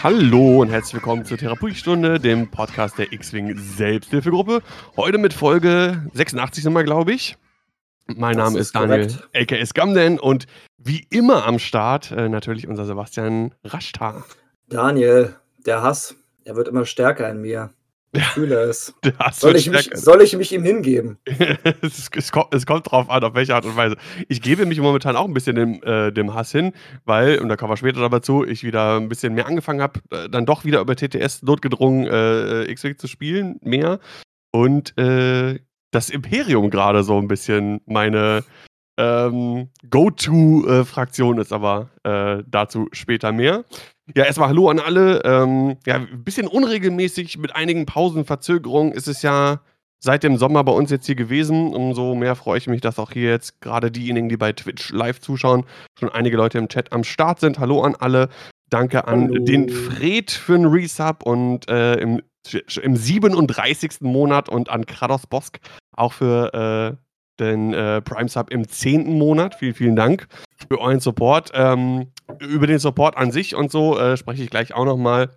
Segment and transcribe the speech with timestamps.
[0.00, 4.62] Hallo und herzlich willkommen zur Therapiestunde, dem Podcast der X-Wing Selbsthilfegruppe.
[4.96, 7.36] Heute mit Folge 86 sind wir, glaube ich.
[8.06, 12.68] Mein das Name ist, ist Daniel, aka Scamden und wie immer am Start äh, natürlich
[12.68, 14.24] unser Sebastian Raschtar.
[14.68, 15.34] Daniel,
[15.66, 17.70] der Hass, er wird immer stärker in mir.
[18.14, 18.94] Fühle es.
[19.32, 21.18] Soll ich, mich, soll ich, mich, ihm hingeben?
[21.82, 23.96] es, es, kommt, es, kommt, drauf an, auf welche Art und Weise.
[24.28, 26.72] Ich gebe mich momentan auch ein bisschen dem, äh, dem Hass hin,
[27.04, 30.00] weil, und da kommen wir später dabei zu, ich wieder ein bisschen mehr angefangen habe,
[30.10, 34.00] äh, dann doch wieder über TTS notgedrungen äh, äh X-Wing zu spielen, mehr.
[34.52, 35.58] Und äh,
[35.90, 38.42] das Imperium gerade so ein bisschen meine
[38.98, 43.64] ähm, Go-To-Fraktion ist, aber äh, dazu später mehr.
[44.14, 45.22] Ja, erstmal Hallo an alle.
[45.24, 49.60] Ähm, ja, ein bisschen unregelmäßig mit einigen Pausenverzögerungen ist es ja
[50.00, 51.74] seit dem Sommer bei uns jetzt hier gewesen.
[51.74, 55.20] Umso mehr freue ich mich, dass auch hier jetzt gerade diejenigen, die bei Twitch live
[55.20, 55.64] zuschauen,
[55.98, 57.58] schon einige Leute im Chat am Start sind.
[57.58, 58.28] Hallo an alle.
[58.70, 59.44] Danke an Hallo.
[59.44, 62.22] den Fred für den Resub und äh, im,
[62.82, 64.00] im 37.
[64.00, 65.58] Monat und an Kratos Bosk
[65.96, 66.96] auch für äh,
[67.40, 69.18] den äh, Prime Sub im 10.
[69.18, 69.54] Monat.
[69.54, 70.28] Vielen, vielen Dank
[70.68, 71.50] für euren Support.
[71.54, 72.08] Ähm,
[72.40, 75.30] über den Support an sich und so äh, spreche ich gleich auch nochmal.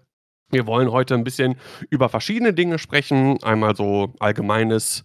[0.52, 1.56] Wir wollen heute ein bisschen
[1.90, 3.42] über verschiedene Dinge sprechen.
[3.44, 5.04] Einmal so allgemeines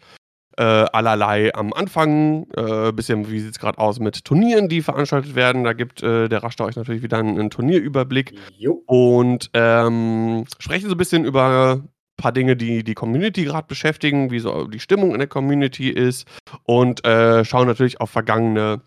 [0.56, 2.46] äh, allerlei am Anfang.
[2.56, 5.64] Ein äh, bisschen, wie sieht es gerade aus mit Turnieren, die veranstaltet werden.
[5.64, 8.34] Da gibt äh, der Raster euch natürlich wieder einen, einen Turnierüberblick.
[8.56, 8.82] Jo.
[8.86, 11.82] Und ähm, sprechen so ein bisschen über
[12.16, 16.26] paar Dinge, die die Community gerade beschäftigen, wie so die Stimmung in der Community ist
[16.64, 18.80] und äh, schauen natürlich auf vergangene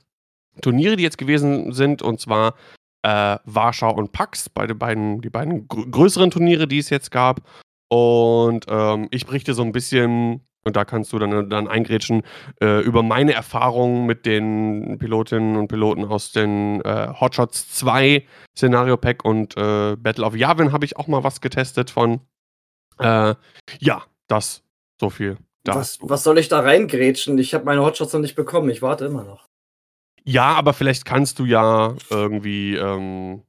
[0.62, 2.56] Turniere, die jetzt gewesen sind, und zwar
[3.04, 7.42] äh, Warschau und Pax, beide beiden, die beiden gr größeren Turniere, die es jetzt gab.
[7.90, 12.24] Und ähm, ich berichte so ein bisschen, und da kannst du dann, dann eingrätschen,
[12.62, 18.26] äh, über meine Erfahrungen mit den Pilotinnen und Piloten aus den äh, Hotshots 2
[18.56, 22.22] Szenario Pack und äh, Battle of Yavin habe ich auch mal was getestet von.
[23.00, 23.36] Äh,
[23.80, 24.64] ja, das
[25.00, 25.38] so viel.
[25.66, 27.38] Was, was soll ich da reingrätschen?
[27.38, 28.70] Ich habe meine Hotshots noch nicht bekommen.
[28.70, 29.49] Ich warte immer noch.
[30.30, 32.76] Ja, aber vielleicht kannst du ja irgendwie.
[32.76, 33.42] Ähm,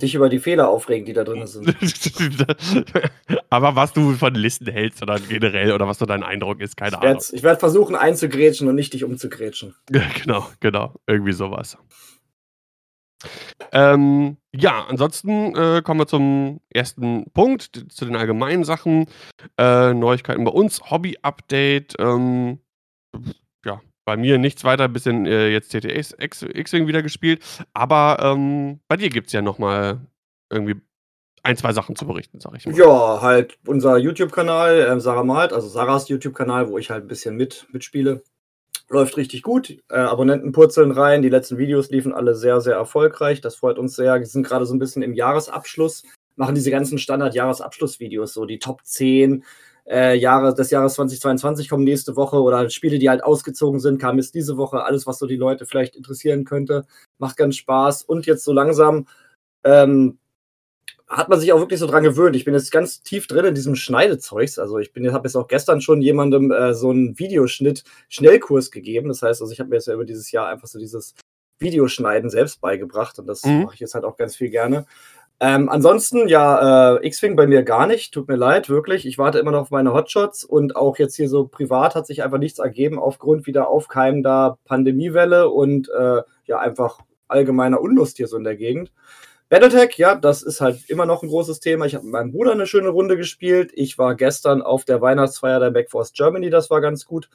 [0.00, 1.68] Dich über die Fehler aufregen, die da drin sind.
[3.50, 6.96] aber was du von Listen hältst oder generell oder was so dein Eindruck ist, keine
[6.96, 7.22] ich Ahnung.
[7.30, 9.76] Ich werde versuchen einzugrätschen und nicht dich umzugrätschen.
[10.24, 10.94] genau, genau.
[11.06, 11.78] Irgendwie sowas.
[13.70, 19.06] Ähm, ja, ansonsten äh, kommen wir zum ersten Punkt, zu den allgemeinen Sachen.
[19.56, 21.94] Äh, Neuigkeiten bei uns, Hobby-Update.
[22.00, 22.58] Ähm,
[23.64, 27.42] ja, bei mir nichts weiter, bisschen äh, jetzt TTX X-Wing wieder gespielt.
[27.72, 30.00] Aber ähm, bei dir gibt es ja nochmal
[30.50, 30.80] irgendwie
[31.42, 32.76] ein, zwei Sachen zu berichten, sag ich mal.
[32.76, 37.36] Ja, halt unser YouTube-Kanal, äh, Sarah Malt, also Sarahs YouTube-Kanal, wo ich halt ein bisschen
[37.36, 38.22] mit, mitspiele.
[38.88, 39.70] Läuft richtig gut.
[39.90, 41.22] Äh, Abonnenten purzeln rein.
[41.22, 43.40] Die letzten Videos liefen alle sehr, sehr erfolgreich.
[43.40, 44.18] Das freut uns sehr.
[44.18, 46.04] Wir sind gerade so ein bisschen im Jahresabschluss,
[46.36, 49.44] machen diese ganzen Standard-Jahresabschlussvideos, so die Top 10
[49.88, 54.18] äh, Jahre des Jahres 2022 kommen nächste Woche oder Spiele, die halt ausgezogen sind, kam
[54.18, 54.84] jetzt diese Woche.
[54.84, 56.86] Alles, was so die Leute vielleicht interessieren könnte,
[57.18, 58.02] macht ganz Spaß.
[58.04, 59.06] Und jetzt so langsam
[59.64, 60.18] ähm,
[61.08, 62.36] hat man sich auch wirklich so dran gewöhnt.
[62.36, 64.58] Ich bin jetzt ganz tief drin in diesem Schneidezeugs.
[64.58, 69.08] Also ich bin, habe jetzt auch gestern schon jemandem äh, so einen Videoschnitt-Schnellkurs gegeben.
[69.08, 71.14] Das heißt, also ich habe mir jetzt ja über dieses Jahr einfach so dieses
[71.58, 73.64] Videoschneiden selbst beigebracht und das mhm.
[73.64, 74.86] mache ich jetzt halt auch ganz viel gerne.
[75.44, 78.14] Ähm, ansonsten, ja, äh, X-Wing bei mir gar nicht.
[78.14, 79.04] Tut mir leid, wirklich.
[79.06, 82.22] Ich warte immer noch auf meine Hotshots und auch jetzt hier so privat hat sich
[82.22, 88.36] einfach nichts ergeben aufgrund wieder aufkeimender Pandemiewelle und äh, ja, einfach allgemeiner Unlust hier so
[88.36, 88.92] in der Gegend.
[89.48, 91.86] Battletech, ja, das ist halt immer noch ein großes Thema.
[91.86, 93.72] Ich habe mit meinem Bruder eine schöne Runde gespielt.
[93.74, 97.28] Ich war gestern auf der Weihnachtsfeier der Backforce Germany, das war ganz gut.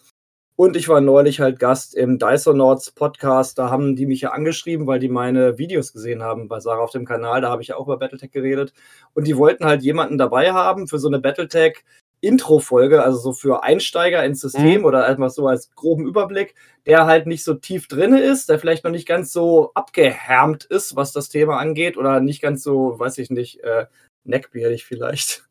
[0.60, 3.60] Und ich war neulich halt Gast im Dysonauts Podcast.
[3.60, 6.90] Da haben die mich ja angeschrieben, weil die meine Videos gesehen haben bei Sarah auf
[6.90, 7.42] dem Kanal.
[7.42, 8.74] Da habe ich ja auch über Battletech geredet.
[9.14, 11.84] Und die wollten halt jemanden dabei haben für so eine Battletech
[12.22, 14.86] Intro-Folge, also so für Einsteiger ins System mhm.
[14.86, 16.56] oder einfach so als groben Überblick,
[16.88, 20.96] der halt nicht so tief drin ist, der vielleicht noch nicht ganz so abgehärmt ist,
[20.96, 23.86] was das Thema angeht oder nicht ganz so, weiß ich nicht, äh,
[24.24, 25.47] neckbeardig vielleicht.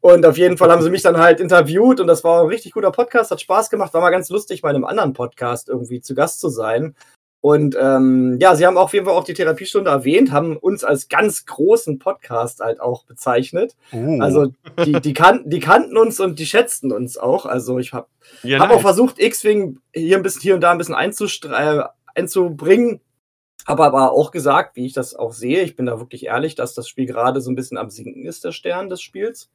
[0.00, 2.72] Und auf jeden Fall haben sie mich dann halt interviewt und das war ein richtig
[2.72, 6.14] guter Podcast, hat Spaß gemacht, war mal ganz lustig, bei einem anderen Podcast irgendwie zu
[6.14, 6.94] Gast zu sein.
[7.44, 11.10] Und ähm, ja, sie haben auf jeden Fall auch die Therapiestunde erwähnt, haben uns als
[11.10, 13.76] ganz großen Podcast halt auch bezeichnet.
[13.92, 14.18] Uh.
[14.22, 14.46] Also
[14.82, 17.44] die, die, kan die kannten uns und die schätzten uns auch.
[17.44, 18.06] Also ich habe
[18.44, 18.78] ja, hab nice.
[18.78, 23.00] auch versucht, X-Wing hier ein bisschen hier und da ein bisschen einzubringen.
[23.66, 26.74] Habe aber auch gesagt, wie ich das auch sehe, ich bin da wirklich ehrlich, dass
[26.74, 29.50] das Spiel gerade so ein bisschen am Sinken ist, der Stern des Spiels.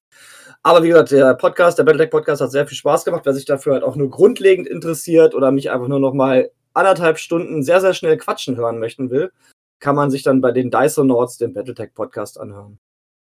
[0.64, 3.22] Aber wie gesagt, der Podcast, der Battletech Podcast hat sehr viel Spaß gemacht.
[3.26, 7.20] Wer sich dafür halt auch nur grundlegend interessiert oder mich einfach nur noch mal anderthalb
[7.20, 9.32] Stunden sehr, sehr schnell quatschen hören möchten will,
[9.80, 12.80] kann man sich dann bei den Dysonauts den Battletech Podcast anhören.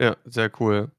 [0.00, 0.90] Ja, sehr cool.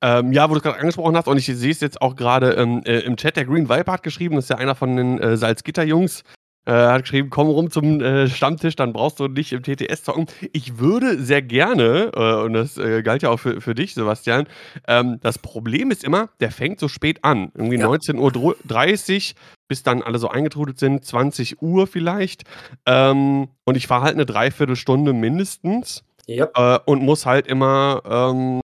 [0.00, 2.82] Ähm, ja, wo du's grad angesprochen hast und ich sehe es jetzt auch grade, ähm,
[2.84, 5.36] äh, im Chat, der Green Viper hat geschrieben, das ist ja einer von den, äh,
[5.36, 6.24] Salzgitter-Jungs,
[6.66, 10.26] äh, hat geschrieben: „Komm rum zum, äh, Stammtisch, dann brauchst du nicht im TTS zocken.“
[10.52, 14.46] Ich würde sehr gerne, äh, und das, äh, galt ja auch für für dich, Sebastian
[14.88, 17.50] ähm, das Problem ist immer, der fängt so spät an.
[17.54, 17.86] Irgendwie Ja.
[17.86, 19.34] 19:30
[19.68, 22.44] bis dann alle so eingetrudelt sind, 20:00 vielleicht.
[22.86, 26.48] Ähm, und ich fahre halt 'ne 3/4 Stunde mindestens, Ja.
[26.54, 28.60] äh, und muss halt immer, ähm,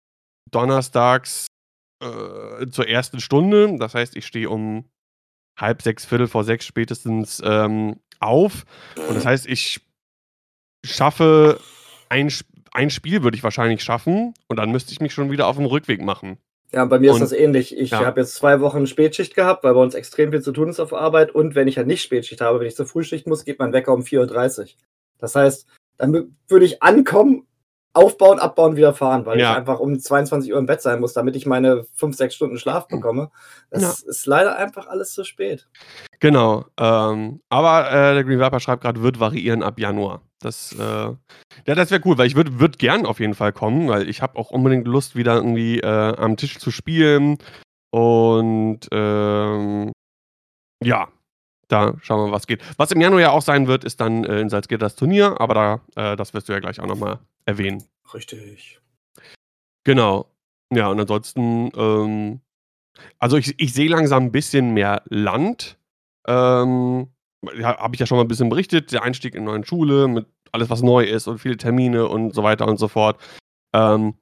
[0.52, 1.46] donnerstags,
[2.02, 3.20] äh, zur 1.
[3.20, 4.86] Stunde das heißt, ich stehe um
[5.56, 8.64] 5:30, 5:45 spätestens, ähm, auf.
[9.08, 9.80] Und das heißt, ich
[10.84, 11.60] schaffe
[12.08, 12.30] ein
[12.72, 16.02] ein Spiel würde ich wahrscheinlich schaffen und dann müsste ich mich schon wieder auf'm Rückweg
[16.02, 16.36] machen.
[16.72, 17.76] Ja, bei mir ist Und das ähnlich.
[17.76, 18.04] Ich ja.
[18.04, 20.92] habe jetzt 2 Wochen Spätschicht gehabt, weil bei uns extrem viel zu tun ist auf
[20.92, 21.30] Arbeit.
[21.34, 23.94] Und wenn ich halt nicht Spätschicht habe, wenn ich zur Frühschicht muss, geht mein Wecker
[23.94, 24.76] um 4:30.
[25.18, 25.66] Das heißt,
[25.96, 27.46] dann wü würde ich ankommen,
[27.96, 29.52] aufbauen, abbauen, wieder fahren, weil Ja.
[29.52, 32.86] ich einfach um 22:00 im Bett sein muss, damit ich meine 5, 6 Stunden Schlaf
[32.88, 33.30] bekomme.
[33.72, 33.80] Ja.
[33.80, 35.66] Das ist leider einfach alles zu spät.
[36.20, 40.22] Genau, ähm, aber, äh, der Green Viper schreibt grad, wird variieren ab Januar.
[40.40, 40.82] Das, äh
[41.66, 44.20] ja, das wäre cool, weil ich würde würde gern auf jeden Fall kommen, weil ich
[44.22, 47.38] habe auch unbedingt Lust, wieder irgendwie, äh, am Tisch zu spielen.
[47.90, 49.92] Und, ähm,
[50.84, 51.08] ja,
[51.68, 52.62] da schauen wir, was geht.
[52.78, 55.54] Was im Januar ja auch sein wird, ist dann, äh, in Salzgitter das Turnier, aber
[55.96, 57.82] da äh, das wirst du ja gleich auch noch mal erwähnen.
[58.14, 58.80] Richtig.
[59.86, 60.26] Genau.
[60.74, 62.40] Ja, und ansonsten, ähm
[63.20, 65.78] also, ich ich sehe langsam 'n bisschen mehr Land.
[66.28, 67.08] Ähm,
[67.58, 70.26] ja, habe ich ja schon mal 'n bisschen berichtet, der Einstieg in neuen Schule mit
[70.52, 73.20] alles, was neu ist und viele Termine und so weiter und so fort.
[73.74, 74.14] Ähm,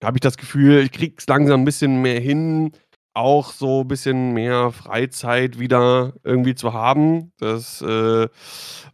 [0.00, 2.72] da habe ich das Gefühl, ich kriege es langsam 'n bisschen mehr hin,
[3.14, 7.32] auch so bisschen mehr Freizeit wieder irgendwie zu haben.
[7.38, 8.28] Das, äh,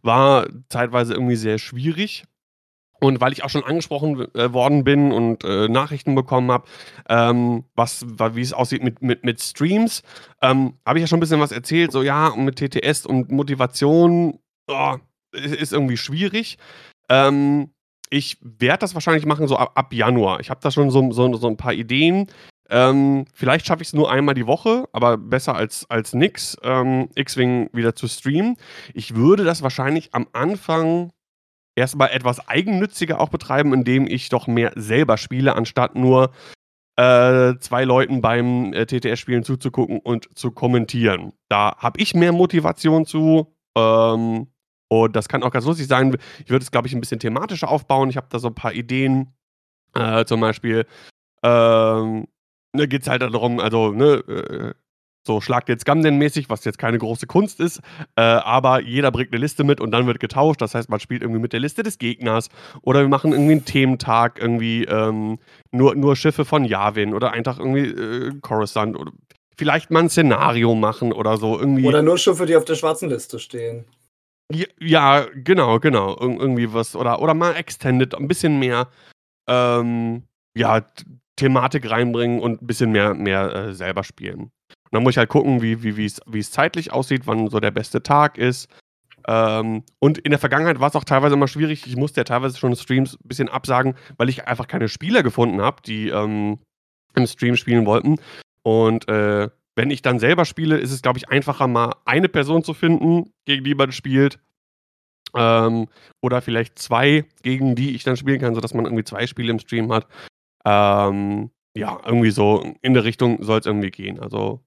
[0.03, 2.25] war zeitweise irgendwie sehr schwierig.
[3.01, 6.65] Und weil ich auch schon angesprochen äh, worden bin und, äh, Nachrichten bekommen habe,
[7.09, 7.65] ähm,
[8.33, 10.03] wie es aussieht mit mit mit Streams,
[10.41, 14.39] ähm, habe ich ja schon 'n bisschen was erzählt, so ja, mit TTS und Motivation,
[14.67, 14.97] oh,
[15.33, 16.57] ist irgendwie schwierig.
[17.09, 17.71] Ähm,
[18.11, 20.39] ich werde das wahrscheinlich machen so ab ab Januar.
[20.41, 22.27] Ich habe da schon so so so 'n paar Ideen.
[22.71, 27.69] Ähm, vielleicht schaffe ich's nur einmal die Woche, aber besser als als nix, ähm, X-Wing
[27.73, 28.55] wieder zu streamen.
[28.93, 31.11] Ich würde das wahrscheinlich am Anfang
[31.75, 36.31] erst mal etwas eigennütziger auch betreiben, indem ich doch mehr selber spiele, anstatt nur,
[36.97, 41.33] äh, 2 Leuten beim, äh, TTS-Spielen zuzugucken und zu kommentieren.
[41.49, 44.47] Da habe ich mehr Motivation zu, ähm,
[44.89, 46.15] und das kann auch ganz lustig sein.
[46.45, 48.09] Ich würde es, glaube ich, 'n bisschen thematischer aufbauen.
[48.09, 49.33] Ich habe da so 'n paar Ideen.
[49.95, 50.85] Äh, zum Beispiel,
[51.43, 52.27] ähm,
[52.75, 54.73] ne, geht's halt da darum, also, ne, äh,
[55.27, 57.79] so Schlag den Scum-mäßig, was jetzt keine große Kunst ist,
[58.15, 60.61] äh, aber jeder bringt 'ne Liste mit und dann wird getauscht.
[60.61, 62.49] Das heißt, man spielt irgendwie mit der Liste des Gegners
[62.81, 65.37] oder wir machen irgendwie 'n Thementag, irgendwie, ähm,
[65.71, 69.11] nur nur Schiffe von Yavin oder einen Tag irgendwie, äh, Coruscant oder
[69.57, 71.85] vielleicht mal 'n Szenario machen oder so irgendwie.
[71.87, 73.85] Oder nur Schiffe, die auf der schwarzen Liste stehen.
[74.53, 76.13] J ja, genau, genau.
[76.15, 78.89] Ir irgendwie was oder oder mal Extended, 'n bisschen mehr,
[79.49, 80.23] ähm,
[80.57, 80.81] ja,
[81.37, 84.39] Thematik reinbringen und 'n bisschen mehr mehr, äh, selber spielen.
[84.41, 84.51] Und
[84.93, 88.03] dann muss ich halt gucken, wie wie wie's wie's zeitlich aussieht, wann so der beste
[88.03, 88.69] Tag ist.
[89.27, 91.87] Ähm, und in der Vergangenheit war's auch teilweise immer schwierig.
[91.87, 95.81] Ich musste ja teilweise schon Streams bisschen absagen, weil ich einfach keine Spieler gefunden habe,
[95.85, 96.59] die, ähm,
[97.15, 98.17] im Stream spielen wollten.
[98.63, 102.63] Und, äh, wenn ich dann selber spiele, ist es, glaube ich, einfacher, mal eine Person
[102.63, 104.39] zu finden, gegen die man spielt.
[105.35, 105.87] Ähm,
[106.21, 109.59] oder vielleicht 2, gegen die ich dann spielen kann, sodass man irgendwie 2 Spiele im
[109.59, 110.07] Stream hat.
[110.65, 114.19] Ähm, ja, irgendwie so in der Richtung soll's irgendwie gehen.
[114.19, 114.61] Also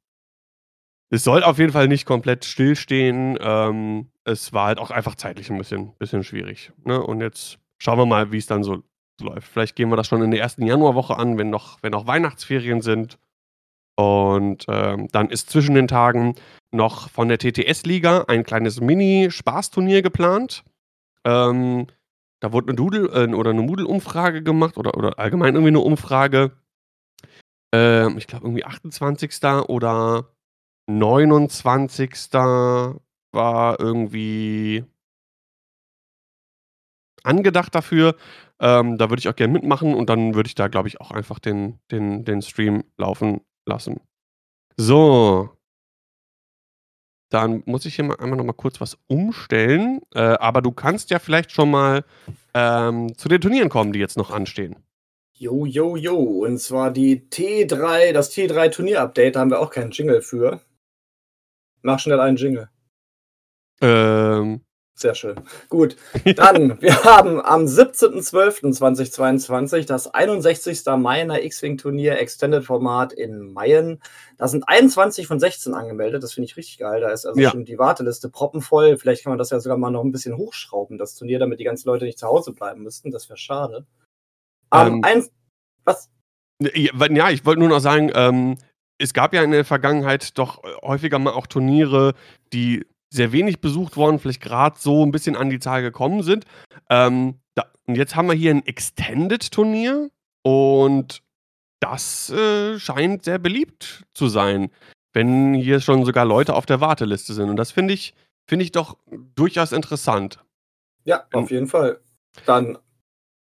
[1.12, 3.38] es soll auf jeden Fall nicht komplett stillstehen.
[3.40, 7.02] Ähm, es war halt auch einfach zeitlich 'n bisschen bisschen schwierig, ne?
[7.02, 8.82] Und jetzt schauen wir mal, wie's dann so
[9.20, 9.48] läuft.
[9.48, 10.66] Vielleicht gehen wir das schon in der 1.
[10.66, 13.18] Januarwoche an, wenn noch wenn noch Weihnachtsferien sind.
[13.96, 16.36] Und, ähm, dann ist zwischen den Tagen
[16.72, 20.64] noch von der TTS-Liga ein kleines Mini-Spaßturnier geplant.
[21.24, 21.86] Ähm,
[22.44, 26.52] da wurde 'ne Doodle äh, oder 'ne Moodle-Umfrage gemacht oder oder allgemein irgendwie 'ne Umfrage.
[27.72, 29.68] Ähm, ich glaube irgendwie 28.
[29.68, 30.30] oder
[30.86, 33.00] 29.
[33.32, 34.84] war irgendwie
[37.24, 38.16] angedacht dafür.
[38.60, 41.10] Ähm, da würde ich auch gern mitmachen und dann würde ich da, glaube ich, auch
[41.10, 44.00] einfach den den den Stream laufen lassen.
[44.78, 45.50] So.
[47.35, 50.00] Dann muss ich hier mal einmal noch mal kurz was umstellen.
[50.14, 52.05] Äh, aber du kannst ja vielleicht schon mal,
[52.55, 54.76] ähm, zu den Turnieren kommen, die jetzt noch anstehen.
[55.33, 56.14] Jo, jo, jo.
[56.45, 60.61] Und zwar die T3 das T3 Turnier-Update, da haben wir auch keinen Jingle für.
[61.83, 62.69] Mach schnell einen Jingle.
[63.81, 64.61] Ähm,
[64.96, 65.34] Sehr schön.
[65.68, 65.96] Gut.
[66.36, 70.82] Dann, wir haben am 17.12.2022 das 61.
[70.98, 74.00] Meiner X-Wing-Turnier Extended-Format in Mayen.
[74.38, 76.22] Da sind 21 von 16 angemeldet.
[76.22, 77.00] Das finde ich richtig geil.
[77.00, 77.50] Da ist also Ja.
[77.50, 78.96] schon die Warteliste proppenvoll.
[78.96, 81.64] Vielleicht kann man das ja sogar mal noch ein bisschen hochschrauben, das Turnier, damit die
[81.64, 83.10] ganzen Leute nicht zu Hause bleiben müssten.
[83.10, 83.84] Das wäre schade.
[84.72, 85.30] Ähm, eins-
[85.84, 86.08] was?
[86.60, 88.56] Ja, ich wollte nur noch sagen, ähm,
[88.98, 92.14] es gab ja in der Vergangenheit doch äh, häufiger mal auch Turniere,
[92.52, 96.44] die sehr wenig besucht wurden, vielleicht gerade so ein bisschen an die Zahl gekommen sind.
[96.90, 100.11] Ähm, da, und jetzt haben wir hier ein Extended-Turnier
[100.42, 101.23] und
[101.80, 104.71] das äh, scheint sehr beliebt zu sein,
[105.12, 107.50] wenn hier schon sogar Leute auf der Warteliste sind.
[107.50, 108.14] Und das finde ich,
[108.49, 108.97] finde ich doch
[109.37, 110.40] durchaus interessant.
[111.04, 112.00] Ja, auf jeden Fall.
[112.47, 112.78] Dann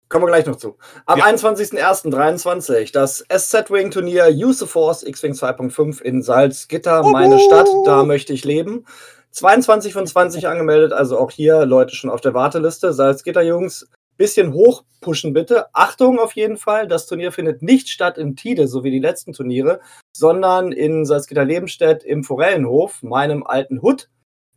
[0.08, 0.78] kommen wir gleich noch zu.
[1.06, 1.26] Am Ja.
[1.26, 8.44] 21.01.23 das SZ-Wing-Turnier Use of Force X-Wing 2.5 in Salzgitter, meine Stadt, da möchte ich
[8.44, 8.86] leben.
[9.30, 12.92] 22 von 20 angemeldet, also auch hier Leute schon auf der Warteliste.
[12.92, 15.66] Salzgitter Jungs, bisschen hoch pushen bitte.
[15.74, 19.32] Achtung auf jeden Fall, das Turnier findet nicht statt in Tide, so wie die letzten
[19.32, 19.80] Turniere,
[20.14, 24.08] sondern in Salzgitter Lebenstedt im Forellenhof, meinem alten Hut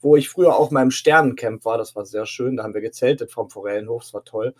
[0.03, 1.77] wo ich früher auch im Sternencamp war.
[1.77, 2.57] Das war sehr schön.
[2.57, 4.03] Da haben wir gezeltet vom Forellenhof.
[4.03, 4.53] Das war toll.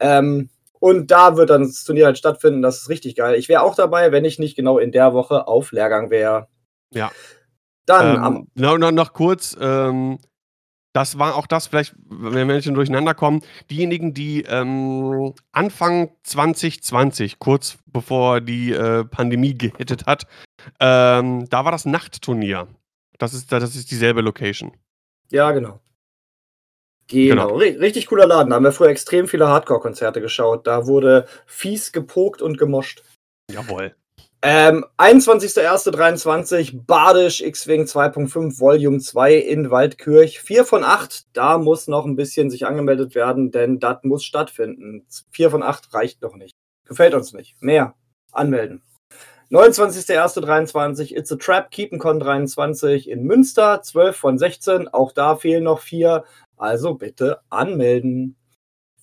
[0.00, 2.62] Ähm, und da wird dann das Turnier halt stattfinden.
[2.62, 3.36] Das ist richtig geil.
[3.36, 6.48] Ich wäre auch dabei, wenn ich nicht genau in der Woche auf Lehrgang wäre.
[6.92, 7.10] Ja.
[7.88, 10.18] Dann am Ähm, noch, noch, noch kurz, ähm,
[10.92, 17.38] das war auch das, vielleicht, wenn wir schon durcheinander kommen, diejenigen, die ähm, Anfang 2020,
[17.38, 20.26] kurz bevor die äh, Pandemie gehittet hat,
[20.80, 22.68] ähm, da war das Nachtturnier.
[23.18, 24.72] Das ist, das ist dieselbe Location.
[25.30, 25.80] Ja, genau.
[27.10, 28.50] Genau, Ri- richtig cooler Laden.
[28.50, 30.66] Da haben wir früher extrem viele Hardcore-Konzerte geschaut.
[30.66, 33.02] Da wurde fies gepokt und gemoscht.
[33.50, 33.94] Jawohl.
[34.40, 40.40] Ähm, 21.01.23 Badisch X-Wing 2.5 Volume 2 in Waldkirch.
[40.40, 41.26] 4 von 8.
[41.32, 45.06] Da muss noch ein bisschen sich angemeldet werden, denn das muss stattfinden.
[45.32, 46.52] 4 von 8 reicht noch nicht.
[46.86, 47.60] Gefällt uns nicht.
[47.60, 47.94] Mehr.
[48.30, 48.82] Anmelden.
[49.50, 53.82] 29.01.23 It's a Trap Keep'nCon 23 in Münster.
[53.82, 54.86] 12 von 16.
[54.86, 56.24] Auch da fehlen noch 4.
[56.56, 58.36] Also bitte anmelden.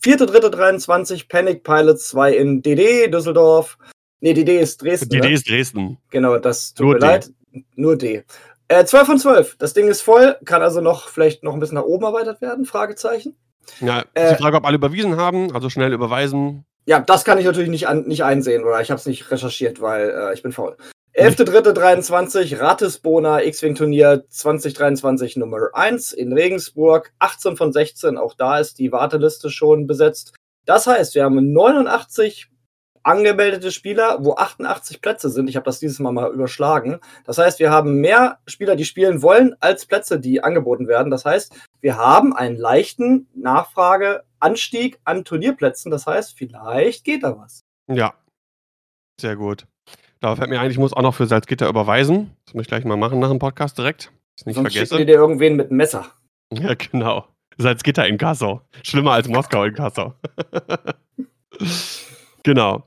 [0.01, 3.77] 4.3.23 Panic Pilots 2 in DD Düsseldorf.
[4.25, 5.09] Nee, DD ist Dresden.
[5.09, 5.25] Die ne?
[5.27, 5.99] Idee ist Dresden.
[6.09, 7.05] Genau, das tut Nur mir D.
[7.05, 7.29] leid.
[7.75, 8.23] Nur D.
[8.67, 9.55] Äh, 12 von 12.
[9.59, 10.35] Das Ding ist voll.
[10.45, 12.65] Kann also noch vielleicht noch ein bisschen nach oben erweitert werden?
[12.65, 13.35] Fragezeichen.
[13.81, 16.65] Ja, Äh, die Frage, ob alle überwiesen haben, also schnell überweisen.
[16.87, 19.79] Ja, das kann ich natürlich nicht, an, nicht einsehen oder ich habe es nicht recherchiert,
[19.79, 20.75] weil äh, ich bin faul.
[21.13, 27.13] 11.3.23 Ratisbona X-Wing-Turnier 2023 Nummer 1 in Regensburg.
[27.19, 28.17] 18 von 16.
[28.17, 30.33] Auch da ist die Warteliste schon besetzt.
[30.65, 32.49] Das heißt, wir haben 89
[33.05, 35.47] angemeldete Spieler, wo 88 Plätze sind.
[35.49, 36.99] Ich habe das dieses Mal mal überschlagen.
[37.23, 41.11] Das heißt, wir haben mehr Spieler, die spielen wollen, als Plätze, die angeboten werden.
[41.11, 45.91] Das heißt, wir haben einen leichten Nachfrageanstieg an Turnierplätzen.
[45.91, 47.63] Das heißt, vielleicht geht da was.
[47.87, 48.15] Ja.
[49.21, 49.65] Sehr gut.
[50.19, 52.35] Da fällt mir ein, ich muss auch noch für Salzgitter überweisen.
[52.45, 54.11] Das muss ich gleich mal machen nach dem Podcast direkt.
[54.37, 55.05] Ich nicht Sonst vergesse.
[55.05, 56.05] dir irgendwen mit einem Messer.
[56.53, 57.27] Ja, genau.
[57.57, 58.61] Salzgitter in Kassel.
[58.83, 60.13] Schlimmer als Moskau in Kassel.
[62.43, 62.83] genau.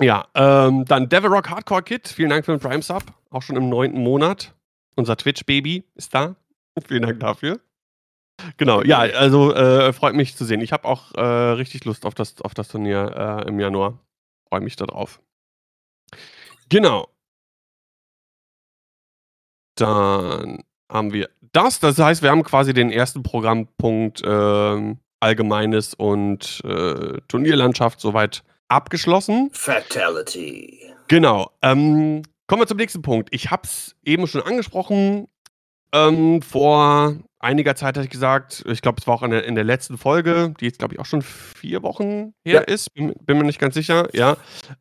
[0.00, 2.08] Ja, ähm, dann Devil Rock Hardcore Kid.
[2.08, 3.04] Vielen Dank für den Prime Sub.
[3.30, 4.54] Auch schon im neunten Monat.
[4.96, 6.36] Unser Twitch-Baby ist da.
[6.86, 7.60] Vielen Dank dafür.
[8.56, 10.60] Genau, ja, also äh, freut mich zu sehen.
[10.60, 13.98] Ich habe auch äh, richtig Lust auf das, auf das Turnier äh, im Januar.
[14.48, 15.20] Freue mich darauf.
[16.68, 17.08] Genau.
[19.76, 21.78] Dann haben wir das.
[21.80, 29.50] Das heißt, wir haben quasi den ersten Programmpunkt ähm, Allgemeines und äh, Turnierlandschaft soweit abgeschlossen.
[29.52, 30.80] Fatality.
[31.08, 31.50] Genau.
[31.62, 33.28] Ähm, kommen wir zum nächsten Punkt.
[33.32, 35.28] Ich habe es eben schon angesprochen.
[35.92, 39.54] Ähm, vor einiger Zeit hatte ich gesagt, ich glaube, es war auch in der, in
[39.54, 42.60] der letzten Folge, die jetzt, glaube ich, auch schon vier Wochen her Ja.
[42.62, 44.36] ist, bin, bin mir nicht ganz sicher, ja.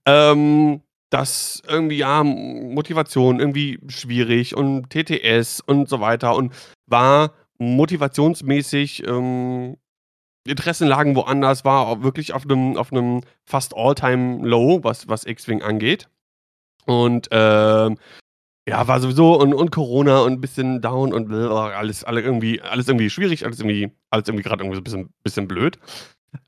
[0.06, 0.82] Ähm,
[1.12, 6.52] dass irgendwie, ja, Motivation irgendwie schwierig und TTS und so weiter und
[6.88, 9.78] war motivationsmäßig, ähm,
[10.46, 16.10] Interessen lagen woanders, war wirklich auf einem auf einem fast All-Time-Low, was, was X-Wing angeht.
[16.86, 17.98] Und ähm,
[18.68, 22.88] ja, war sowieso und, und Corona und ein bisschen down und alles, alle irgendwie, alles
[22.88, 25.80] irgendwie schwierig, alles irgendwie, alles irgendwie gerade irgendwie so ein bisschen, bisschen blöd.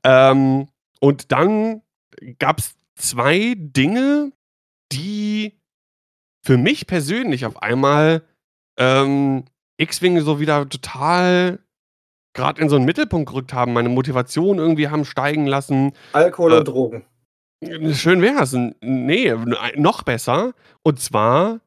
[0.02, 0.68] Ähm,
[1.00, 1.82] und dann
[2.38, 4.32] gab es zwei Dinge,
[4.92, 5.60] die
[6.42, 8.22] für mich persönlich auf einmal
[8.78, 9.44] ähm,
[9.78, 11.58] X-Wing so wieder total
[12.36, 15.92] gerade in so einen Mittelpunkt gerückt haben, meine Motivation irgendwie haben steigen lassen.
[16.12, 17.04] Alkohol Äh, und Drogen.
[17.92, 18.56] Schön wär's.
[18.80, 19.34] Nee,
[19.74, 20.52] noch besser.
[20.82, 21.60] Und zwar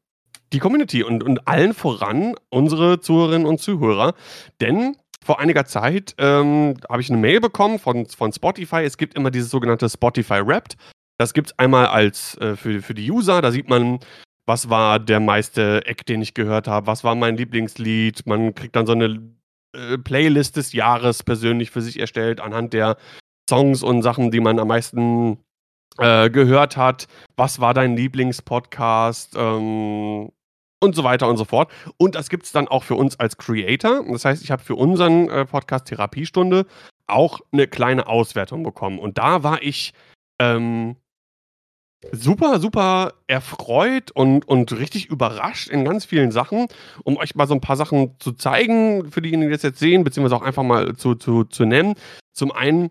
[0.54, 4.14] die Community und, und allen voran unsere Zuhörerinnen und Zuhörer.
[4.62, 8.84] Denn vor einiger Zeit ähm, habe ich eine Mail bekommen von, von Spotify.
[8.84, 10.78] Es gibt immer dieses sogenannte Spotify Wrapped.
[11.18, 13.42] Das gibt es einmal als äh, für, für die User.
[13.42, 14.00] Da sieht man,
[14.46, 18.26] was war der meiste Eck, den ich gehört habe, was war mein Lieblingslied.
[18.26, 19.20] Man kriegt dann so eine
[19.76, 22.98] äh, Playlist des Jahres persönlich für sich erstellt anhand der
[23.50, 25.40] Songs und Sachen, die man am meisten
[25.98, 27.08] äh, gehört hat.
[27.36, 29.36] Was war dein Lieblingspodcast?
[29.36, 30.32] Ähm,
[30.82, 31.72] und so weiter und so fort.
[31.98, 34.04] Und das gibt es dann auch für uns als Creator.
[34.10, 36.66] Das heißt, ich habe für unseren äh, Podcast Therapiestunde
[37.08, 39.00] auch eine kleine Auswertung bekommen.
[39.00, 39.94] Und da war ich
[40.40, 40.96] ähm,
[42.12, 46.68] super, super erfreut und, und richtig überrascht in ganz vielen Sachen,
[47.04, 50.04] um euch mal so ein paar Sachen zu zeigen, für diejenigen, die das jetzt sehen,
[50.04, 51.96] beziehungsweise auch einfach mal zu, zu, zu nennen.
[52.34, 52.90] Zum einen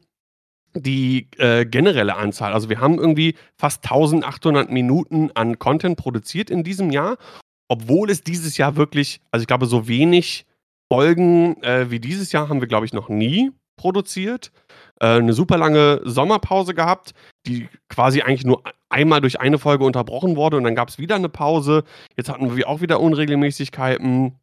[0.75, 2.53] die äh, generelle Anzahl.
[2.53, 7.17] Also wir haben irgendwie fast 1800 Minuten an Content produziert in diesem Jahr,
[7.69, 10.47] obwohl es dieses Jahr wirklich, also ich glaube, so wenig
[10.91, 14.53] Folgen äh, wie dieses Jahr haben wir, glaube ich, noch nie produziert.
[15.01, 17.15] Äh, eine super lange Sommerpause gehabt,
[17.47, 21.15] die quasi eigentlich nur einmal durch eine Folge unterbrochen wurde und dann gab es wieder
[21.15, 21.85] eine Pause.
[22.17, 24.39] Jetzt hatten wir auch wieder Unregelmäßigkeiten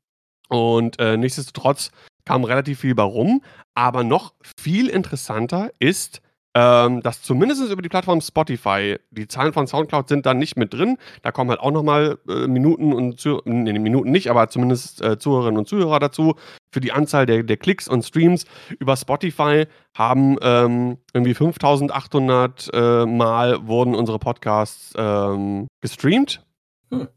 [0.49, 1.91] und äh, nichtsdestotrotz
[2.25, 3.43] kam relativ viel bei rum.
[3.75, 6.21] Aber noch viel interessanter ist,
[6.57, 10.73] ähm, dass zumindest über die Plattform Spotify, die Zahlen von Soundcloud sind da nicht mit
[10.73, 10.97] drin.
[11.21, 15.19] Da kommen halt auch nochmal äh, Minuten und Zuh nee, Minuten nicht, aber zumindest äh,
[15.19, 16.35] Zuhörerinnen und Zuhörer dazu.
[16.71, 18.45] Für die Anzahl der, der Klicks und Streams
[18.79, 26.41] über Spotify haben ähm, irgendwie 5800 äh, Mal wurden unsere Podcasts ähm, gestreamt.
[26.89, 27.09] Hm.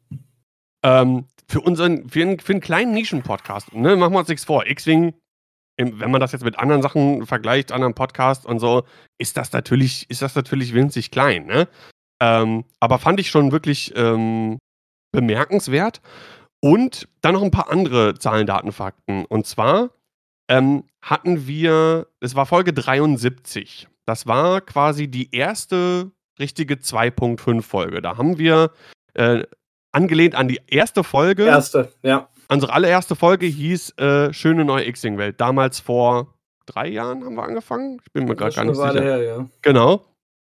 [0.82, 4.66] Ähm, für unseren, für einen, für einen kleinen Nischen-Podcast, ne, machen wir uns nichts vor.
[4.66, 5.14] X-Wing
[5.78, 8.84] wenn man das jetzt mit anderen Sachen vergleicht, anderen Podcasts und so,
[9.18, 11.68] ist das natürlich, ist das natürlich winzig klein, ne?
[12.20, 14.58] Ähm, aber fand ich schon wirklich ähm,
[15.12, 16.00] bemerkenswert.
[16.60, 19.24] Und dann noch ein paar andere Zahlen, Daten, Fakten.
[19.24, 19.90] Und zwar
[20.48, 23.86] ähm, hatten wir, es war Folge 73.
[24.06, 26.10] Das war quasi die erste
[26.40, 28.02] richtige 2.5 Folge.
[28.02, 28.72] Da haben wir
[29.14, 29.44] äh,
[29.92, 31.44] angelehnt an die erste Folge.
[31.44, 32.28] Erste, ja.
[32.50, 35.40] Unsere allererste Folge hieß äh, Schöne neue X-Wing-Welt.
[35.40, 36.34] Damals vor
[36.64, 38.00] drei Jahren haben wir angefangen.
[38.04, 39.02] Ich bin mir gerade gar nicht sicher.
[39.02, 39.46] Her, ja.
[39.62, 40.04] Genau.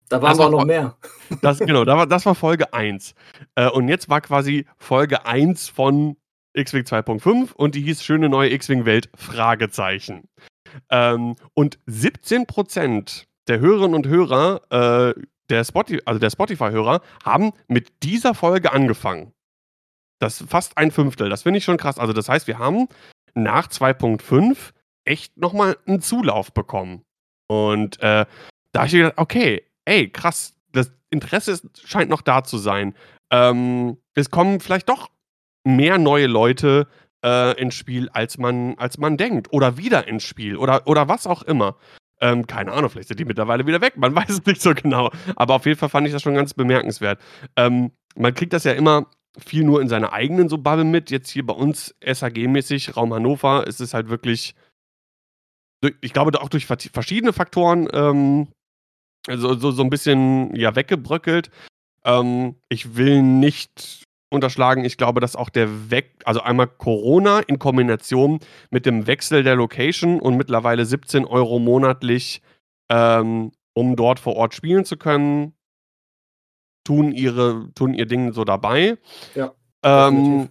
[0.09, 0.97] Da waren wir auch noch mehr.
[1.41, 3.15] Das, genau, das war, das war Folge 1.
[3.55, 6.17] Äh, und jetzt war quasi Folge 1 von
[6.53, 9.09] X-Wing 2.5 und die hieß Schöne neue X-Wing-Welt?
[9.15, 10.27] Fragezeichen.
[10.89, 14.61] Ähm, und 17% der Hörerinnen und Hörer,
[15.15, 19.33] äh, der Spotify, also der Spotify-Hörer, haben mit dieser Folge angefangen.
[20.19, 21.29] Das ist fast ein Fünftel.
[21.29, 21.99] Das finde ich schon krass.
[21.99, 22.87] Also, das heißt, wir haben
[23.33, 24.71] nach 2.5
[25.03, 27.03] echt nochmal einen Zulauf bekommen.
[27.47, 28.25] Und äh,
[28.71, 32.95] da habe ich gedacht, okay, ey, krass, das Interesse scheint noch da zu sein.
[33.31, 35.09] Ähm, es kommen vielleicht doch
[35.63, 36.87] mehr neue Leute
[37.23, 39.51] äh, ins Spiel, als man, als man denkt.
[39.51, 40.57] Oder wieder ins Spiel.
[40.57, 41.75] Oder, oder was auch immer.
[42.21, 43.97] Ähm, keine Ahnung, vielleicht sind die mittlerweile wieder weg.
[43.97, 45.11] Man weiß es nicht so genau.
[45.35, 47.19] Aber auf jeden Fall fand ich das schon ganz bemerkenswert.
[47.55, 49.07] Ähm, man kriegt das ja immer
[49.39, 51.11] viel nur in seiner eigenen so Bubble mit.
[51.11, 54.55] Jetzt hier bei uns SAG-mäßig, Raum Hannover, ist es halt wirklich,
[56.01, 58.47] ich glaube auch durch verschiedene Faktoren ähm,
[59.27, 61.49] so, so, so ein bisschen ja weggebröckelt.
[62.03, 67.57] Ähm, ich will nicht unterschlagen, ich glaube, dass auch der Weg, also einmal Corona in
[67.57, 72.41] Kombination mit dem Wechsel der Location und mittlerweile 17 Euro monatlich,
[72.89, 75.54] ähm, um dort vor Ort spielen zu können,
[76.85, 78.97] tun ihre, tun ihr Ding so dabei.
[79.33, 79.53] Ja.
[79.83, 80.47] Ähm,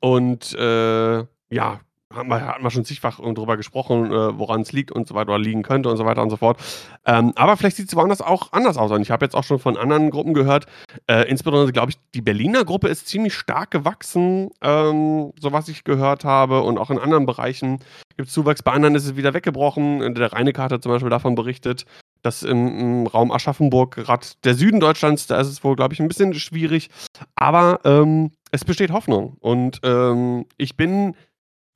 [0.00, 1.18] und äh,
[1.50, 1.80] ja,
[2.14, 5.30] haben wir, hatten wir schon zigfach darüber gesprochen, äh, woran es liegt und so weiter
[5.30, 6.58] oder liegen könnte und so weiter und so fort.
[7.04, 8.90] Ähm, aber vielleicht sieht es woanders auch anders aus.
[8.90, 10.66] Und ich habe jetzt auch schon von anderen Gruppen gehört,
[11.08, 15.84] äh, insbesondere glaube ich, die Berliner Gruppe ist ziemlich stark gewachsen, ähm, so was ich
[15.84, 16.62] gehört habe.
[16.62, 17.80] Und auch in anderen Bereichen
[18.16, 18.62] gibt es Zuwachs.
[18.62, 20.14] Bei anderen ist es wieder weggebrochen.
[20.14, 21.86] Der Reinecke hat zum Beispiel davon berichtet,
[22.22, 26.00] dass im, im Raum Aschaffenburg, gerade der Süden Deutschlands, da ist es wohl, glaube ich,
[26.00, 26.88] ein bisschen schwierig.
[27.34, 29.36] Aber ähm, es besteht Hoffnung.
[29.40, 31.14] Und ähm, ich bin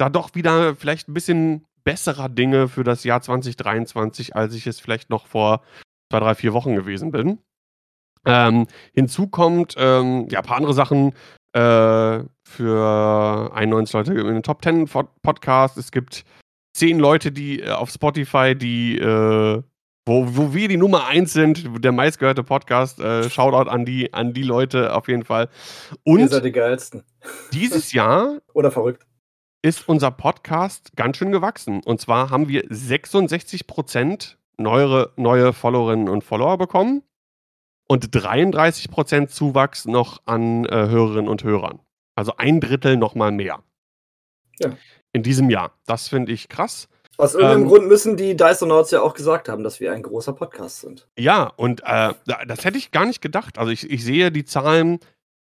[0.01, 4.81] da doch wieder vielleicht ein bisschen besserer Dinge für das Jahr 2023, als ich es
[4.81, 5.63] vielleicht noch vor
[6.11, 7.39] zwei, drei, vier Wochen gewesen bin.
[8.27, 11.15] Ähm, hinzu kommt ähm, ja ein paar andere Sachen
[11.53, 14.89] äh, für 91 Leute in den Top 10
[15.23, 15.79] Podcast.
[15.79, 16.25] Es gibt
[16.77, 19.63] zehn Leute, die äh, auf Spotify, die äh,
[20.07, 23.01] wo, wo wir die Nummer eins sind, der meistgehörte Podcast.
[23.01, 25.49] Äh, Shoutout an die, an die Leute auf jeden Fall.
[26.05, 27.05] Und Ihr seid die geilsten.
[27.53, 28.39] Dieses Jahr.
[28.55, 29.07] Oder verrückt.
[29.63, 31.83] Ist unser Podcast ganz schön gewachsen.
[31.85, 33.67] Und zwar haben wir 66
[34.57, 37.03] neue, neue Followerinnen und Follower bekommen
[37.87, 41.81] und 33% Zuwachs noch an äh, Hörerinnen und Hörern.
[42.15, 43.63] Also ein Drittel nochmal mehr.
[44.61, 44.77] Ja.
[45.13, 45.73] in diesem Jahr.
[45.87, 46.89] Das finde ich krass.
[47.17, 50.33] Aus irgendeinem ähm, Grund müssen die Dysonauts ja auch gesagt haben, dass wir ein großer
[50.33, 51.07] Podcast sind.
[51.19, 52.15] Ja, und äh,
[52.47, 53.59] das hätte ich gar nicht gedacht.
[53.59, 55.01] Also ich, ich sehe die Zahlen,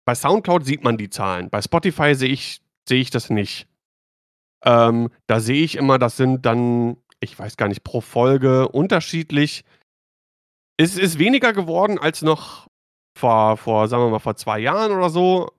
[0.05, 3.67] bei Soundcloud sieht man die Zahlen, bei Spotify sehe ich, sehe ich das nicht.
[4.63, 9.63] Ähm, da sehe ich immer, das sind dann, ich weiß gar nicht, pro Folge unterschiedlich.
[10.77, 12.67] Es ist weniger geworden als noch
[13.17, 15.51] vor, vor, sagen wir mal, vor zwei Jahren oder so.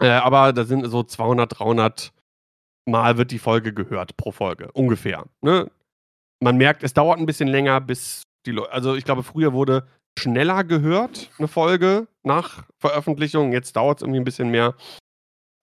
[0.00, 2.12] Äh, aber da sind so 200, 300
[2.88, 5.26] Mal wird die Folge gehört pro Folge, ungefähr.
[5.42, 5.70] Ne?
[6.40, 9.86] Man merkt, es dauert ein bisschen länger, bis die Leute, also ich glaube, früher wurde
[10.18, 13.52] schneller gehört, eine Folge nach Veröffentlichung.
[13.52, 14.74] Jetzt dauert es irgendwie ein bisschen mehr.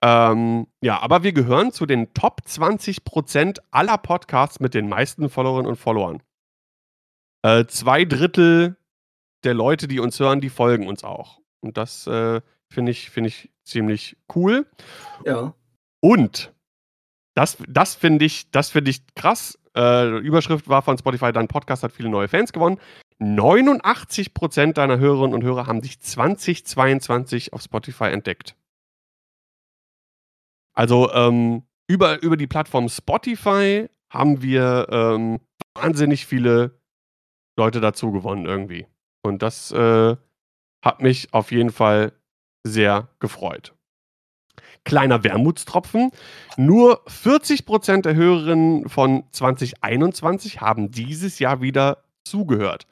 [0.03, 5.69] Ähm, ja, aber wir gehören zu den Top 20% aller Podcasts mit den meisten Followerinnen
[5.69, 6.21] und Followern.
[7.43, 8.77] Äh, zwei Drittel
[9.43, 11.39] der Leute, die uns hören, die folgen uns auch.
[11.61, 14.65] Und das äh, finde ich, find ich ziemlich cool.
[15.25, 15.53] Ja.
[16.01, 16.53] Und
[17.35, 19.59] das, das finde ich, find ich krass.
[19.75, 22.79] Äh, Überschrift war von Spotify, dein Podcast hat viele neue Fans gewonnen.
[23.19, 28.55] 89% deiner Hörerinnen und Hörer haben dich 2022 auf Spotify entdeckt.
[30.75, 35.39] Also ähm, über, über die Plattform Spotify haben wir ähm,
[35.73, 36.79] wahnsinnig viele
[37.57, 38.85] Leute dazu gewonnen irgendwie.
[39.23, 40.15] Und das äh,
[40.83, 42.13] hat mich auf jeden Fall
[42.65, 43.73] sehr gefreut.
[44.83, 46.11] Kleiner Wermutstropfen.
[46.57, 52.85] Nur 40% der Hörerinnen von 2021 haben dieses Jahr wieder zugehört.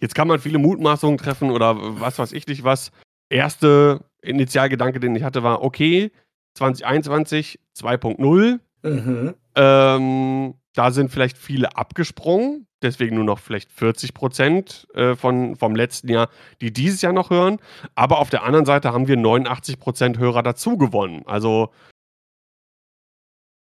[0.00, 2.90] Jetzt kann man viele Mutmaßungen treffen oder was weiß ich nicht was.
[3.30, 6.10] Erste Initialgedanke, den ich hatte, war, okay,
[6.54, 8.58] 2021 2.0.
[8.82, 9.34] Mhm.
[9.56, 15.74] Ähm, da sind vielleicht viele abgesprungen, deswegen nur noch vielleicht 40 Prozent äh, von, vom
[15.74, 16.28] letzten Jahr,
[16.60, 17.58] die dieses Jahr noch hören.
[17.94, 21.22] Aber auf der anderen Seite haben wir 89 Prozent Hörer dazu gewonnen.
[21.26, 21.70] Also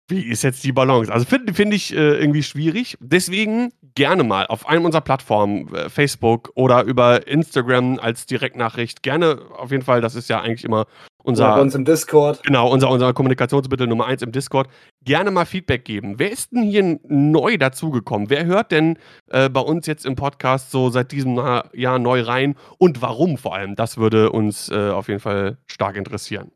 [0.08, 1.12] wie ist jetzt die Balance?
[1.12, 2.96] Also finde find ich äh, irgendwie schwierig.
[3.00, 9.02] Deswegen gerne mal auf einem unserer Plattformen, äh, Facebook oder über Instagram als Direktnachricht.
[9.02, 10.86] Gerne auf jeden Fall, das ist ja eigentlich immer
[11.24, 11.46] unser.
[11.46, 12.44] Oder bei uns im Discord.
[12.44, 14.70] Genau, unser, unser Kommunikationsmittel Nummer eins im Discord.
[15.04, 16.20] Gerne mal Feedback geben.
[16.20, 18.30] Wer ist denn hier neu dazugekommen?
[18.30, 19.00] Wer hört denn
[19.32, 21.36] äh, bei uns jetzt im Podcast so seit diesem
[21.74, 23.76] Jahr neu rein und warum vor allem?
[23.76, 26.52] Das würde uns äh, auf jeden Fall stark interessieren.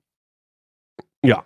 [1.23, 1.43] Ja.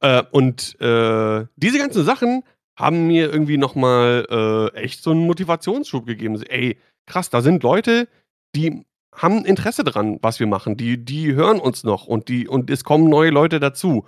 [0.00, 2.42] Äh, und äh, diese ganzen Sachen
[2.76, 6.42] haben mir irgendwie nochmal äh, echt so einen Motivationsschub gegeben.
[6.42, 8.08] Ey, krass, da sind Leute,
[8.54, 10.76] die haben Interesse dran, was wir machen.
[10.76, 14.06] Die, die hören uns noch und, die, und es kommen neue Leute dazu.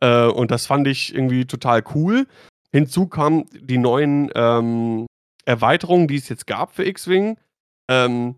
[0.00, 2.26] Äh, und das fand ich irgendwie total cool.
[2.72, 5.06] Hinzu kamen die neuen ähm,
[5.44, 7.36] Erweiterungen, die es jetzt gab für X-Wing.
[7.88, 8.36] Ähm,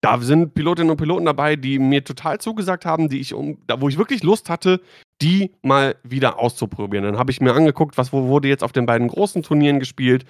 [0.00, 3.80] da sind Pilotinnen und Piloten dabei, die mir total zugesagt haben, die ich um, da,
[3.80, 4.80] wo ich wirklich Lust hatte,
[5.20, 7.04] die mal wieder auszuprobieren.
[7.04, 10.24] Dann habe ich mir angeguckt, was wurde jetzt auf den beiden großen Turnieren gespielt.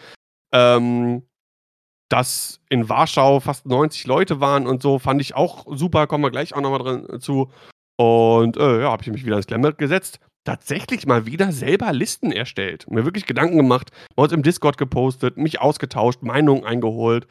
[0.52, 1.22] Ähm,
[2.08, 6.30] dass in Warschau fast 90 Leute waren und so, fand ich auch super, kommen wir
[6.30, 7.50] gleich auch nochmal drin zu.
[8.00, 10.20] Und äh, ja, habe ich mich wieder ins Glamour gesetzt.
[10.44, 12.90] Tatsächlich mal wieder selber Listen erstellt.
[12.90, 17.26] Mir wirklich Gedanken gemacht, bei im Discord gepostet, mich ausgetauscht, Meinungen eingeholt.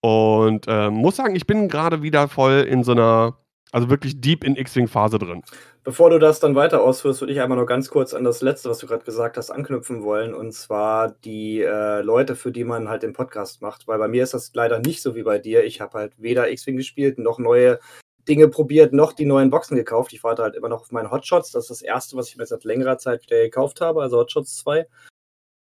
[0.00, 3.36] Und äh, muss sagen, ich bin gerade wieder voll in so einer,
[3.72, 5.42] also wirklich deep in X-Wing-Phase drin.
[5.82, 8.68] Bevor du das dann weiter ausführst, würde ich einmal noch ganz kurz an das letzte,
[8.68, 10.34] was du gerade gesagt hast, anknüpfen wollen.
[10.34, 13.88] Und zwar die äh, Leute, für die man halt den Podcast macht.
[13.88, 15.64] Weil bei mir ist das leider nicht so wie bei dir.
[15.64, 17.80] Ich habe halt weder X-Wing gespielt, noch neue
[18.28, 20.12] Dinge probiert, noch die neuen Boxen gekauft.
[20.12, 21.50] Ich warte halt immer noch auf meine Hotshots.
[21.50, 24.58] Das ist das erste, was ich mir seit längerer Zeit wieder gekauft habe, also Hotshots
[24.58, 24.86] 2.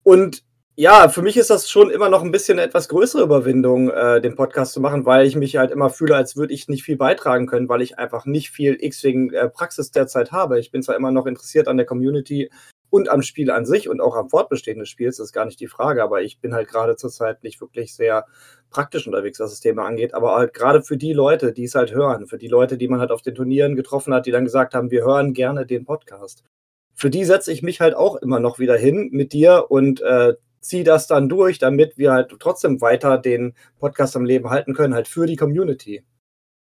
[0.03, 0.44] Und
[0.76, 4.20] ja, für mich ist das schon immer noch ein bisschen eine etwas größere Überwindung, äh,
[4.20, 6.96] den Podcast zu machen, weil ich mich halt immer fühle, als würde ich nicht viel
[6.96, 10.59] beitragen können, weil ich einfach nicht viel X-Wing äh, Praxis derzeit habe.
[10.59, 12.50] Ich bin zwar immer noch interessiert an der Community
[12.88, 15.61] und am Spiel an sich und auch am Fortbestehen des Spiels, das ist gar nicht
[15.61, 18.26] die Frage, aber ich bin halt gerade zurzeit nicht wirklich sehr
[18.68, 20.12] praktisch unterwegs, was das Thema angeht.
[20.12, 23.00] Aber halt gerade für die Leute, die es halt hören, für die Leute, die man
[23.00, 26.44] halt auf den Turnieren getroffen hat, die dann gesagt haben, wir hören gerne den Podcast.
[26.94, 30.35] Für die setze ich mich halt auch immer noch wieder hin mit dir und äh,
[30.61, 34.94] ziehe das dann durch, damit wir halt trotzdem weiter den Podcast am Leben halten können,
[34.94, 36.05] halt für die Community.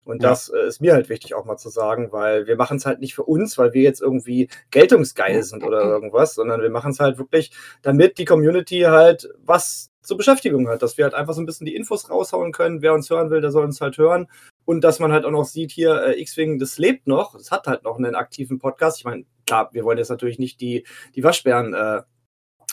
[0.09, 0.29] Und ja.
[0.29, 2.99] das äh, ist mir halt wichtig auch mal zu sagen, weil wir machen es halt
[2.99, 6.99] nicht für uns, weil wir jetzt irgendwie geltungsgeil sind oder irgendwas, sondern wir machen es
[6.99, 7.51] halt wirklich,
[7.83, 11.65] damit die Community halt was zur Beschäftigung hat, dass wir halt einfach so ein bisschen
[11.65, 12.81] die Infos raushauen können.
[12.81, 14.27] Wer uns hören will, der soll uns halt hören.
[14.65, 17.67] Und dass man halt auch noch sieht, hier, äh, X-Wing, das lebt noch, es hat
[17.67, 18.97] halt noch einen aktiven Podcast.
[18.97, 22.01] Ich meine, klar, wir wollen jetzt natürlich nicht die, die Waschbären äh,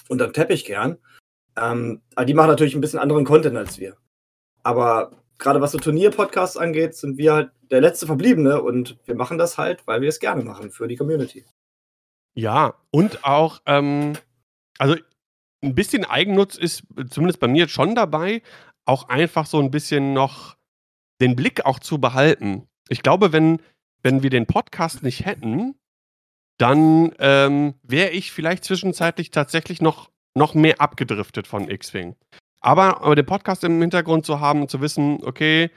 [0.08, 0.98] unter den Teppich gern.
[1.56, 3.96] Ähm, aber die machen natürlich ein bisschen anderen Content als wir.
[4.64, 9.38] Aber gerade was so Turnier-Podcasts angeht, sind wir halt der letzte Verbliebene und wir machen
[9.38, 11.44] das halt, weil wir es gerne machen für die Community.
[12.34, 14.12] Ja, und auch, ähm,
[14.78, 14.96] also
[15.62, 18.42] 'n bisschen Eigennutz ist zumindest bei mir schon dabei,
[18.86, 20.56] auch einfach so 'n bisschen noch
[21.20, 22.68] den Blick auch zu behalten.
[22.88, 23.60] Ich glaube, wenn
[24.02, 25.76] wenn wir den Podcast nicht hätten,
[26.58, 32.16] dann, ähm, wäre ich vielleicht zwischenzeitlich tatsächlich noch noch mehr abgedriftet von X-Wing.
[32.60, 35.70] Aber aber den Podcast im Hintergrund zu haben und zu wissen: „Okay,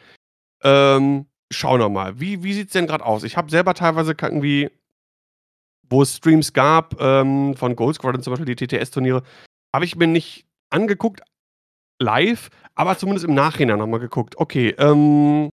[0.63, 2.19] ähm, schauen wir mal.
[2.19, 4.69] Wie wie sieht's denn grad aus?“ Ich habe selber teilweise irgendwie
[5.91, 9.23] wo es Streams gab, ähm, von Gold Squadron zum Beispiel, die TTS-Turniere,
[9.73, 11.21] habe ich mir nicht angeguckt
[12.01, 14.37] live, aber zumindest im Nachhinein noch mal geguckt.
[14.37, 15.49] Okay, ähm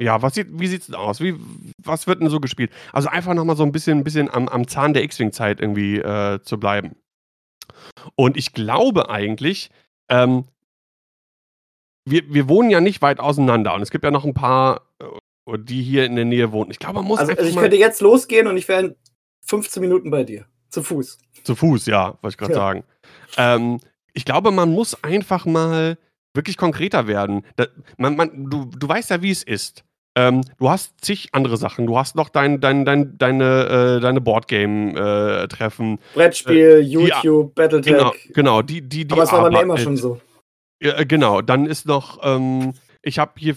[0.00, 1.20] ja, was sieht wie sieht's denn aus?
[1.20, 1.34] Wie
[1.82, 2.72] was wird denn so gespielt?
[2.92, 6.40] Also, einfach noch mal so 'n bisschen bisschen am am Zahn der X-Wing-Zeit irgendwie, äh,
[6.42, 6.96] zu bleiben.
[8.16, 9.70] Und ich glaube eigentlich,
[10.08, 10.44] ähm
[12.06, 15.58] wir wir wohnen ja nicht weit auseinander und es gibt ja noch 'n paar, äh,
[15.58, 16.70] die hier in der Nähe wohnen.
[16.70, 18.94] Ich glaube, man muss Also einfach also, ich könnte jetzt losgehen und ich wäre in
[19.46, 21.18] 15 Minuten bei dir, zu Fuß.
[21.44, 22.54] Zu Fuß, ja, wollte ich grad Ja.
[22.56, 22.84] sagen.
[23.36, 23.80] Ähm,
[24.12, 25.98] ich glaube, man muss einfach mal
[26.34, 27.44] wirklich konkreter werden.
[27.56, 29.84] Da man man du du weißt ja, wie es ist.
[30.16, 31.86] Ähm, du hast zig andere Sachen.
[31.86, 35.96] Du hast noch dein dein dein deine, äh deine Boardgame äh.
[36.14, 38.30] Brettspiel, Äh, YouTube, genau, Battletech.
[38.32, 40.20] genau, die die die Aber es war bei mir immer schon so.
[40.80, 41.42] Ja, äh, genau.
[41.42, 43.56] Dann ist noch, ähm ich habe hier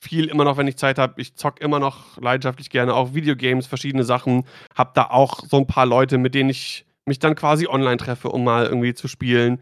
[0.00, 3.66] viel immer noch, wenn ich Zeit habe ich zocke immer noch leidenschaftlich gerne auch Videogames,
[3.66, 4.44] verschiedene Sachen.
[4.74, 8.30] Habe da auch so 'n paar Leute, mit denen ich mich dann quasi online treffe,
[8.30, 9.60] um mal irgendwie zu spielen.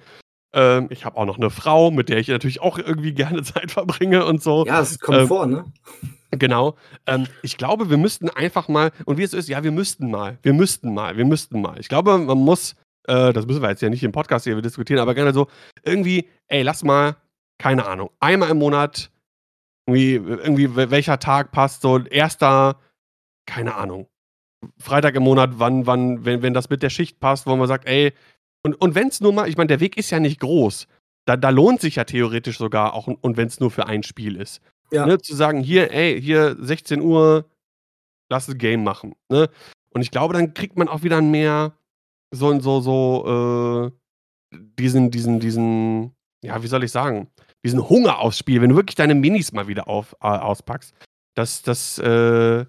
[0.54, 3.72] Ähm, ich habe auch noch 'ne Frau, mit der ich natürlich auch irgendwie gerne Zeit
[3.72, 4.64] verbringe und so.
[4.66, 5.64] Ja, es kommt Ähm, vor, ne?
[6.30, 6.76] Genau.
[7.06, 10.38] Ähm, ich glaube, wir müssten einfach mal und wie es ist, ja, wir müssten mal,
[10.42, 11.78] wir müssten mal, wir müssten mal.
[11.78, 12.76] Ich glaube, man muss
[13.08, 15.48] äh, das müssen wir jetzt ja nicht im Podcast hier diskutieren, aber gerne so
[15.84, 17.16] irgendwie: „Ey, lass mal,
[17.58, 19.10] keine Ahnung, einmal im Monat
[19.86, 22.38] irgendwie irgendwie we welcher Tag passt so 1.
[23.46, 24.08] keine Ahnung,
[24.78, 27.86] Freitag im Monat, wann wann wenn wenn das mit der Schicht passt, wo man sagt:
[27.88, 28.12] „Ey“
[28.64, 30.86] und und wenn's nur mal ich meine, der Weg ist ja nicht groß.
[31.26, 34.60] Da da lohnt sich ja theoretisch sogar auch und wenn's nur für ein Spiel ist.
[34.92, 35.06] Ja.
[35.06, 37.44] Ne, zu sagen: „Hier, ey, hier 16:00,
[38.30, 39.48] lass 'n Game machen“, ne?
[39.90, 41.74] Und ich glaube, dann kriegt man auch wieder mehr
[42.32, 43.92] so 'n so so,
[44.52, 47.28] äh, diesen diesen diesen ja, wie soll ich sagen,
[47.64, 50.94] diesen Hunger aufs Spiel, wenn du wirklich deine Minis mal wieder auf äh, auspackst.
[51.36, 52.66] Das das, äh,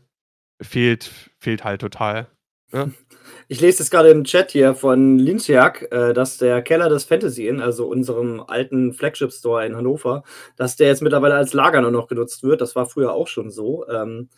[0.62, 1.06] fehlt
[1.40, 2.28] fehlt halt total,
[2.74, 2.94] ne?
[3.52, 7.50] Ich lese jetzt grade im Chat hier von Lintiak, äh, dass der Keller des Fantasy
[7.50, 10.24] Inn, also unserem alten Flagship-Store in Hannover,
[10.56, 12.62] dass der jetzt mittlerweile als Lager nur noch genutzt wird.
[12.62, 13.86] Das war früher auch schon so.
[13.90, 14.30] Ähm,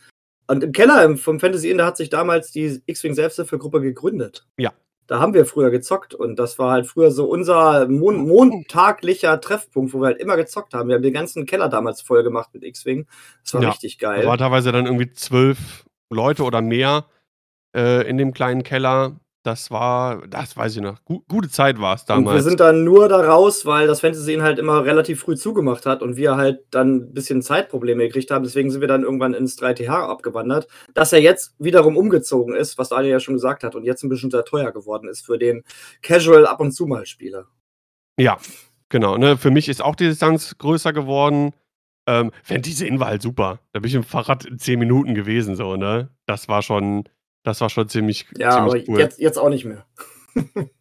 [0.47, 4.47] und im Keller vom Fantasy Inn, da hat sich damals die X-Wing Selbsthilfegruppe gegründet.
[4.57, 4.71] Ja.
[5.05, 9.93] Da haben wir früher gezockt und das war halt früher so unser mon montaglicher Treffpunkt,
[9.93, 10.89] wo wir halt immer gezockt haben.
[10.89, 13.05] Wir haben den ganzen Keller damals voll gemacht mit X-Wing.
[13.43, 13.69] Das war Ja.
[13.69, 14.25] richtig Da geil.
[14.25, 17.05] waren teilweise dann irgendwie 12 Leute oder mehr,
[17.75, 19.19] äh, in dem kleinen Keller.
[19.45, 21.03] Das war das weiß ich noch.
[21.03, 22.43] Gu gute Zeit war's Und wir damals.
[22.45, 26.01] sind dann nur da raus, weil das Fantasy Inn halt immer relativ früh zugemacht hat
[26.01, 28.43] und wir halt dann 'n bisschen Zeitprobleme gekriegt haben.
[28.45, 32.87] Deswegen sind wir dann irgendwann ins 3TH abgewandert, das ja jetzt wiederum umgezogen ist, was
[32.89, 35.63] Daniel ja schon gesagt hat und jetzt 'n bisschen sehr teuer geworden ist für den
[36.01, 37.47] Casual ab und zu mal Spieler.
[38.19, 38.37] Ja,
[38.89, 39.37] genau, ne?
[39.37, 41.51] Für mich ist auch die Distanz größer geworden.
[42.07, 43.59] Ähm, Fantasy Inn war halt super.
[43.73, 46.09] Da bin ich mit'm Fahrrad in 10 Minuten gewesen so, ne?
[46.27, 47.05] Das war schon
[47.43, 48.99] das war schon ziemlich Ja, aber ziemlich cool.
[48.99, 49.85] jetzt jetzt auch nicht mehr.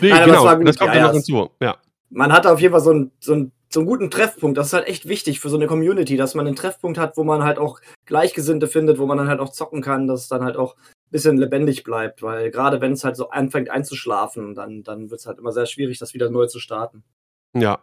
[0.00, 0.68] Ne, Nein, aber es genau, gut.
[0.68, 1.78] das kommt Ja, noch es hinzu, ja.
[2.10, 4.58] man hatte auf jeden Fall so 'n so 'n so 'n guten Treffpunkt.
[4.58, 7.24] Das ist halt echt wichtig für so 'ne Community, dass man 'nen Treffpunkt hat, wo
[7.24, 10.44] man halt auch Gleichgesinnte findet, wo man dann halt auch zocken kann, dass es dann
[10.44, 10.76] halt auch
[11.10, 15.52] bisschen lebendig bleibt, weil grade wenn's halt so anfängt einzuschlafen, dann dann wird's halt immer
[15.52, 17.04] sehr schwierig, das wieder neu zu starten.
[17.54, 17.78] Ja.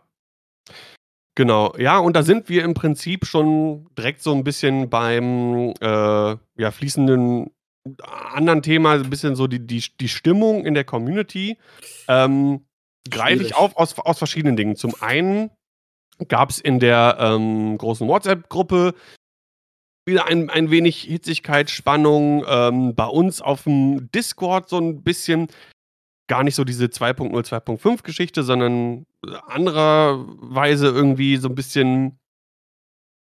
[1.38, 1.74] Genau.
[1.78, 6.72] Ja, und da sind wir im Prinzip schon direkt so 'n bisschen beim, äh, ja,
[6.72, 7.52] fließenden
[8.04, 11.58] anderen Thema, so 'n bisschen so die die die Stimmung in der Community.
[12.08, 12.66] Ähm,
[13.10, 14.76] greife ich auf aus aus verschiedenen Dingen.
[14.76, 15.52] Zum einen
[16.30, 18.94] gab's in der, ähm, großen WhatsApp-Gruppe
[20.08, 22.46] wieder ein ein wenig Hitzigkeit, Spannung.
[22.48, 25.48] Ähm, bei uns aufm Discord so 'n bisschen
[26.28, 29.06] gar nicht so diese 2.0, 2.5 Geschichte, sondern
[29.48, 32.20] andererweise irgendwie so 'n bisschen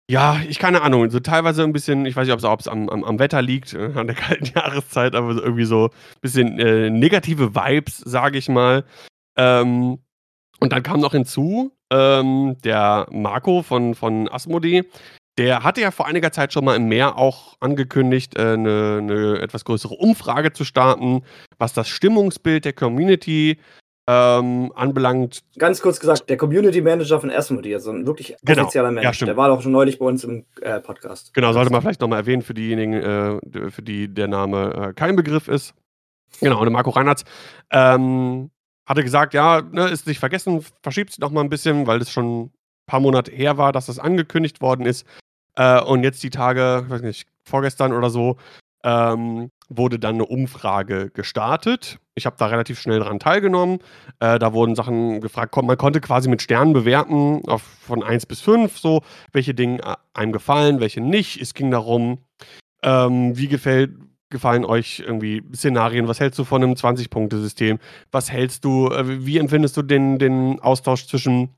[0.10, 3.04] ja, ich keine Ahnung, so teilweise 'n bisschen ich weiß nicht, ob's ob's am am
[3.04, 5.90] am Wetter liegt, äh, an der kalten Jahreszeit, aber irgendwie so
[6.22, 8.86] bisschen, äh, negative Vibes, sage ich mal.
[9.38, 10.00] Ähm,
[10.62, 14.84] und dann kam noch hinzu, ähm, der Marco von von Asmodee,
[15.40, 19.40] der hatte ja vor einiger Zeit schon mal im Meer auch angekündigt, äh, 'ne 'ne
[19.42, 21.24] etwas größere Umfrage zu starten,
[21.60, 23.60] was das Stimmungsbild der Community,
[24.08, 25.44] ähm, anbelangt.
[25.58, 28.64] Ganz kurz gesagt, der Community Manager von Asmodee, also 'n wirklich Genau.
[28.64, 29.16] offizieller Ja, Mensch.
[29.18, 29.28] stimmt.
[29.30, 31.34] Der war doch schon neulich bei uns im, äh, Podcast.
[31.34, 34.94] Genau, sollte man vielleicht noch mal erwähnen für diejenigen, äh, für die der Name, äh,
[34.94, 35.74] kein Begriff ist.
[36.40, 37.24] Genau, der Marco Reinhardt,
[37.72, 38.50] ähm,
[38.88, 42.10] hatte gesagt, ja, ne, ist nicht vergessen, verschiebt sich noch mal ein bisschen, weil das
[42.12, 42.52] schon ein
[42.86, 45.06] paar Monate her war, dass das angekündigt worden ist.
[45.56, 48.38] Äh, und jetzt die Tage, weiß nicht, vorgestern oder so,
[48.84, 52.00] ähm, wurde dann eine Umfrage gestartet.
[52.16, 53.80] Ich habe da relativ schnell dran teilgenommen.
[54.20, 58.42] Äh, da wurden Sachen gefragt, man konnte quasi mit Sternen bewerten, auf, von 1 bis
[58.42, 59.02] 5, so,
[59.34, 61.42] welche Dinge äh, einem gefallen, welche nicht.
[61.42, 62.20] Es ging darum,
[62.84, 63.92] ähm, wie gefällt,
[64.30, 66.08] gefallen euch irgendwie Szenarien?
[66.08, 67.80] Was hältst du von einem 20-Punkte-System?
[68.12, 71.50] Was hältst du, äh, wie empfindest du den, den Austausch zwischen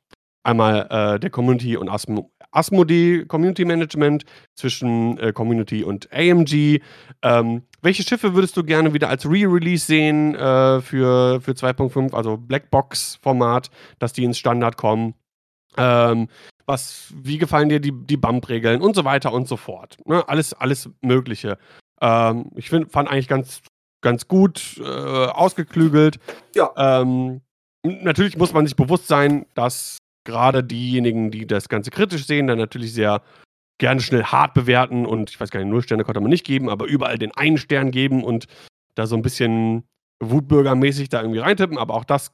[0.43, 6.81] einmal äh, der Community und Asmo Asmodee Community Management, zwischen äh, Community und AMG?
[7.21, 12.37] Ähm, welche Schiffe würdest du gerne wieder als Re-Release sehen äh, für, für 2.5, also
[12.37, 15.13] Blackbox-Format, dass die ins Standard kommen?
[15.77, 16.27] Ähm,
[16.65, 19.97] was, wie gefallen dir die, die Bump-Regeln und so weiter und so fort.
[20.05, 20.23] Ne?
[20.29, 21.57] Alles, alles Mögliche.
[22.01, 23.61] Ähm, ich find, fand eigentlich ganz,
[24.01, 26.19] ganz gut äh, ausgeklügelt.
[26.55, 26.71] Ja.
[26.75, 27.41] Ähm,
[27.83, 29.97] natürlich muss man sich bewusst sein, dass
[30.29, 33.21] gerade diejenigen, die das Ganze kritisch sehen, dann natürlich sehr
[33.79, 36.69] gerne schnell hart bewerten und ich weiß gar nicht, null Sterne konnte man nicht geben,
[36.69, 38.45] aber überall den einen Stern geben und
[38.95, 39.83] da so ein bisschen
[40.21, 42.33] Wutbürgermäßig da irgendwie reintippen, aber auch das,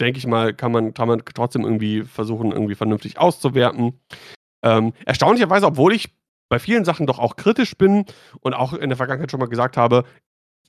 [0.00, 4.00] denke ich mal, kann man, kann man trotzdem irgendwie versuchen, irgendwie vernünftig auszuwerten.
[4.62, 6.14] Ähm, erstaunlicherweise, obwohl ich
[6.48, 8.04] bei vielen Sachen doch auch kritisch bin
[8.40, 10.04] und auch in der Vergangenheit schon mal gesagt habe,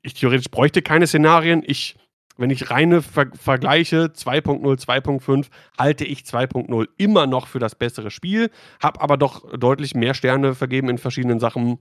[0.01, 1.63] ich theoretisch bräuchte keine Szenarien.
[1.65, 1.95] Ich,
[2.37, 8.11] wenn ich reine Ver vergleiche 2.0, 2.5, halte ich 2.0 immer noch für das bessere
[8.11, 8.49] Spiel,
[8.81, 11.79] habe aber doch deutlich mehr Sterne vergeben in verschiedenen Sachen,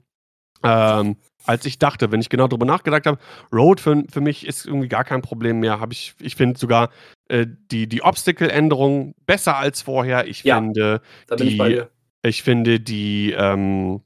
[0.63, 2.11] ähm, als ich dachte.
[2.11, 3.19] Wenn ich genau darüber nachgedacht habe,
[3.53, 5.79] Road für, für mich ist irgendwie gar kein Problem mehr.
[5.79, 6.89] Hab ich ich finde sogar
[7.27, 10.27] äh, die, die Obstacle-Änderung besser als vorher.
[10.27, 11.89] Ich Ja, finde ich die dir.
[12.23, 14.01] ich finde die, ähm,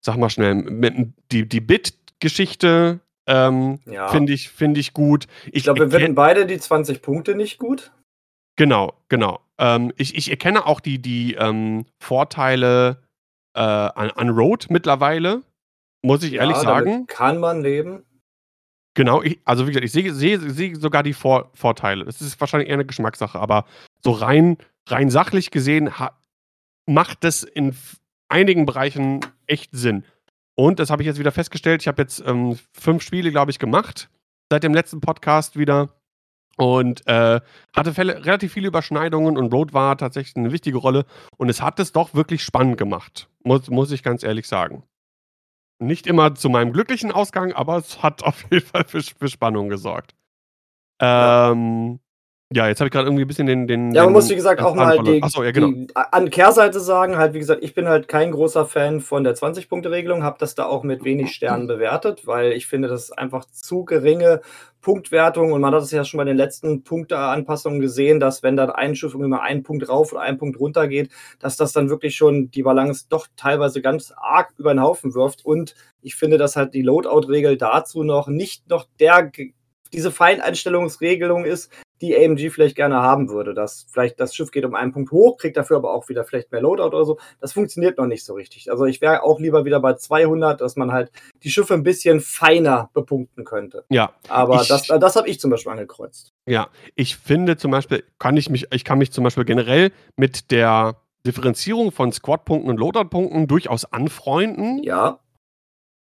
[0.00, 4.08] sag mal schnell, die, die Bit-Geschichte ähm, Ja.
[4.08, 5.26] finde ich, find ich gut.
[5.46, 7.92] Ich Ich glaube, wir finden beide die 20 Punkte nicht gut.
[8.56, 9.40] Genau, genau.
[9.58, 13.02] Ähm, ich, ich erkenne auch die, die ähm, Vorteile
[13.54, 15.42] äh, an, an Road mittlerweile,
[16.02, 16.90] muss ich ehrlich ja, sagen.
[16.90, 18.04] Damit kann man leben.
[18.94, 22.04] Genau, ich, also wie gesagt, ich sehe sehe sehe sogar die Vor Vorteile.
[22.04, 23.64] Das ist wahrscheinlich eher eine Geschmackssache, aber
[24.02, 25.90] so rein, rein sachlich gesehen
[26.86, 27.74] macht das in
[28.28, 30.04] einigen Bereichen echt Sinn.
[30.54, 31.82] Und das habe ich jetzt wieder festgestellt.
[31.82, 34.08] Ich habe jetzt ähm, fünf Spiele, glaube ich, gemacht
[34.52, 35.88] seit dem letzten Podcast wieder.
[36.58, 37.40] Und äh,
[37.74, 41.06] hatte Fälle, relativ viele Überschneidungen und Road war tatsächlich eine wichtige Rolle.
[41.38, 44.82] Und es hat es doch wirklich spannend gemacht, muss, muss ich ganz ehrlich sagen.
[45.78, 49.70] Nicht immer zu meinem glücklichen Ausgang, aber es hat auf jeden Fall für, für Spannung
[49.70, 50.14] gesorgt.
[51.00, 51.98] Ähm,
[52.54, 53.66] ja, jetzt habe ich gerade irgendwie ein bisschen den.
[53.66, 55.68] den Ja, man den muss, wie gesagt, auch mal die, Achso, ja, genau.
[55.68, 59.34] die an Kehrseite sagen, halt, wie gesagt, ich bin halt kein großer Fan von der
[59.34, 63.44] 20-Punkte-Regelung, habe das da auch mit wenig Sternen bewertet, weil ich finde, das ist einfach
[63.46, 64.40] zu geringe
[64.82, 68.70] Punktwertung und man hat es ja schon bei den letzten Punkteanpassungen gesehen, dass wenn dann
[68.70, 71.88] ein Schiff irgendwie mal einen Punkt rauf oder einen Punkt runter geht, dass das dann
[71.88, 76.36] wirklich schon die Balance doch teilweise ganz arg über den Haufen wirft und ich finde,
[76.36, 79.22] dass halt die Loadout-Regel dazu noch nicht noch der
[79.92, 83.54] diese Feineinstellungsregelung ist, die AMG vielleicht gerne haben würde.
[83.54, 86.50] Dass vielleicht das Schiff geht um einen Punkt hoch, kriegt dafür aber auch wieder vielleicht
[86.50, 87.18] mehr Loadout oder so.
[87.40, 88.70] Das funktioniert noch nicht so richtig.
[88.72, 91.12] Also ich wäre auch lieber wieder bei 200, dass man halt
[91.44, 93.84] die Schiffe ein bisschen feiner bepunkten könnte.
[93.88, 96.32] Ja, Aber Ich- das, das habe ich zum Beispiel angekreuzt.
[96.46, 96.68] ja.
[96.96, 100.96] Ich finde zum Beispiel, kann ich mich, ich kann mich zum Beispiel generell mit der
[101.24, 104.82] Differenzierung von Squad-Punkten und Loadout-Punkten durchaus anfreunden.
[104.82, 105.20] Ja,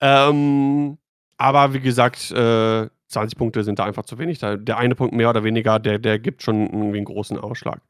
[0.01, 0.97] Ähm,
[1.37, 4.39] aber wie gesagt, äh, 20 Punkte sind da einfach zu wenig.
[4.39, 7.81] Der eine Punkt mehr oder weniger, der, der gibt schon irgendwie einen großen Ausschlag.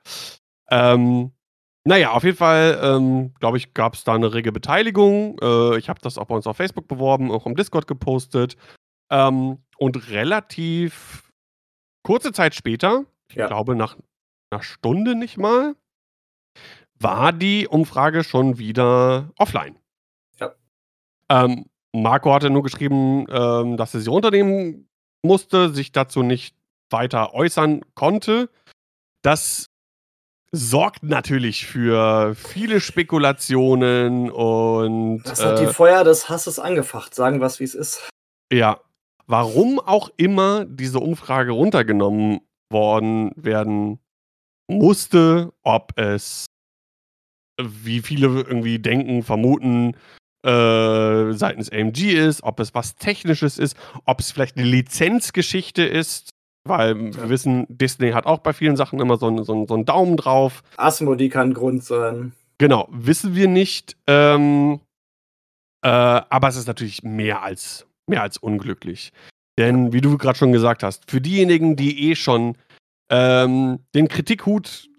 [0.69, 1.32] Ähm,
[1.86, 5.38] naja, auf jeden Fall, ähm, glaube ich, gab es da eine rege Beteiligung.
[5.41, 8.55] Äh, ich habe das auch bei uns auf Facebook beworben, auch im Discord gepostet.
[9.11, 11.30] Ähm, und relativ
[12.03, 13.47] kurze Zeit später, ich Ja.
[13.47, 13.97] glaube nach
[14.51, 15.76] einer Stunde nicht mal,
[16.99, 19.78] war die Umfrage schon wieder offline.
[20.39, 20.53] Ja.
[21.30, 24.88] Ähm, Marco hatte nur geschrieben, ähm, dass er sie runternehmen
[25.24, 26.55] musste, sich dazu nicht
[26.89, 28.49] weiter äußern konnte.
[29.24, 29.67] Das
[30.51, 37.39] sorgt natürlich für viele Spekulationen und das hat die äh, Feuer des Hasses angefacht, sagen
[37.39, 38.07] wir es, wie es ist.
[38.51, 38.80] ja,
[39.26, 43.99] warum auch immer diese Umfrage runtergenommen worden werden
[44.67, 46.45] musste, ob es,
[47.59, 49.95] wie viele irgendwie denken, vermuten,
[50.43, 56.29] äh, seitens AMG ist, ob es was Technisches ist, ob es vielleicht eine Lizenzgeschichte ist,
[56.67, 59.73] weil wir wissen, Disney hat auch bei vielen Sachen immer so, einen- so, einen- so
[59.73, 60.63] einen Daumen drauf.
[60.77, 62.33] Asmodee kann Grund sein.
[62.57, 63.97] Genau, wissen wir nicht.
[64.07, 64.79] Ähm,
[65.83, 69.11] äh, aber es ist natürlich mehr als, mehr als unglücklich.
[69.57, 72.55] Denn, wie du gerade schon gesagt hast, für diejenigen, die eh schon
[73.09, 74.89] ähm, den Kritikhut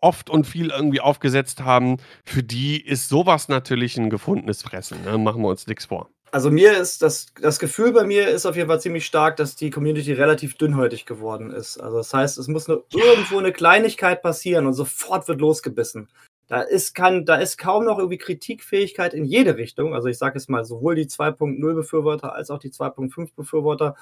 [0.00, 5.18] oft und viel irgendwie aufgesetzt haben, für die ist sowas natürlich ein gefundenes Fressen, ne?
[5.18, 6.10] Machen wir uns nichts vor.
[6.34, 9.54] Also mir ist das, das Gefühl bei mir ist auf jeden Fall ziemlich stark, dass
[9.54, 11.78] die Community relativ dünnhäutig geworden ist.
[11.78, 16.08] Also das heißt, es muss nur irgendwo eine Kleinigkeit passieren und sofort wird losgebissen.
[16.46, 19.94] Da ist, kann, da ist kaum noch irgendwie Kritikfähigkeit in jede Richtung.
[19.94, 23.94] Also ich sage es mal, sowohl die 2.0 Befürworter als auch die 2.5 Befürworter.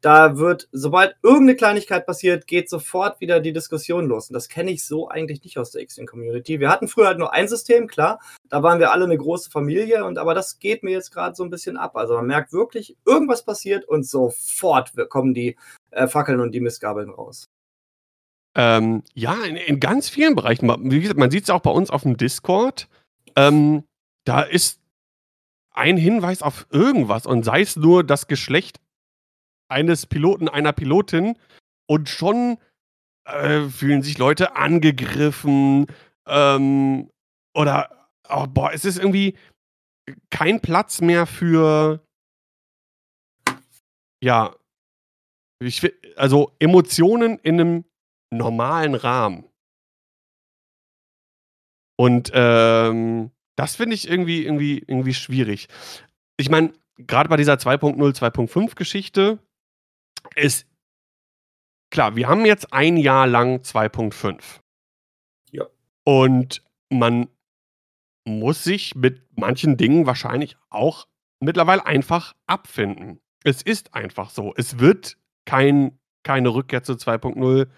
[0.00, 4.30] Da wird, sobald irgendeine Kleinigkeit passiert, geht sofort wieder die Diskussion los.
[4.30, 6.58] Und das kenne ich so eigentlich nicht aus der X-Wing-Community.
[6.58, 8.18] Wir hatten früher halt nur ein System, klar.
[8.48, 10.04] Da waren wir alle eine große Familie.
[10.04, 11.96] Und aber das geht mir jetzt gerade so ein bisschen ab.
[11.96, 15.56] Also man merkt wirklich, irgendwas passiert und sofort kommen die
[15.90, 17.46] äh, Fackeln und die Missgabeln raus.
[18.60, 20.68] Ähm, ja, in, in, ganz vielen Bereichen.
[20.90, 22.88] Wie gesagt, man sieht es auch bei uns auf dem Discord.
[23.34, 23.84] Ähm,
[24.26, 24.82] da ist
[25.70, 28.78] ein Hinweis auf irgendwas und sei es nur das Geschlecht
[29.70, 31.38] eines Piloten, einer Pilotin
[31.86, 32.58] und schon
[33.24, 35.86] äh, fühlen sich Leute angegriffen
[36.26, 37.08] ähm,
[37.54, 39.38] oder oh, boah, es ist irgendwie
[40.28, 42.04] kein Platz mehr für
[44.22, 44.54] ja,
[45.60, 45.80] ich,
[46.16, 47.84] also Emotionen in einem
[48.30, 49.44] normalen Rahmen.
[51.96, 55.68] Und ähm, das finde ich irgendwie, irgendwie, irgendwie schwierig.
[56.38, 59.38] Ich meine, gerade bei dieser 2.0, 2.5 Geschichte
[60.34, 60.66] ist
[61.90, 64.60] klar, wir haben jetzt ein Jahr lang 2.5.
[65.50, 65.66] Ja.
[66.04, 67.28] Und man
[68.24, 71.06] muss sich mit manchen Dingen wahrscheinlich auch
[71.40, 73.20] mittlerweile einfach abfinden.
[73.44, 74.54] Es ist einfach so.
[74.56, 75.16] Es wird
[75.46, 77.68] kein, keine Rückkehr zu 2.0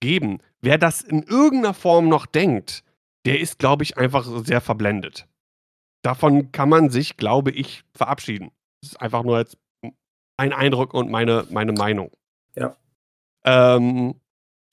[0.00, 0.40] geben.
[0.60, 2.84] Wer das in irgendeiner Form noch denkt,
[3.26, 5.26] der ist, glaube ich, einfach sehr verblendet.
[6.02, 8.50] Davon kann man sich, glaube ich, verabschieden.
[8.80, 9.58] Das ist einfach nur jetzt
[10.36, 12.10] ein Eindruck und meine, meine Meinung.
[12.54, 12.76] Ja.
[13.44, 14.14] Ähm,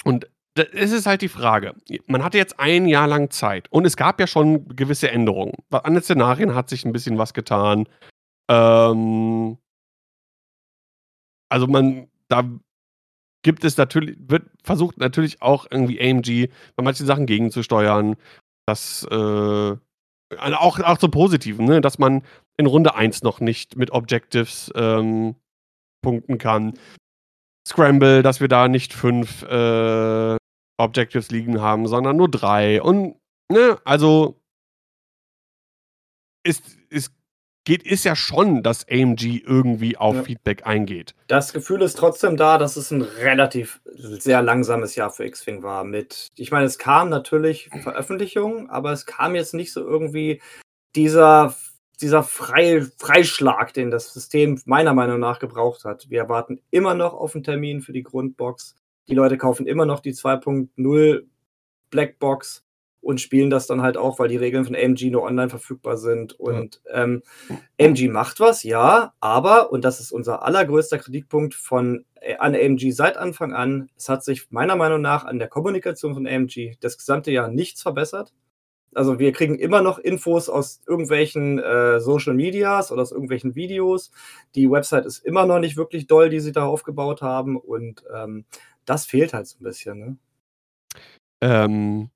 [0.04, 1.76] und es ist halt die Frage.
[2.08, 5.54] Man hatte jetzt ein Jahr lang Zeit und es gab ja schon gewisse Änderungen.
[5.72, 7.90] An den Szenarien hat sich ein bisschen was getan.
[8.50, 9.58] Ähm,
[11.50, 12.44] also man, da
[13.46, 18.16] gibt es natürlich, wird versucht natürlich auch irgendwie AMG bei manchen Sachen gegenzusteuern.
[18.66, 19.76] Das, äh,
[20.40, 21.80] auch, auch zum Positiven, ne?
[21.80, 22.24] dass man
[22.58, 25.36] in Runde 1 noch nicht mit Objectives ähm,
[26.02, 26.74] punkten kann.
[27.68, 30.38] Scramble, dass wir da nicht fünf äh,
[30.78, 32.82] Objectives liegen haben, sondern nur drei.
[32.82, 33.16] Und,
[33.52, 34.42] ne, also
[36.44, 37.14] ist, ist
[37.66, 40.24] geht, ist ja schon, dass AMG irgendwie auf ja.
[40.24, 41.14] Feedback eingeht.
[41.28, 45.84] Das Gefühl ist trotzdem da, dass es ein relativ sehr langsames Jahr für X-Wing war.
[45.84, 50.42] Mit, ich meine, es kam natürlich Veröffentlichungen, aber es kam jetzt nicht so irgendwie
[50.96, 51.56] dieser,
[52.02, 56.10] dieser Frei, Freischlag, den das System meiner Meinung nach gebraucht hat.
[56.10, 58.76] Wir warten immer noch auf einen Termin für die Grundbox.
[59.08, 61.24] Die Leute kaufen immer noch die 2.0
[61.90, 62.65] Blackbox
[63.06, 66.34] und spielen das dann halt auch, weil die Regeln von AMG nur online verfügbar sind.
[66.40, 67.04] Und ja.
[67.04, 67.22] ähm,
[67.80, 72.92] AMG macht was, ja, aber, und das ist unser allergrößter Kritikpunkt von äh, an AMG
[72.94, 76.98] seit Anfang an, es hat sich meiner Meinung nach an der Kommunikation von AMG das
[76.98, 78.34] gesamte Jahr nichts verbessert.
[78.96, 84.10] Also wir kriegen immer noch Infos aus irgendwelchen äh, Social Medias oder aus irgendwelchen Videos.
[84.56, 87.56] Die Website ist immer noch nicht wirklich doll, die sie da aufgebaut haben.
[87.56, 88.46] Und ähm,
[88.86, 90.00] das fehlt halt so ein bisschen.
[90.00, 90.18] Ne?
[91.42, 92.10] Ähm,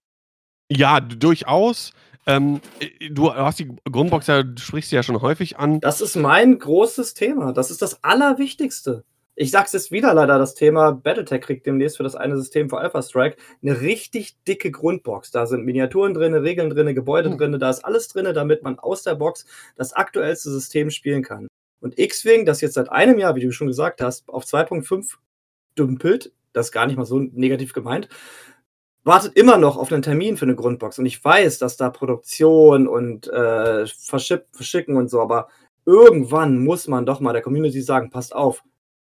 [0.70, 1.92] ja, durchaus.
[2.26, 5.80] Ähm, äh, du hast die Grundbox ja, du sprichst sie ja schon häufig an.
[5.80, 7.54] Das ist mein großes Thema.
[7.54, 9.04] Das ist das Allerwichtigste.
[9.42, 12.80] Ich sag's jetzt wieder leider, das Thema Battletech kriegt demnächst für das eine System für
[12.80, 15.32] Alpha Strike eine richtig dicke Grundbox.
[15.32, 17.38] Da sind Miniaturen drin, Regeln drin, Gebäude mhm.
[17.38, 19.46] drin, da ist alles drin, damit man aus der Box
[19.78, 21.48] das aktuellste System spielen kann.
[21.80, 25.14] Und X-Wing, das jetzt seit einem Jahr, wie du schon gesagt hast, auf 2.5
[25.78, 28.10] dümpelt, das ist gar nicht mal so negativ gemeint,
[29.04, 31.00] wartet immer noch auf einen Termin für eine Grundbox.
[31.00, 35.48] Und ich weiß, dass da Produktion und äh, Verschicken und so, aber
[35.86, 38.64] irgendwann muss man doch mal der Community sagen, passt auf,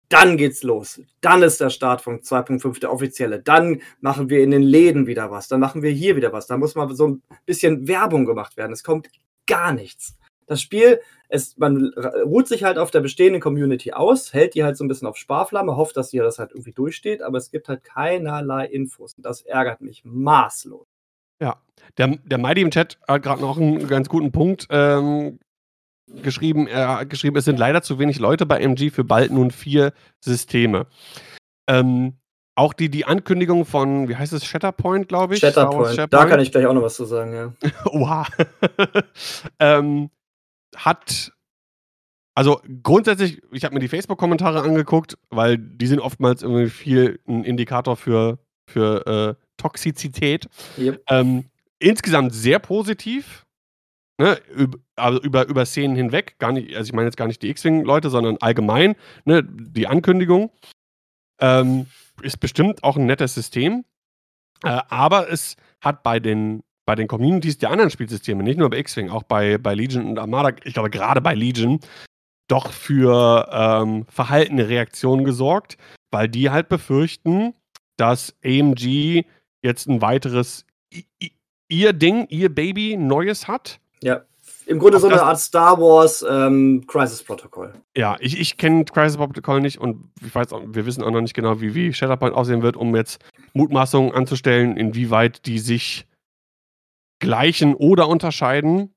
[0.10, 1.02] dann geht's los.
[1.22, 3.42] Dann ist der Startpunkt 2.5 der offizielle.
[3.42, 5.48] Dann machen wir in den Läden wieder was.
[5.48, 6.48] Dann machen wir hier wieder was.
[6.48, 8.72] Da muss mal so ein bisschen Werbung gemacht werden.
[8.72, 9.10] Es kommt
[9.48, 10.16] gar nichts
[10.48, 11.00] das Spiel,
[11.30, 14.88] es, man ruht sich halt auf der bestehenden Community aus, hält die halt so ein
[14.88, 18.66] bisschen auf Sparflamme, hofft, dass ihr das halt irgendwie durchsteht, aber es gibt halt keinerlei
[18.66, 19.14] Infos.
[19.16, 20.88] Und das ärgert mich maßlos.
[21.42, 21.58] Ja,
[21.98, 25.40] der, der Mighty im Chat hat gerade noch einen ganz guten Punkt ähm,
[26.08, 26.68] geschrieben.
[26.68, 29.94] Er hat geschrieben, es sind leider zu wenig Leute bei MG für bald nun vier
[30.24, 30.88] Systeme.
[31.68, 32.18] Ähm,
[32.58, 35.42] auch die, die Ankündigung von, wie heißt es, Shatterpoint, glaube ich?
[35.42, 35.90] Shatterpoint.
[35.90, 36.14] Shatterpoint.
[36.14, 37.54] Da kann ich gleich auch noch was zu sagen, ja.
[37.92, 38.26] Oha.
[39.60, 40.10] ähm,
[40.76, 41.32] hat
[42.38, 47.46] Also grundsätzlich, ich habe mir die Facebook-Kommentare angeguckt, weil die sind oftmals irgendwie viel ein
[47.46, 50.50] Indikator für, für äh, Toxizität.
[50.78, 51.02] Yep.
[51.10, 51.46] Ähm,
[51.80, 53.46] insgesamt sehr positiv.
[54.18, 57.42] Ne, über, also über, über Szenen hinweg, gar nicht, also ich meine jetzt gar nicht
[57.42, 58.96] die X-Wing-Leute, sondern allgemein,
[59.26, 60.52] ne, die Ankündigung.
[61.42, 61.88] Ähm,
[62.22, 63.84] ist bestimmt auch ein nettes System.
[64.64, 68.78] Äh, aber es hat bei den, bei den Communities der anderen Spielsysteme, nicht nur bei
[68.80, 71.80] X-Wing, auch bei, bei Legion und Armada, ich glaube gerade bei Legion,
[72.48, 75.78] doch für ähm, verhaltene Reaktionen gesorgt,
[76.12, 77.54] weil die halt befürchten,
[77.98, 79.26] dass AMG
[79.64, 80.66] jetzt ein weiteres
[81.68, 83.80] ihr Ding, ihr Baby Neues hat.
[84.04, 84.22] Ja,
[84.68, 87.74] im Grunde so eine Art Star Wars ähm, Crisis Protocol.
[87.96, 91.22] Ja, ich, ich kenne Crisis Protocol nicht und ich weiß auch, wir wissen auch noch
[91.22, 93.24] nicht genau, wie, wie Shatterpoint aussehen wird, um jetzt
[93.54, 96.08] Mutmaßungen anzustellen, inwieweit die sich
[97.20, 98.94] gleichen oder unterscheiden.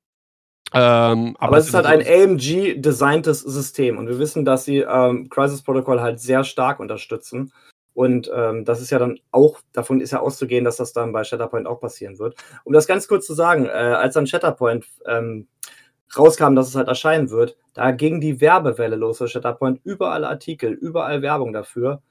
[0.75, 5.29] Ähm, aber, aber, es ist halt ein AMG-designtes System und wir wissen, dass sie ähm,
[5.31, 7.53] Crisis Protocol halt sehr stark unterstützen.
[7.95, 11.25] Und ähm, das ist ja dann auch, davon ist ja auszugehen, dass das dann bei
[11.25, 12.37] Shatterpoint auch passieren wird.
[12.65, 15.49] Um das ganz kurz zu sagen, äh, als dann Shatterpoint ähm,
[16.17, 19.81] rauskam, dass es halt erscheinen wird, da ging die Werbewelle los für Shatterpoint.
[19.85, 22.03] Überall Artikel, überall Werbung dafür,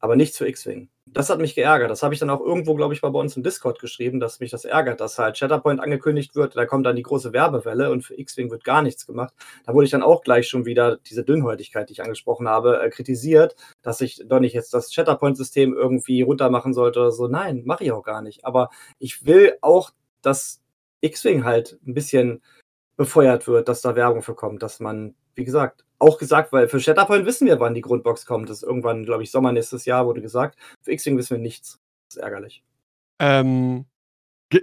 [0.00, 1.90] aber nichts für X-Wing das hat mich geärgert.
[1.90, 4.50] Das habe ich dann auch irgendwo, glaube ich, bei uns im Discord geschrieben, dass mich
[4.50, 8.18] das ärgert, dass halt Shatterpoint angekündigt wird, da kommt dann die große Werbewelle und für
[8.18, 9.32] X-Wing wird gar nichts gemacht.
[9.64, 12.90] Da wurde ich dann auch gleich schon wieder diese Dünnhäutigkeit, die ich angesprochen habe, äh,
[12.90, 17.28] kritisiert, dass ich doch nicht jetzt das Shatterpoint-System irgendwie runtermachen sollte oder so.
[17.28, 18.44] Nein, mache ich auch gar nicht.
[18.44, 19.92] Aber ich will auch,
[20.22, 20.60] dass
[21.02, 22.42] X-Wing halt ein bisschen
[22.96, 26.80] befeuert wird, dass da Werbung für kommt, dass man, wie gesagt, auch gesagt, weil für
[26.80, 28.50] Shatterpoint wissen wir, wann die Grundbox kommt.
[28.50, 30.58] Das ist irgendwann, glaube ich, Sommer nächstes Jahr, wurde gesagt.
[30.82, 31.78] Für X-Wing wissen wir nichts.
[32.08, 32.62] Das ist ärgerlich.
[33.18, 33.86] Ähm,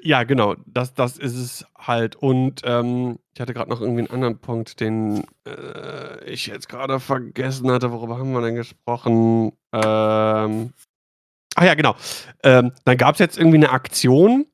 [0.02, 0.56] ja, genau.
[0.66, 2.16] Das, das ist es halt.
[2.16, 7.00] Und ähm, ich hatte gerade noch irgendwie einen anderen Punkt, den äh, ich jetzt gerade
[7.00, 7.92] vergessen hatte.
[7.92, 9.52] Worüber haben wir denn gesprochen?
[9.74, 10.74] Ähm,
[11.56, 11.96] ach ja, genau.
[12.44, 14.46] Ähm, dann gab es jetzt irgendwie eine Aktion.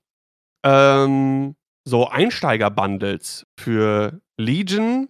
[0.64, 1.56] Ähm,
[1.86, 5.10] so Einsteiger-Bundles für Legion,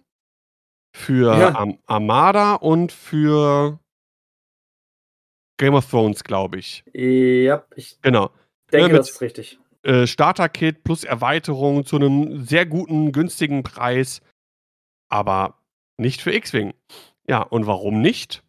[0.94, 1.54] für Ja.
[1.54, 3.78] Am Armada und für
[5.58, 6.84] Game of Thrones, glaube ich.
[6.94, 8.30] Ja, ich Genau.
[8.72, 9.58] denke, mit, das ist richtig.
[9.82, 14.20] Äh, Starter-Kit plus Erweiterung zu einem sehr guten, günstigen Preis,
[15.10, 15.58] aber
[15.98, 16.74] nicht für X-Wing.
[17.28, 18.42] Ja, und warum nicht?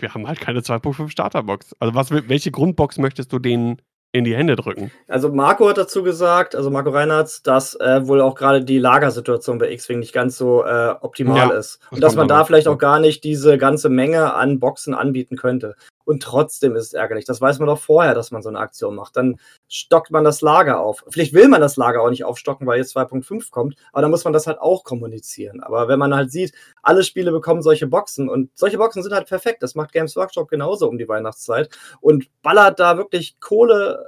[0.00, 1.74] Wir haben halt keine 2.5 Starterbox.
[1.78, 3.80] Also was, welche Grundbox möchtest du denen
[4.12, 4.90] in die Hände drücken.
[5.06, 9.58] Also Marco hat dazu gesagt, also Marco Reinhardt, dass äh, wohl auch gerade die Lagersituation
[9.58, 11.78] bei X-Wing nicht ganz so äh, optimal ja, ist.
[11.90, 15.76] Und dass man da vielleicht auch gar nicht diese ganze Menge an Boxen anbieten könnte.
[16.08, 17.26] Und trotzdem ist es ärgerlich.
[17.26, 19.14] Das weiß man doch vorher, dass man so eine Aktion macht.
[19.14, 19.38] Dann
[19.68, 21.04] stockt man das Lager auf.
[21.10, 24.24] Vielleicht will man das Lager auch nicht aufstocken, weil jetzt 2.5 kommt, aber dann muss
[24.24, 25.62] man das halt auch kommunizieren.
[25.62, 29.28] Aber wenn man halt sieht, alle Spiele bekommen solche Boxen und solche Boxen sind halt
[29.28, 29.62] perfekt.
[29.62, 34.02] Das macht Games Workshop genauso um die Weihnachtszeit und ballert da wirklich Kohle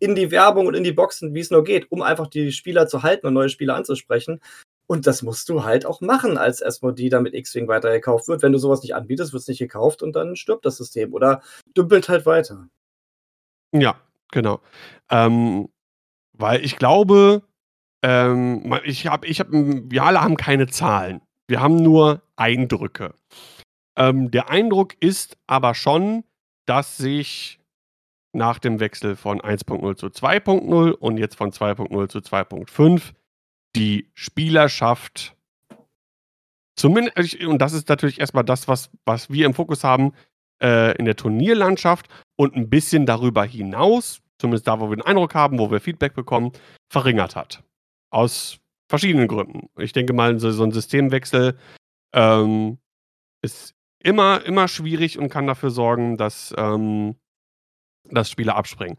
[0.00, 2.88] in die Werbung und in die Boxen, wie es nur geht, um einfach die Spieler
[2.88, 4.42] zu halten und neue Spieler anzusprechen.
[4.86, 8.42] Und das musst du halt auch machen als Esmodi, damit X-Wing weitergekauft wird.
[8.42, 11.42] Wenn du sowas nicht anbietest, wird es nicht gekauft und dann stirbt das System oder
[11.76, 12.68] dümpelt halt weiter.
[13.72, 13.96] Ja,
[14.30, 14.60] genau.
[15.10, 15.68] Ähm,
[16.32, 17.42] weil ich glaube,
[18.02, 21.22] ähm, ich habe, ich hab, wir alle haben keine Zahlen.
[21.46, 23.14] Wir haben nur Eindrücke.
[23.96, 26.24] Ähm, der Eindruck ist aber schon,
[26.66, 27.60] dass sich
[28.32, 33.12] nach dem Wechsel von 1.0 zu 2.0 und jetzt von 2.0 zu 2.5
[33.76, 35.36] die Spielerschaft
[36.76, 40.12] zumindest, und das ist natürlich erstmal das, was, was wir im Fokus haben,
[40.62, 45.34] äh, in der Turnierlandschaft und ein bisschen darüber hinaus, zumindest da, wo wir den Eindruck
[45.34, 46.52] haben, wo wir Feedback bekommen,
[46.88, 47.62] verringert hat.
[48.10, 48.58] Aus
[48.88, 49.68] verschiedenen Gründen.
[49.78, 51.56] Ich denke mal, so, so ein Systemwechsel
[52.12, 52.78] ähm,
[53.42, 57.16] ist immer, immer schwierig und kann dafür sorgen, dass, ähm,
[58.10, 58.98] dass Spieler abspringen.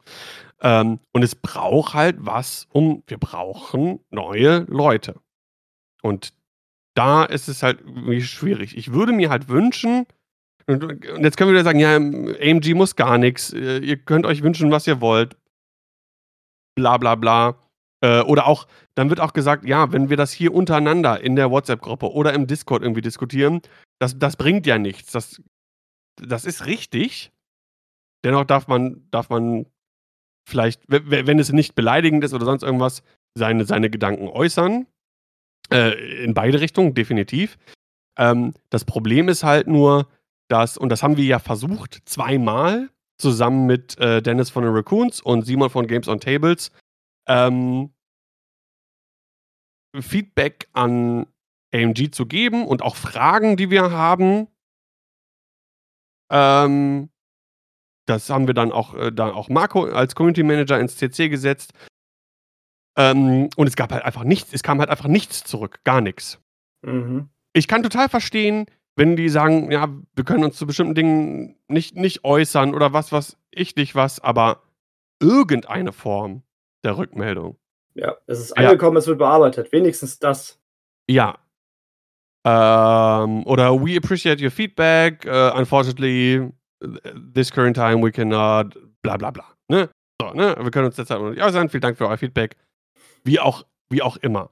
[0.64, 5.20] Ähm, und es braucht halt was, um wir brauchen neue Leute.
[6.02, 6.34] Und
[6.96, 8.78] da ist es halt irgendwie schwierig.
[8.78, 10.06] Ich würde mir halt wünschen,
[10.66, 14.26] und, und jetzt können wir wieder sagen, ja, AMG muss gar nichts, äh, ihr könnt
[14.26, 15.36] euch wünschen, was ihr wollt.
[16.76, 17.60] Bla bla bla.
[18.02, 21.52] Äh, oder auch, dann wird auch gesagt, ja, wenn wir das hier untereinander in der
[21.52, 23.62] WhatsApp-Gruppe oder im Discord irgendwie diskutieren,
[24.00, 25.12] das, das bringt ja nichts.
[25.12, 25.42] Das,
[26.18, 27.32] das ist richtig.
[28.24, 29.66] Dennoch darf man, darf man
[30.46, 33.04] vielleicht, wenn es nicht beleidigend ist oder sonst irgendwas,
[33.36, 34.88] seine, seine Gedanken äußern.
[35.72, 37.58] Äh, in beide Richtungen, definitiv.
[38.18, 40.08] Ähm, das Problem ist halt nur,
[40.50, 45.22] dass, und das haben wir ja versucht, zweimal, zusammen mit äh, Dennis von den Raccoons
[45.22, 46.72] und Simon von Games on Tables,
[47.28, 47.94] ähm,
[50.00, 51.28] Feedback an
[51.74, 54.48] AMG zu geben und auch Fragen, die wir haben.
[56.32, 57.10] Ähm,
[58.06, 61.74] das haben wir dann auch, äh, da auch Marco als Community Manager ins CC gesetzt.
[62.98, 66.40] Ähm, und es gab halt einfach nichts, es kam halt einfach nichts zurück, gar nichts.
[66.86, 67.30] Mhm.
[67.54, 71.96] Ich kann total verstehen, wenn die sagen, ja, wir können uns zu bestimmten Dingen nicht,
[71.96, 74.62] nicht äußern oder was, was ich nicht was, aber
[75.20, 76.44] irgendeine Form
[76.84, 77.58] der Rückmeldung.
[77.96, 78.68] Ja, es ist Ja.
[78.68, 79.72] angekommen, es wird bearbeitet.
[79.72, 80.60] Wenigstens das.
[81.10, 81.38] Ja.
[82.46, 85.26] Ähm, oder we appreciate your feedback.
[85.26, 86.50] Uh, unfortunately,
[87.34, 89.46] this current time we cannot bla bla bla.
[89.70, 89.90] Ne?
[90.22, 90.56] So, ne?
[90.60, 91.70] Wir können uns noch nicht äußern.
[91.70, 92.56] Vielen Dank für euer Feedback.
[93.24, 94.50] Wie auch, wie auch immer.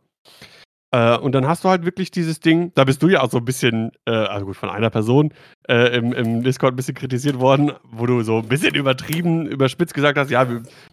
[0.93, 3.37] Äh, und dann hast du halt wirklich dieses Ding, da bist du ja auch so
[3.37, 5.33] ein bisschen, äh, also gut, von einer Person
[5.69, 9.93] äh, im, im Discord ein bisschen kritisiert worden, wo du so ein bisschen übertrieben, überspitzt
[9.93, 10.45] gesagt hast, ja,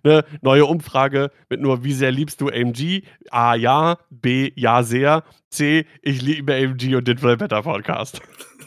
[0.05, 3.03] ne, neue Umfrage mit nur, wie sehr liebst du AMG?
[3.31, 8.21] A, ja, B, ja, sehr, C, ich liebe AMG und den Play Better Podcast.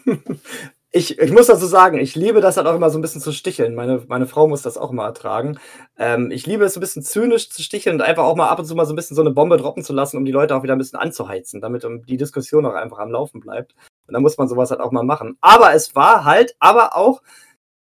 [0.94, 3.32] Ich, ich muss dazu sagen, ich liebe das halt auch immer so ein bisschen zu
[3.32, 3.76] sticheln.
[3.76, 5.58] Meine, meine Frau muss das auch immer ertragen.
[5.98, 8.60] Ähm, ich liebe es so ein bisschen zynisch zu sticheln und einfach auch mal ab
[8.60, 10.54] und zu mal so ein bisschen so eine Bombe droppen zu lassen, um die Leute
[10.54, 13.74] auch wieder ein bisschen anzuheizen, damit die Diskussion auch einfach am Laufen bleibt.
[14.08, 15.38] Und dann muss man sowas halt auch mal machen.
[15.39, 17.22] Aber es war halt aber auch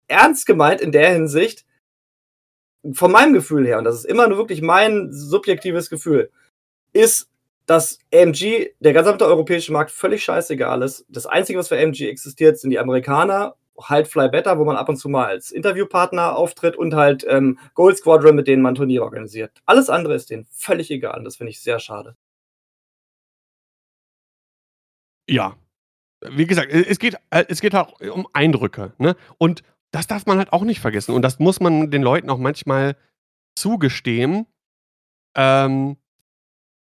[0.07, 1.65] ernst gemeint in der Hinsicht,
[2.93, 6.31] von meinem Gefühl her, und das ist immer nur wirklich mein subjektives Gefühl,
[6.93, 7.30] ist,
[7.71, 11.07] dass AMG, der gesamte europäische Markt, völlig scheißegal ist.
[11.09, 14.89] Das Einzige, was für AMG existiert, sind die Amerikaner, halt Fly Better, wo man ab
[14.89, 19.05] und zu mal als Interviewpartner auftritt und halt ähm, Gold Squadron, mit denen man Turniere
[19.05, 19.53] organisiert.
[19.67, 22.17] Alles andere ist denen völlig egal und das finde ich sehr schade.
[25.29, 25.57] Ja.
[26.29, 28.95] Wie gesagt, es geht, es geht auch um Eindrücke.
[28.99, 29.15] Ne?
[29.39, 29.63] Und
[29.93, 31.15] das darf man halt auch nicht vergessen.
[31.15, 32.97] Und das muss man den Leuten auch manchmal
[33.55, 34.49] zugestehen,
[35.37, 35.99] ähm,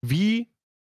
[0.02, 0.48] wie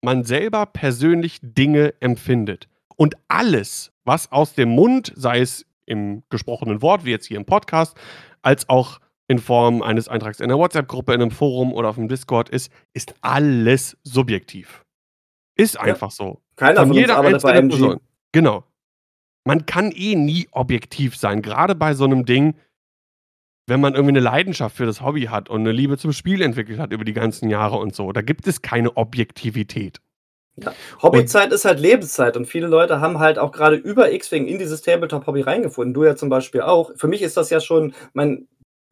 [0.03, 2.68] man selber persönlich Dinge empfindet.
[2.96, 7.44] Und alles, was aus dem Mund, sei es im gesprochenen Wort, wie jetzt hier im
[7.44, 7.96] Podcast,
[8.42, 12.09] als auch in Form eines Eintrags in einer WhatsApp-Gruppe, in einem Forum oder auf dem
[12.09, 14.84] Discord ist, ist alles subjektiv.
[15.55, 16.40] Ist einfach so.
[16.57, 17.70] Keiner von, uns arbeitet bei AMG.
[17.70, 18.01] Person.
[18.32, 18.64] Genau.
[19.44, 22.55] Man kann eh nie objektiv sein, gerade bei so einem Ding,
[23.68, 26.78] wenn man irgendwie eine Leidenschaft für das Hobby hat und eine Liebe zum Spiel entwickelt
[26.78, 28.12] hat über die ganzen Jahre und so.
[28.12, 30.00] Da gibt es keine Objektivität.
[30.56, 30.72] Ja.
[31.02, 34.82] Hobbyzeit ist halt Lebenszeit und viele Leute haben halt auch gerade über X-Wing in dieses
[34.82, 35.94] Tabletop-Hobby reingefunden.
[35.94, 36.90] Du ja zum Beispiel auch.
[36.96, 38.48] Für mich ist das ja schon mein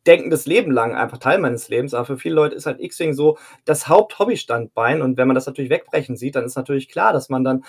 [0.06, 3.38] denkendes Leben lang einfach Teil meines Lebens, aber für viele Leute ist halt X-Wing so
[3.64, 7.42] das Haupt-Hobby-Standbein und wenn man das natürlich wegbrechen sieht, dann ist natürlich klar, dass man
[7.42, 7.64] dann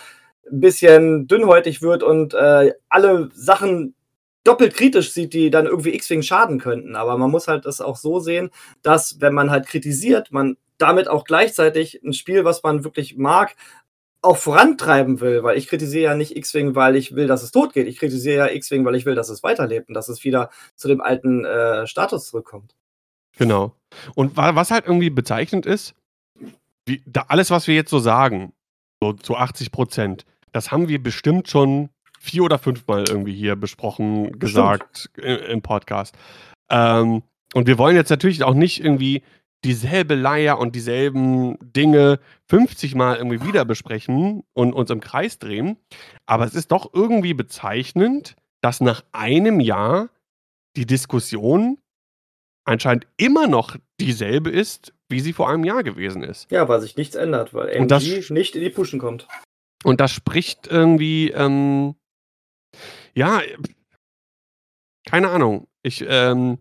[0.51, 3.95] ein bisschen dünnhäutig wird und äh, alle Sachen
[4.47, 6.95] doppelt kritisch sieht, die dann irgendwie X-Wing schaden könnten.
[6.95, 8.49] Aber man muss halt das auch so sehen,
[8.81, 13.55] dass wenn man halt kritisiert, man damit auch gleichzeitig ein Spiel, was man wirklich mag,
[14.21, 17.73] auch vorantreiben will, weil ich kritisiere ja nicht X-Wing, weil ich will, dass es tot
[17.73, 17.87] geht.
[17.87, 20.87] Ich kritisiere ja X-Wing, weil ich will, dass es weiterlebt und dass es wieder zu
[20.87, 22.75] dem alten äh, Status zurückkommt.
[23.37, 23.75] Genau.
[24.15, 25.93] Und was halt irgendwie bezeichnend ist,
[26.85, 28.53] wie, da alles, was wir jetzt so sagen,
[29.01, 31.89] so zu 80 Prozent, das haben wir bestimmt schon
[32.27, 36.15] vier oder fünfmal irgendwie hier besprochen, gesagt im, im, Podcast.
[36.69, 37.23] Ähm,
[37.53, 39.23] und wir wollen jetzt natürlich auch nicht irgendwie
[39.63, 42.19] dieselbe Leier und dieselben Dinge
[42.49, 45.77] 50 Mal irgendwie wieder besprechen und uns im Kreis drehen.
[46.25, 50.09] Aber es ist doch irgendwie bezeichnend, dass nach einem Jahr
[50.75, 51.77] die Diskussion
[52.65, 56.51] anscheinend immer noch dieselbe ist, wie sie vor einem Jahr gewesen ist.
[56.51, 59.27] Ja, weil sich nichts ändert, weil MG das, nicht in die Puschen kommt.
[59.83, 61.95] Und das spricht irgendwie, ähm,
[63.13, 63.41] ja,
[65.05, 65.67] keine Ahnung.
[65.83, 66.59] Ich, ähm,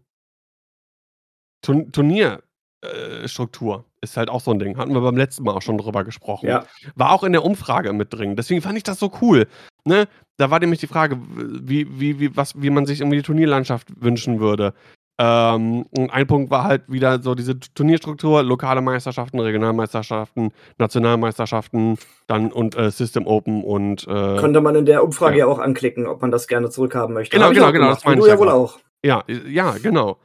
[1.62, 2.42] Turnier,
[2.82, 4.76] äh, Struktur ist halt auch so ein Ding.
[4.76, 6.48] Hatten wir beim letzten Mal auch schon drüber gesprochen.
[6.48, 6.64] Ja.
[6.94, 8.36] War auch in der Umfrage mit drin.
[8.36, 9.48] Deswegen fand ich das so cool.
[9.84, 10.06] Ne?
[10.36, 13.88] Da war nämlich die Frage, wie, wie, wie, was, wie man sich irgendwie die Turnierlandschaft
[14.00, 14.74] wünschen würde.
[15.18, 22.76] Ähm, ein Punkt war halt wieder so diese Turnierstruktur, lokale Meisterschaften, Regionalmeisterschaften, Nationalmeisterschaften, dann und
[22.76, 25.46] äh, System Open und äh, Konnte man in der Umfrage ja.
[25.46, 25.52] ja.
[25.52, 27.34] auch anklicken, ob man das gerne zurückhaben möchte.
[27.34, 27.88] Genau, genau, genau.
[27.88, 28.78] Das meine du ja wohl auch.
[29.02, 30.18] Ja, ja, genau.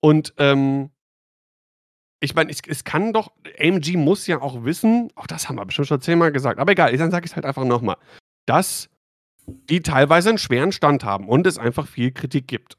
[0.00, 0.90] Und ähm,
[2.20, 5.64] ich meine, es, es, kann doch, AMG muss ja auch wissen, auch das haben wir
[5.64, 7.96] bestimmt schon zehnmal gesagt, aber egal, dann sage ich es halt einfach nochmal,
[8.46, 8.88] dass
[9.46, 12.76] die teilweise einen schweren Stand haben und es einfach viel Kritik gibt.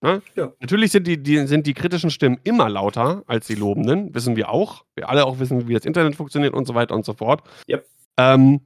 [0.00, 0.22] Ne?
[0.36, 0.52] Ja.
[0.60, 4.50] Natürlich sind die, die, sind die kritischen Stimmen immer lauter als die lobenden, wissen wir
[4.50, 4.84] auch.
[4.94, 7.42] Wir alle auch wissen, wie das Internet funktioniert und so weiter und so fort.
[7.68, 7.86] Yep.
[8.16, 8.60] Ähm,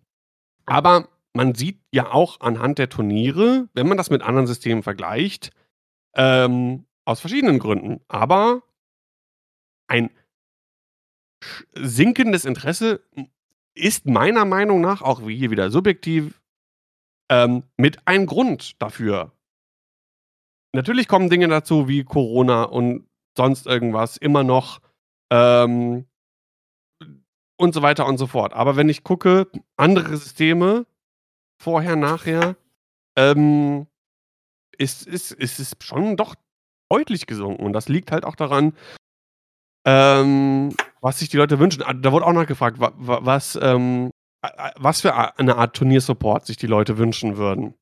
[0.66, 5.50] aber man sieht ja auch anhand der Turniere, wenn man das mit anderen Systemen vergleicht,
[6.14, 8.00] ähm, aus verschiedenen Gründen.
[8.08, 8.62] Aber
[9.86, 10.10] ein
[11.74, 13.02] sinkendes Interesse
[13.74, 16.40] ist meiner Meinung nach, auch wie hier wieder subjektiv,
[17.30, 19.32] ähm, mit ein Grund dafür.
[20.74, 23.06] Natürlich kommen Dinge dazu wie Corona und
[23.36, 24.80] sonst irgendwas immer noch
[25.30, 26.06] ähm,
[27.58, 28.54] und so weiter und so fort.
[28.54, 30.86] Aber wenn ich gucke, andere Systeme,
[31.60, 32.56] vorher, nachher,
[33.16, 33.86] ähm,
[34.78, 36.34] ist, ist, ist es schon doch
[36.90, 37.64] deutlich gesunken.
[37.64, 38.74] Und das liegt halt auch daran,
[39.86, 41.82] ähm, was sich die Leute wünschen.
[41.82, 44.10] Ah, da wurde auch nachgefragt, wa, wa, was, ähm,
[44.76, 47.74] was für eine Art Turniersupport sich die Leute wünschen würden.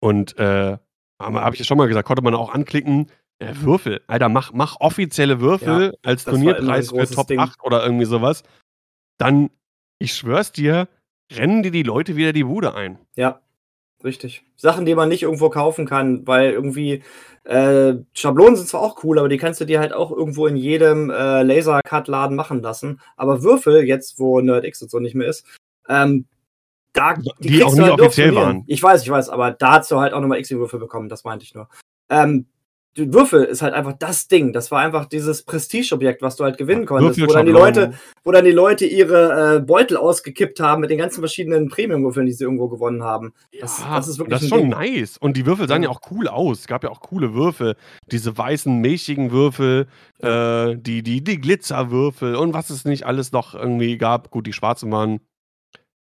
[0.00, 0.78] Und äh,
[1.20, 4.00] habe ich ja schon mal gesagt, konnte man auch anklicken, äh, Würfel.
[4.06, 7.38] Alter, mach, mach offizielle Würfel ja, als Turnierpreis für Top Ding.
[7.38, 8.42] 8 oder irgendwie sowas.
[9.18, 9.50] Dann,
[9.98, 10.88] ich schwör's dir,
[11.32, 12.98] rennen dir die Leute wieder die Bude ein.
[13.16, 13.40] Ja,
[14.02, 14.44] richtig.
[14.56, 17.02] Sachen, die man nicht irgendwo kaufen kann, weil irgendwie
[17.44, 20.56] äh, Schablonen sind zwar auch cool, aber die kannst du dir halt auch irgendwo in
[20.56, 23.00] jedem äh, Laser-Cut-Laden machen lassen.
[23.16, 25.46] Aber Würfel, jetzt wo NerdX und so nicht mehr ist,
[25.88, 26.26] ähm,
[26.94, 28.64] da, die, die auch nicht halt offiziell waren.
[28.66, 31.44] Ich weiß, ich weiß, aber da hast du halt auch nochmal X-Würfel bekommen, das meinte
[31.44, 31.68] ich nur.
[32.08, 32.46] Ähm,
[32.96, 34.52] die Würfel ist halt einfach das Ding.
[34.52, 38.30] Das war einfach dieses Prestigeobjekt, was du halt gewinnen konntest, wo dann die Leute, wo
[38.30, 42.44] dann die Leute ihre äh, Beutel ausgekippt haben mit den ganzen verschiedenen Premium-Würfeln, die sie
[42.44, 43.32] irgendwo gewonnen haben.
[43.60, 44.68] Das, ja, das ist wirklich das ist schon Ding.
[44.70, 45.18] nice.
[45.18, 45.90] Und die Würfel sahen ja.
[45.90, 46.60] ja auch cool aus.
[46.60, 47.74] Es gab ja auch coole Würfel.
[48.12, 49.88] Diese weißen, milchigen Würfel,
[50.20, 54.30] äh, die, die, die Glitzerwürfel und was es nicht alles noch irgendwie gab.
[54.30, 55.18] Gut, die schwarzen waren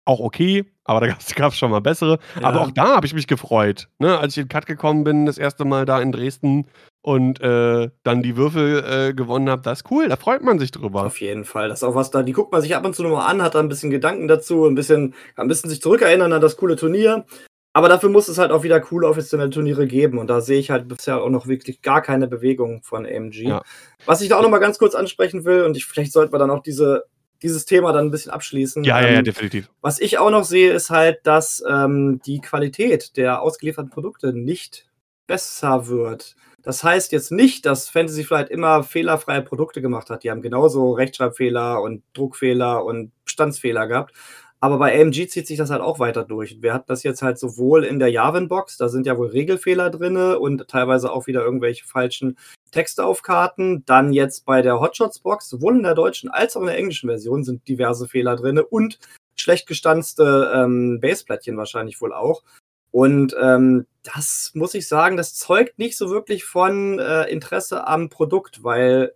[0.04, 2.18] auch okay, aber da gab es schon mal bessere.
[2.40, 2.48] Ja.
[2.48, 4.18] Aber auch da habe ich mich gefreut, ne?
[4.18, 6.66] als ich in Cut gekommen bin, das erste Mal da in Dresden
[7.02, 9.62] und äh, dann die Würfel äh, gewonnen habe.
[9.62, 11.04] Das ist cool, da freut man sich drüber.
[11.06, 11.68] Auf jeden Fall.
[11.68, 13.54] Das ist auch was da, die guckt man sich ab und zu nochmal an, hat
[13.54, 17.24] da ein bisschen Gedanken dazu, ein bisschen, ein bisschen sich zurückerinnern an das coole Turnier.
[17.72, 20.18] Aber dafür muss es halt auch wieder coole offizielle Turniere geben.
[20.18, 23.42] Und da sehe ich halt bisher auch noch wirklich gar keine Bewegung von AMG.
[23.42, 23.62] Ja.
[24.06, 26.50] Was ich da auch nochmal ganz kurz ansprechen will, und ich, vielleicht sollten wir dann
[26.50, 27.04] auch diese
[27.42, 28.84] dieses Thema dann ein bisschen abschließen.
[28.84, 29.70] Ja, ähm, ja, ja, definitiv.
[29.80, 34.88] Was ich auch noch sehe, ist halt, dass ähm, die Qualität der ausgelieferten Produkte nicht
[35.26, 36.36] besser wird.
[36.62, 40.24] Das heißt jetzt nicht, dass Fantasy Flight immer fehlerfreie Produkte gemacht hat.
[40.24, 44.14] Die haben genauso Rechtschreibfehler und Druckfehler und Bestandsfehler gehabt.
[44.62, 46.60] Aber bei AMG zieht sich das halt auch weiter durch.
[46.60, 50.16] Wir hatten das jetzt halt sowohl in der Javin-Box, da sind ja wohl Regelfehler drin
[50.16, 52.36] und teilweise auch wieder irgendwelche falschen
[52.70, 53.84] Texte auf Karten.
[53.84, 57.44] Dann jetzt bei der Hotshots-Box, sowohl in der deutschen als auch in der englischen Version
[57.44, 58.98] sind diverse Fehler drin und
[59.36, 62.42] schlecht gestanzte ähm, Baseplättchen wahrscheinlich wohl auch.
[62.90, 68.08] Und ähm, das muss ich sagen, das zeugt nicht so wirklich von äh, Interesse am
[68.08, 69.14] Produkt, weil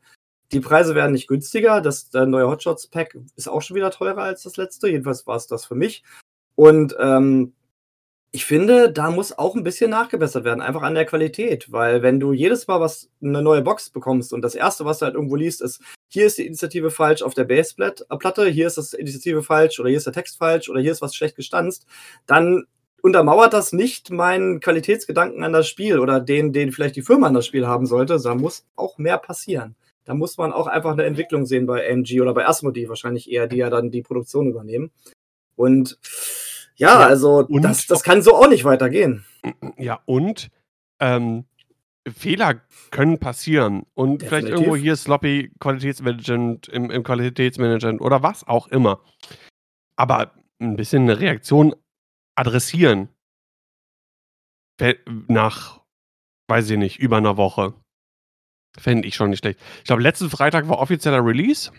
[0.53, 1.81] die Preise werden nicht günstiger.
[1.81, 4.89] Das neue Hotshots Pack ist auch schon wieder teurer als das letzte.
[4.89, 6.05] Jedenfalls war es das für mich.
[6.55, 7.55] Und ähm,
[8.35, 12.19] ich finde, da muss auch ein bisschen nachgebessert werden, einfach an der Qualität, weil wenn
[12.19, 15.37] du jedes Mal was eine neue Box bekommst und das erste, was du halt irgendwo
[15.37, 19.79] liest, ist, hier ist die Initiative falsch auf der Baseplatte, hier ist das Initiative falsch
[19.79, 21.87] oder hier ist der Text falsch oder hier ist was schlecht gestanzt,
[22.27, 22.65] dann
[23.03, 27.35] untermauert das nicht meinen Qualitätsgedanken an das Spiel oder den, den vielleicht die Firma an
[27.35, 28.19] das Spiel haben sollte.
[28.19, 29.77] Da muss auch mehr passieren.
[30.07, 33.47] Da muss man auch einfach eine Entwicklung sehen bei AMG oder bei Asmodee wahrscheinlich eher,
[33.47, 34.91] die ja dann die Produktion übernehmen.
[35.55, 36.01] Und
[36.77, 39.25] ja, ja also und das, das kann so auch nicht weitergehen.
[39.77, 40.51] Ja, und
[41.01, 41.45] ähm,
[42.09, 42.61] Fehler
[42.91, 44.29] können passieren und Definitiv.
[44.29, 49.01] vielleicht irgendwo hier sloppy Qualitätsmanagement im, im Qualitätsmanagement oder was auch immer.
[49.97, 51.75] Aber ein bisschen eine Reaktion
[52.37, 53.09] adressieren
[55.29, 55.81] nach,
[56.49, 57.75] weiß ich nicht, über einer Woche.
[58.77, 59.61] Fände ich schon nicht schlecht.
[59.79, 61.71] Ich glaube, letzten Freitag war offizieller Release.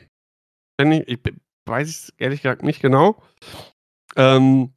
[0.80, 1.20] Ich, ich
[1.66, 3.22] weiß es ehrlich gesagt nicht genau.
[4.16, 4.75] Ähm,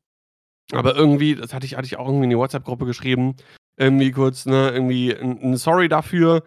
[0.72, 3.36] aber irgendwie, das hatte ich, hatte ich auch irgendwie in die WhatsApp-Gruppe geschrieben,
[3.76, 6.42] irgendwie kurz, ne, irgendwie ein, ein Sorry dafür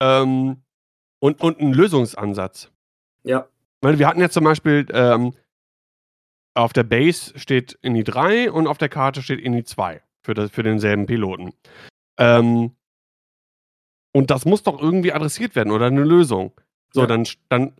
[0.00, 0.62] ähm,
[1.20, 2.70] und, und ein Lösungsansatz.
[3.24, 3.48] Ja.
[3.80, 5.34] Weil wir hatten jetzt zum Beispiel ähm,
[6.54, 10.02] auf der Base steht in die 3 und auf der Karte steht in die 2
[10.22, 11.52] für, das, für denselben Piloten.
[12.18, 12.76] Ähm,
[14.12, 16.52] und das muss doch irgendwie adressiert werden oder eine Lösung.
[16.92, 17.06] So, ja.
[17.06, 17.74] dann, dann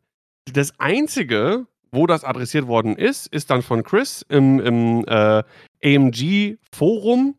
[0.52, 5.44] das Einzige, wo das adressiert worden ist, ist dann von Chris im, im äh,
[5.84, 7.36] AMG-Forum,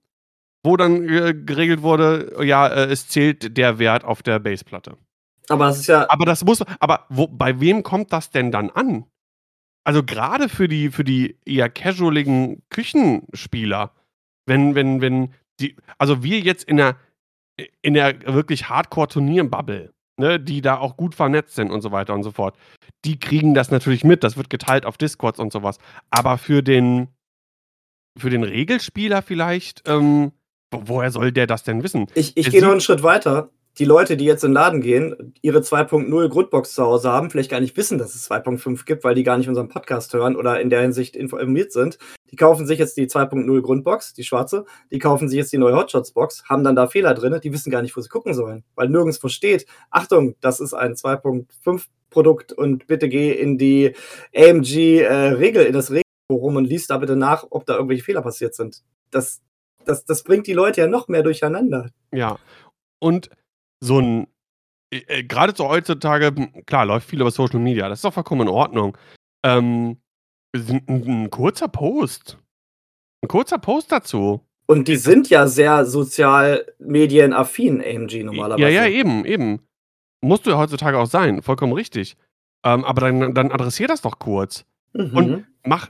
[0.63, 4.97] wo dann äh, geregelt wurde, ja, äh, es zählt der Wert auf der Baseplatte.
[5.49, 6.09] Aber das ist ja.
[6.09, 6.63] Aber das muss.
[6.79, 9.05] Aber wo, bei wem kommt das denn dann an?
[9.83, 13.91] Also gerade für die, für die eher casualigen Küchenspieler,
[14.47, 16.97] wenn, wenn, wenn die, also wir jetzt in der
[17.81, 22.23] in der wirklich Hardcore-Turnier-Bubble, ne, die da auch gut vernetzt sind und so weiter und
[22.23, 22.57] so fort,
[23.05, 24.23] die kriegen das natürlich mit.
[24.23, 25.77] Das wird geteilt auf Discords und sowas.
[26.09, 27.07] Aber für den,
[28.17, 30.31] für den Regelspieler vielleicht, ähm,
[30.71, 32.07] woher soll der das denn wissen?
[32.15, 33.49] Ich, ich gehe noch einen Schritt weiter.
[33.77, 37.51] die Leute, die jetzt in den Laden gehen, ihre 2.0 Grundbox zu Hause haben, vielleicht
[37.51, 40.61] gar nicht wissen, dass es 2.5 gibt, weil die gar nicht unseren Podcast hören oder
[40.61, 41.97] in der Hinsicht informiert sind.
[42.31, 45.75] Die kaufen sich jetzt die 2.0 Grundbox, die schwarze, die kaufen sich jetzt die neue
[45.75, 48.87] Hotshots-Box, haben dann da Fehler drin, die wissen gar nicht, wo sie gucken sollen, weil
[48.87, 53.93] nirgendwo steht, Achtung, das ist ein 2.5 Produkt und bitte geh in die
[54.33, 55.91] AMG-Regel, äh, in das
[56.29, 58.83] Regelforum und liest da bitte nach, ob da irgendwelche Fehler passiert sind.
[59.11, 59.41] Das,
[59.85, 61.89] das, das bringt die Leute ja noch mehr durcheinander.
[62.11, 62.37] Ja.
[62.99, 63.29] Und
[63.79, 64.27] so ein,
[64.91, 66.33] äh, äh gerade so heutzutage,
[66.65, 68.97] klar, läuft viel über Social Media, das ist doch vollkommen in Ordnung.
[69.43, 69.97] Ähm,
[70.55, 72.37] ein, ein kurzer Post.
[73.21, 74.41] Ein kurzer Post dazu.
[74.67, 78.63] Und die sind ja sehr sozial medienaffin, AMG normalerweise.
[78.63, 79.59] Ja, ja, eben, eben.
[80.21, 82.17] Musst du ja heutzutage auch sein, vollkommen richtig.
[82.63, 84.65] Ähm, aber dann, dann adressier das doch kurz.
[84.93, 85.17] Mhm.
[85.17, 85.89] Und mach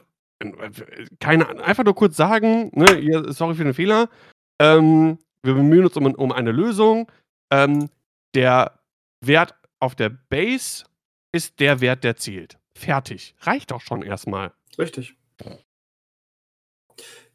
[1.19, 4.09] keine, einfach nur kurz sagen, ne, sorry für den Fehler.
[4.59, 7.11] Ähm, wir bemühen uns um, um eine Lösung.
[7.51, 7.89] Ähm,
[8.33, 8.79] der
[9.21, 10.85] Wert auf der Base
[11.31, 12.57] ist der Wert, der zählt.
[12.77, 13.35] Fertig.
[13.41, 14.53] Reicht doch schon erstmal.
[14.77, 15.15] Richtig.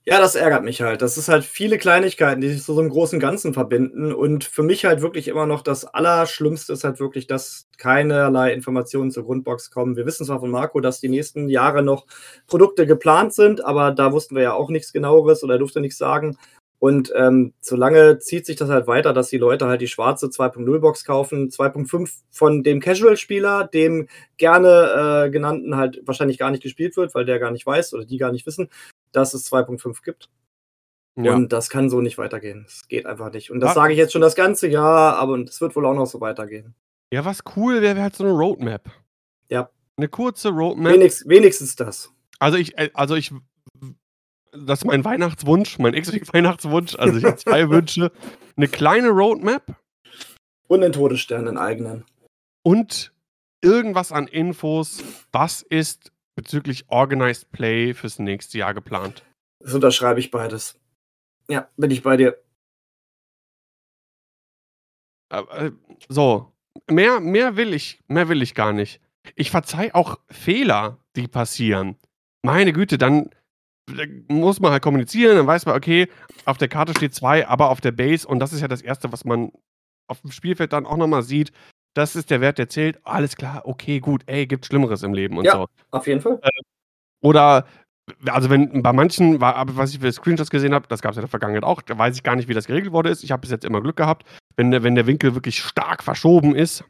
[0.06, 1.02] Ja, das ärgert mich halt.
[1.02, 4.14] Das ist halt viele Kleinigkeiten, die sich zu so einem großen Ganzen verbinden.
[4.14, 9.10] Und für mich halt wirklich immer noch das Allerschlimmste ist halt wirklich, dass keinerlei Informationen
[9.10, 9.96] zur Grundbox kommen.
[9.96, 12.06] Wir wissen zwar von Marco, dass die nächsten Jahre noch
[12.46, 15.98] Produkte geplant sind, aber da wussten wir ja auch nichts genaueres oder er durfte nichts
[15.98, 16.36] sagen.
[16.78, 21.04] Und ähm, solange zieht sich das halt weiter, dass die Leute halt die schwarze 2.0-Box
[21.04, 27.14] kaufen, 2.5 von dem Casual-Spieler, dem gerne äh, genannten halt wahrscheinlich gar nicht gespielt wird,
[27.14, 28.70] weil der gar nicht weiß oder die gar nicht wissen,
[29.12, 30.30] dass es 2.5 gibt.
[31.16, 31.34] Ja.
[31.34, 32.64] Und das kann so nicht weitergehen.
[32.66, 33.50] Es geht einfach nicht.
[33.50, 36.06] Und das sage ich jetzt schon das ganze Jahr, aber es wird wohl auch noch
[36.06, 36.74] so weitergehen.
[37.12, 38.88] Ja, was cool wäre, wäre halt so eine Roadmap.
[39.48, 39.70] Ja.
[39.96, 40.92] Eine kurze Roadmap.
[40.92, 42.12] Wenigst, wenigstens das.
[42.38, 43.32] Also ich, äh, also ich
[44.52, 46.96] das ist mein Weihnachtswunsch, mein X-Wing-Weihnachtswunsch.
[46.96, 48.12] Also ich habe zwei Wünsche.
[48.56, 49.62] Eine kleine Roadmap.
[50.66, 52.04] Und einen Todesstern, einen eigenen.
[52.62, 53.12] Und
[53.62, 55.02] irgendwas an Infos,
[55.32, 59.22] was ist bezüglich Organized Play fürs nächste Jahr geplant?
[59.58, 60.80] Das unterschreibe ich beides.
[61.50, 62.42] Ja, bin ich bei dir.
[65.28, 65.70] Äh,
[66.08, 66.50] so,
[66.90, 69.02] mehr, mehr will ich, mehr will ich gar nicht.
[69.34, 71.98] Ich verzeih auch Fehler, die passieren.
[72.42, 73.28] Meine Güte, dann
[74.28, 76.08] muss man halt kommunizieren, dann weiß man, okay,
[76.46, 79.12] auf der Karte steht zwei, aber auf der Base, und das ist ja das Erste,
[79.12, 79.52] was man
[80.06, 81.52] auf dem Spielfeld dann auch nochmal sieht,
[81.94, 82.98] das ist der Wert, der zählt.
[83.04, 85.66] Alles klar, okay, gut, ey, gibt Schlimmeres im Leben und ja, so.
[85.90, 86.38] Auf jeden Fall.
[86.42, 86.48] Äh,
[87.20, 87.66] oder,
[88.26, 91.26] also wenn bei manchen, was ich für Screenshots gesehen habe, das gab es ja in
[91.26, 93.24] der Vergangenheit auch, da weiß ich gar nicht, wie das geregelt worden ist.
[93.24, 94.24] Ich habe bis jetzt immer Glück gehabt,
[94.56, 96.84] wenn der, wenn der Winkel wirklich stark verschoben ist,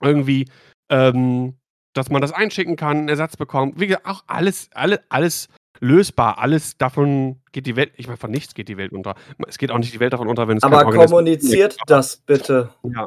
[0.00, 0.48] irgendwie,
[0.90, 1.56] ähm,
[1.92, 3.80] dass man das einschicken kann, einen Ersatz bekommt.
[3.80, 5.48] Wie gesagt, auch alles, alle, alles
[5.80, 6.38] lösbar.
[6.38, 9.14] Alles davon geht die Welt, ich meine, von nichts geht die Welt unter.
[9.48, 12.72] Es geht auch nicht die Welt davon unter, wenn es Aber kommuniziert das bitte.
[12.84, 13.06] Ja.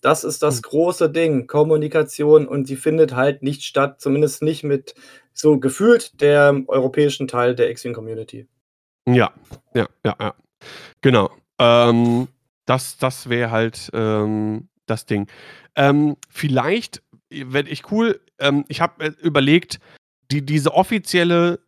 [0.00, 0.62] Das ist das hm.
[0.62, 4.94] große Ding, Kommunikation und sie findet halt nicht statt, zumindest nicht mit
[5.32, 8.46] so gefühlt der europäischen Teil der X-Wing-Community.
[9.06, 9.32] Ja,
[9.74, 10.34] ja, ja, ja.
[11.00, 11.30] Genau.
[11.58, 12.28] Ähm,
[12.66, 15.26] das das wäre halt ähm, das Ding.
[15.76, 19.80] Ähm, vielleicht werde ich cool, ähm, ich habe äh, überlegt,
[20.30, 21.60] die, diese offizielle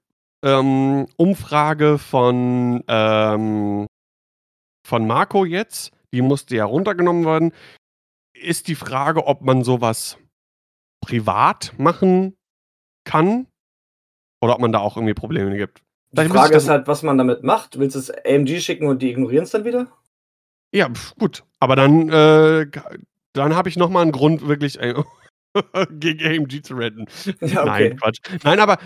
[0.43, 3.87] ähm, Umfrage von, ähm,
[4.87, 7.53] von Marco jetzt, die musste ja runtergenommen werden,
[8.43, 10.19] ist die Frage, ob man sowas
[11.01, 12.37] privat machen
[13.05, 13.47] kann
[14.41, 15.83] oder ob man da auch irgendwie Probleme gibt.
[16.13, 17.79] Die Frage ist halt, was man damit macht.
[17.79, 19.87] Willst du es AMG schicken und die ignorieren es dann wieder?
[20.75, 21.45] Ja, gut.
[21.59, 22.67] Aber dann, äh,
[23.33, 24.79] dann habe ich nochmal einen Grund, wirklich
[25.91, 27.07] gegen AMG zu retten.
[27.41, 27.89] Ja, okay.
[27.89, 28.19] Nein, Quatsch.
[28.43, 28.79] Nein, aber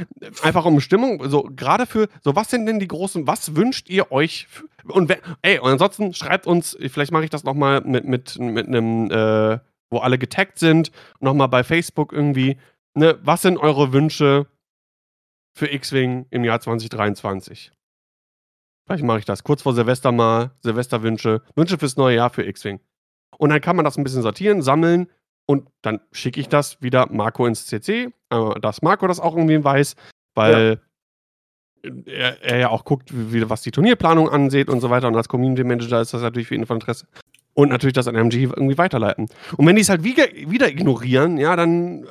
[0.42, 4.10] einfach um Stimmung, so gerade für, so was sind denn die großen, was wünscht ihr
[4.12, 4.48] euch?
[4.88, 8.66] Und wenn, ey, und ansonsten schreibt uns, vielleicht mache ich das nochmal mit, mit, mit
[8.66, 9.58] einem, äh,
[9.90, 10.90] wo alle getaggt sind,
[11.20, 12.58] nochmal bei Facebook irgendwie,
[12.94, 14.46] ne, was sind eure Wünsche
[15.54, 17.72] für X-Wing im Jahr 2023?
[18.86, 22.80] Vielleicht mache ich das kurz vor Silvester mal, Silvesterwünsche, Wünsche fürs neue Jahr für X-Wing.
[23.38, 25.08] Und dann kann man das ein bisschen sortieren, sammeln
[25.46, 29.62] und dann schicke ich das wieder Marco ins CC, äh, dass Marco das auch irgendwie
[29.62, 29.94] weiß,
[30.34, 30.80] weil
[31.82, 31.90] ja.
[32.06, 35.06] er, er, ja auch guckt, wie, was die Turnierplanung ansieht und so weiter.
[35.06, 37.06] Und als Community Manager ist das natürlich für ihn von Interesse.
[37.54, 39.28] Und natürlich das an MG irgendwie weiterleiten.
[39.56, 42.06] Und wenn die es halt wieder, wieder ignorieren, ja, dann äh,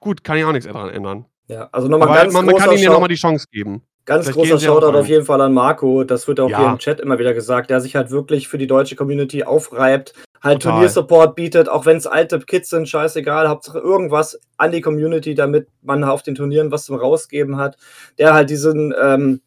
[0.00, 1.24] gut, kann ich auch nichts daran ändern.
[1.46, 3.82] Ja, also nochmal ganz man, man kann ihnen ja nochmal die Chance geben.
[4.04, 6.04] Ganz Vielleicht großer Shoutout auf jeden Fall an Marco.
[6.04, 6.58] Das wird auch ja.
[6.58, 10.14] hier im Chat immer wieder gesagt, der sich halt wirklich für die deutsche Community aufreibt,
[10.44, 15.34] halt Turniersupport bietet, auch wenn es alte Kids sind, scheißegal, Hauptsache irgendwas an die Community,
[15.34, 17.76] damit man auf den Turnieren was zum Rausgeben hat.
[18.18, 19.40] Der halt diesen ähm,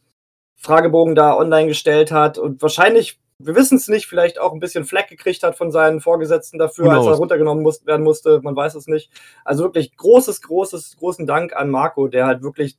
[0.58, 4.86] Fragebogen da online gestellt hat und wahrscheinlich wir wissen es nicht, vielleicht auch ein bisschen
[4.86, 8.42] Fleck gekriegt hat von seinen Vorgesetzten dafür, als er runtergenommen muss, werden musste.
[8.42, 9.12] Man weiß es nicht.
[9.46, 12.78] Also wirklich großes, großes, großen Dank an Marco, der halt wirklich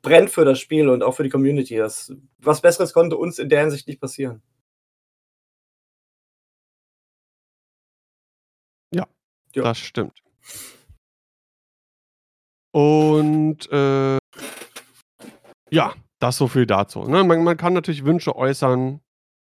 [0.00, 1.76] brennt für das Spiel und auch für die Community.
[1.76, 4.40] Das, was Besseres konnte uns in der Hinsicht nicht passieren.
[9.56, 10.22] Ja, das stimmt.
[12.72, 14.18] Und äh,
[15.70, 17.04] ja, das so viel dazu.
[17.04, 17.24] Ne?
[17.24, 19.00] Man, man, kann natürlich Wünsche äußern,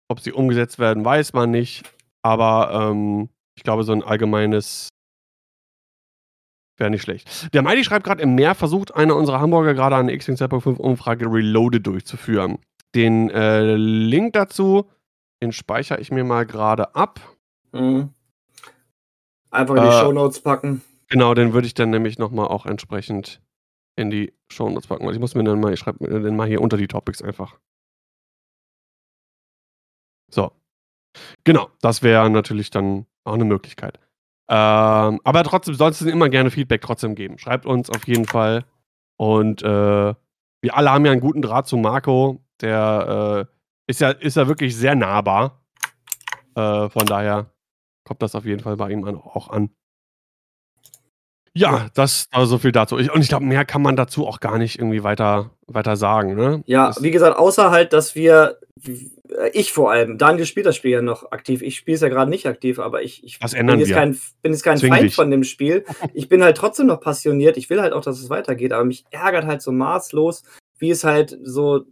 [0.09, 1.84] ob sie umgesetzt werden, weiß man nicht.
[2.22, 4.88] Aber ähm, ich glaube, so ein allgemeines
[6.78, 7.52] wäre nicht schlecht.
[7.52, 11.26] Der Mighty schreibt gerade, im Meer versucht einer unserer Hamburger gerade eine X-Wing 2.5 Umfrage
[11.26, 12.59] Reloaded durchzuführen.
[12.94, 14.88] Den äh, Link dazu,
[15.42, 17.20] den speichere ich mir mal gerade ab.
[17.72, 18.11] Mhm.
[19.51, 20.82] Einfach in die äh, Show Notes packen.
[21.09, 23.40] Genau, den würde ich dann nämlich nochmal auch entsprechend
[23.97, 25.09] in die Show Notes packen.
[25.11, 27.59] Ich muss mir dann mal, ich schreibe mir den mal hier unter die Topics einfach.
[30.30, 30.53] So.
[31.44, 33.99] Genau, das wäre natürlich dann auch eine Möglichkeit.
[34.49, 37.38] Ähm, aber trotzdem sollst du immer gerne Feedback trotzdem geben.
[37.38, 38.64] Schreibt uns auf jeden Fall.
[39.16, 40.14] Und äh,
[40.61, 42.44] wir alle haben ja einen guten Draht zu Marco.
[42.61, 45.64] Der äh, ist, ja, ist ja wirklich sehr nahbar.
[46.55, 47.51] Äh, von daher
[48.07, 49.70] kommt das auf jeden Fall bei ihm auch an.
[51.52, 52.98] Ja, das also so viel dazu.
[52.98, 56.34] Ich, und ich glaube, mehr kann man dazu auch gar nicht irgendwie weiter, weiter sagen.
[56.34, 56.62] Ne?
[56.66, 58.59] Ja, das, wie gesagt, außer halt, dass wir,
[59.54, 61.62] ich vor allem, Daniel spielt das Spiel ja noch aktiv.
[61.62, 64.64] Ich spiele es ja gerade nicht aktiv, aber ich, ich bin, jetzt kein, bin jetzt
[64.64, 65.14] kein Feind dich.
[65.14, 65.84] von dem Spiel.
[66.12, 67.57] Ich bin halt trotzdem noch passioniert.
[67.57, 70.42] Ich will halt auch, dass es weitergeht, aber mich ärgert halt so maßlos,
[70.78, 71.86] wie es halt so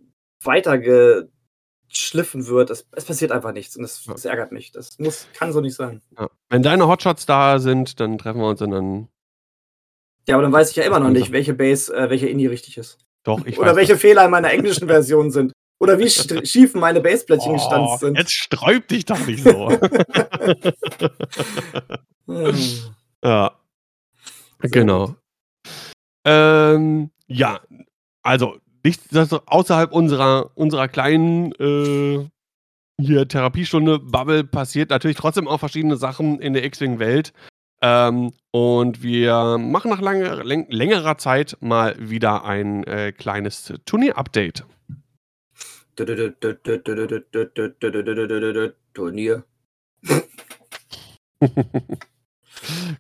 [1.95, 2.71] weitergeschliffen wird.
[2.71, 4.73] Es, es passiert einfach nichts und das, das, ärgert mich.
[4.73, 6.01] Das muss, kann so nicht sein.
[6.19, 6.31] Ja.
[6.49, 9.09] Wenn deine Hotshots da sind, dann treffen wir uns und dann
[10.27, 12.79] ja, aber dann weiß ich ja immer noch nicht, welche Base, äh, welche Indie richtig
[12.79, 12.99] ist.
[13.25, 14.01] Doch, ich Oder weiß welche das.
[14.01, 15.53] Fehler in meiner englischen Version sind.
[15.79, 16.09] Oder wie
[16.47, 18.17] schief meine Baseplättchen oh, gestanzt sind.
[18.17, 19.71] Jetzt sträub dich doch nicht so.
[23.23, 23.53] ja.
[24.61, 25.15] Genau.
[26.25, 27.61] Ähm, ja,
[28.23, 29.09] also nichts
[29.47, 32.29] außerhalb unserer, unserer kleinen äh,
[33.01, 37.33] hier Therapiestunde Bubble passiert natürlich trotzdem auch verschiedene Sachen in der X-Wing-Welt.
[37.83, 44.65] Ähm, und wir machen nach lange, läng längerer Zeit mal wieder ein äh, kleines Turnier-Update.
[48.95, 49.45] Turnier.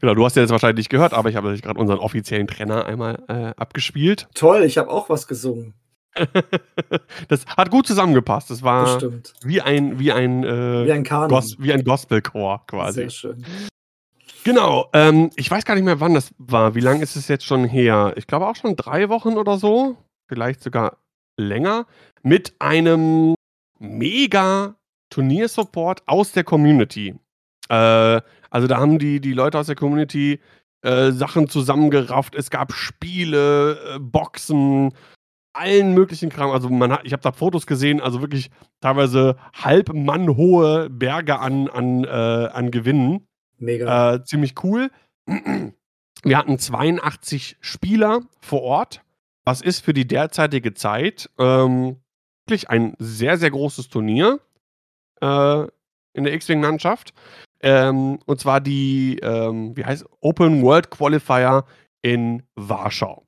[0.00, 2.86] genau, du hast ja jetzt wahrscheinlich nicht gehört, aber ich habe gerade unseren offiziellen Trainer
[2.86, 4.28] einmal äh, abgespielt.
[4.34, 5.74] Toll, ich habe auch was gesungen.
[7.28, 8.50] das hat gut zusammengepasst.
[8.50, 13.00] Das war das wie ein wie ein äh, wie ein, Gos wie ein Gospelchor quasi.
[13.00, 13.44] Sehr schön.
[14.44, 16.74] Genau, ähm, ich weiß gar nicht mehr, wann das war.
[16.74, 18.12] Wie lange ist es jetzt schon her?
[18.16, 19.96] Ich glaube auch schon drei Wochen oder so,
[20.28, 20.98] vielleicht sogar
[21.36, 21.86] länger,
[22.22, 23.34] mit einem
[23.78, 24.76] mega
[25.10, 27.14] Turniersupport aus der Community.
[27.68, 30.40] Äh, also da haben die, die Leute aus der Community
[30.82, 32.34] äh, Sachen zusammengerafft.
[32.34, 34.92] Es gab Spiele, äh, Boxen,
[35.52, 36.50] allen möglichen Kram.
[36.50, 38.50] Also man hat, ich habe da Fotos gesehen, also wirklich
[38.80, 43.26] teilweise halb mannhohe Berge an, an, äh, an Gewinnen.
[43.58, 44.14] Mega.
[44.14, 44.90] Äh, ziemlich cool.
[45.26, 49.00] Wir hatten 82 Spieler vor Ort.
[49.44, 51.96] Was ist für die derzeitige Zeit ähm,
[52.46, 54.40] wirklich ein sehr, sehr großes Turnier
[55.20, 55.66] äh,
[56.12, 57.12] in der X-Wing-Landschaft.
[57.64, 61.64] Ähm, und zwar die, ähm, wie heißt Open World Qualifier
[62.02, 63.26] in Warschau.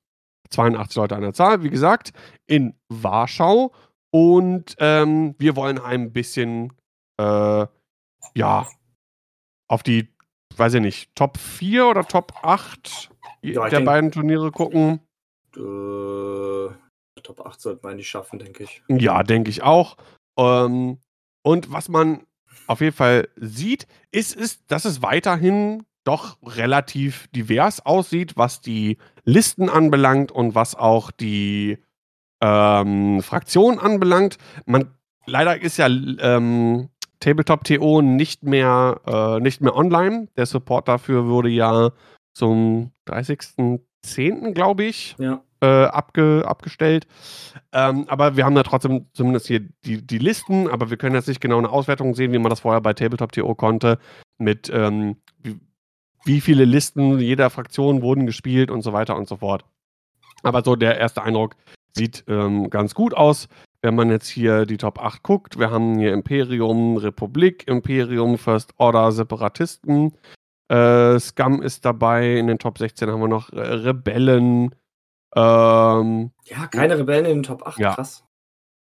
[0.51, 2.13] 82 Leute an der Zahl, wie gesagt,
[2.47, 3.73] in Warschau.
[4.13, 6.73] Und ähm, wir wollen ein bisschen,
[7.19, 7.67] äh,
[8.35, 8.67] ja,
[9.69, 10.17] auf die
[10.57, 13.11] weiß ich nicht, Top 4 oder Top 8
[13.43, 15.01] ja, der beiden Turniere gucken?
[15.57, 16.69] Äh,
[17.23, 18.83] Top 8 sollte man nicht schaffen, denke ich.
[18.89, 19.97] Ja, denke ich auch.
[20.39, 20.99] Ähm,
[21.43, 22.27] und was man
[22.67, 28.99] auf jeden Fall sieht, ist, ist, dass es weiterhin doch relativ divers aussieht, was die
[29.25, 31.79] Listen anbelangt und was auch die
[32.41, 34.39] ähm, Fraktionen anbelangt.
[34.67, 34.95] Man,
[35.27, 36.89] leider ist ja ähm,
[37.21, 40.29] Tabletop.to nicht mehr, äh, nicht mehr online.
[40.37, 41.91] Der Support dafür wurde ja
[42.35, 45.43] zum 30.10., glaube ich, ja.
[45.61, 47.07] Äh, abge, abgestellt.
[47.73, 51.29] Ähm, aber wir haben da trotzdem zumindest hier die, die Listen, aber wir können jetzt
[51.29, 53.99] nicht genau eine Auswertung sehen, wie man das vorher bei Tabletop.to konnte,
[54.39, 55.59] mit ähm, wie,
[56.25, 59.65] wie viele Listen jeder Fraktion wurden gespielt und so weiter und so fort.
[60.43, 61.57] Aber so der erste Eindruck
[61.95, 63.49] sieht ähm, ganz gut aus
[63.87, 68.73] wenn man jetzt hier die Top 8 guckt, wir haben hier Imperium, Republik, Imperium, First
[68.79, 70.13] Order, Separatisten.
[70.69, 72.37] Äh, Scum ist dabei.
[72.37, 74.75] In den Top 16 haben wir noch äh, Rebellen.
[75.35, 77.95] Ähm, ja, keine Rebellen in den Top 8, ja.
[77.95, 78.25] krass.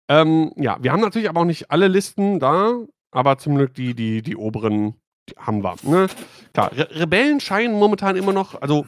[0.09, 2.73] Ähm, ja, wir haben natürlich aber auch nicht alle Listen da.
[3.11, 4.95] aber zum Glück die, die, die oberen
[5.29, 5.75] die haben wir.
[5.83, 6.07] Ne?
[6.53, 8.85] Klar, Re Rebellen scheinen momentan immer noch, also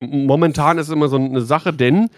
[0.00, 2.08] momentan ist immer so eine Sache, denn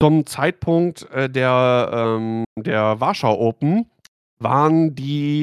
[0.00, 3.90] zum Zeitpunkt äh, der, ähm, der Warschau Open
[4.38, 5.42] waren die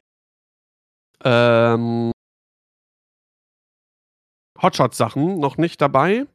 [1.23, 2.11] ähm,
[4.61, 6.27] Hotshot-Sachen noch nicht dabei,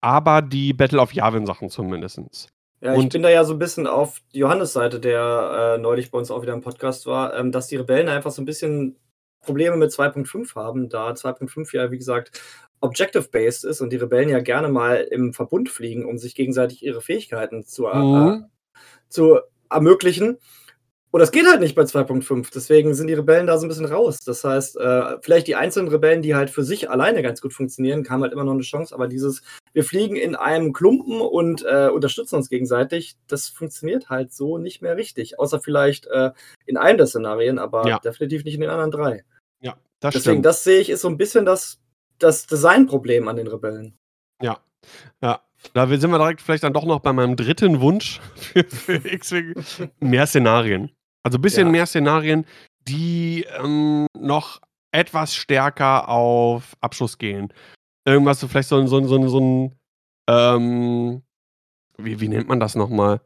[0.00, 2.48] aber die Battle of Yavin-Sachen zumindest.
[2.82, 6.18] Ja, ich bin da ja so ein bisschen auf Johannes Seite, der äh, neulich bei
[6.18, 8.96] uns auch wieder im Podcast war, ähm, dass die Rebellen einfach so ein bisschen
[9.42, 12.40] Probleme mit 2.5 haben, da 2.5 ja, wie gesagt,
[12.80, 17.02] Objective-based ist und die Rebellen ja gerne mal im Verbund fliegen, um sich gegenseitig ihre
[17.02, 18.44] Fähigkeiten zu, äh, mhm.
[18.44, 18.78] äh,
[19.08, 20.38] zu ermöglichen.
[21.12, 22.50] Und das geht halt nicht bei 2.5.
[22.54, 24.18] Deswegen sind die Rebellen da so ein bisschen raus.
[24.24, 28.08] Das heißt, äh, vielleicht die einzelnen Rebellen, die halt für sich alleine ganz gut funktionieren,
[28.08, 28.94] haben halt immer noch eine Chance.
[28.94, 29.42] Aber dieses,
[29.72, 34.82] wir fliegen in einem Klumpen und äh, unterstützen uns gegenseitig, das funktioniert halt so nicht
[34.82, 35.38] mehr richtig.
[35.40, 36.30] Außer vielleicht äh,
[36.66, 37.98] in einem der Szenarien, aber ja.
[37.98, 39.24] definitiv nicht in den anderen drei.
[39.60, 40.46] Ja, das Deswegen, stimmt.
[40.46, 41.80] das sehe ich, ist so ein bisschen das,
[42.18, 43.98] das Designproblem an den Rebellen.
[44.40, 44.60] Ja,
[45.22, 45.40] ja.
[45.74, 49.54] Da sind wir direkt vielleicht dann doch noch bei meinem dritten Wunsch für, für X-Wing.
[50.00, 50.90] Mehr Szenarien.
[51.22, 51.72] Also ein bisschen ja.
[51.72, 52.46] mehr Szenarien,
[52.88, 54.60] die ähm, noch
[54.92, 57.52] etwas stärker auf Abschluss gehen.
[58.04, 59.76] Irgendwas so vielleicht so, so, so, so ein,
[60.28, 61.22] ähm,
[61.98, 63.20] wie, wie nennt man das nochmal?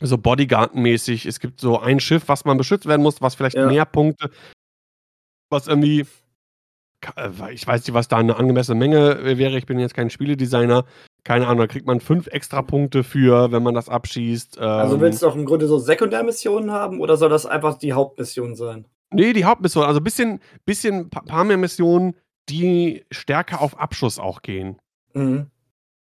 [0.00, 1.24] So Bodyguard-mäßig.
[1.24, 3.66] Es gibt so ein Schiff, was man beschützt werden muss, was vielleicht ja.
[3.66, 4.30] mehr Punkte,
[5.50, 6.04] was irgendwie
[7.16, 9.56] äh, ich weiß nicht, was da eine angemessene Menge wäre.
[9.56, 10.84] Ich bin jetzt kein Spieledesigner
[11.24, 14.58] keine Ahnung, da kriegt man fünf extra Punkte für, wenn man das abschießt.
[14.58, 17.78] Also ähm, also willst du auch im Grunde so Sekundärmissionen haben oder soll das einfach
[17.78, 18.86] die Hauptmission sein?
[19.10, 19.84] Nee, die Hauptmission.
[19.84, 22.14] Also ein bisschen, bisschen, paar mehr Missionen,
[22.48, 24.78] die stärker auf Abschuss auch gehen.
[25.14, 25.46] Mhm.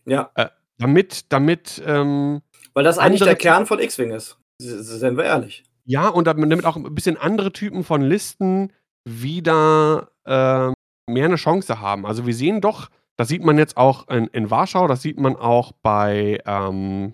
[0.05, 0.31] Ja.
[0.35, 0.47] Äh,
[0.77, 1.81] damit, damit.
[1.85, 2.41] Ähm,
[2.73, 4.37] Weil das eigentlich der Kern von X-Wing ist.
[4.59, 5.63] Seien wir ehrlich.
[5.85, 8.71] Ja, und damit auch ein bisschen andere Typen von Listen
[9.05, 10.71] wieder äh,
[11.11, 12.05] mehr eine Chance haben.
[12.05, 15.35] Also wir sehen doch das sieht man jetzt auch in, in Warschau, das sieht man
[15.35, 17.13] auch bei ähm,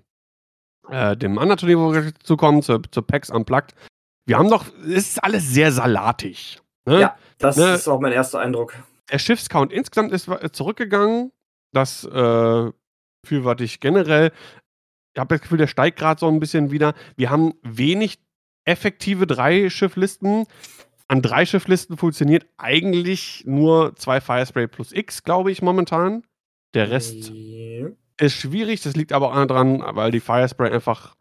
[0.89, 3.75] äh, dem anderen Turnier, wo wir zu kommen, zu, zu PAX Unplugged.
[4.25, 6.61] Wir haben doch, es ist alles sehr salatig.
[6.85, 7.01] Ne?
[7.01, 7.73] Ja, das ne?
[7.73, 8.75] ist auch mein erster Eindruck.
[9.11, 11.31] Der Schiffscount insgesamt ist zurückgegangen.
[11.73, 12.71] Das äh,
[13.21, 14.31] befürworte ich generell.
[15.15, 16.93] Ich habe das Gefühl, der steigt gerade so ein bisschen wieder.
[17.15, 18.19] Wir haben wenig
[18.65, 20.45] effektive Drei-Schifflisten.
[21.09, 26.23] An drei Schifflisten funktioniert eigentlich nur zwei Firespray plus X, glaube ich, momentan.
[26.75, 27.87] Der Rest ja.
[28.19, 28.81] ist schwierig.
[28.81, 31.15] Das liegt aber auch daran, weil die Firespray einfach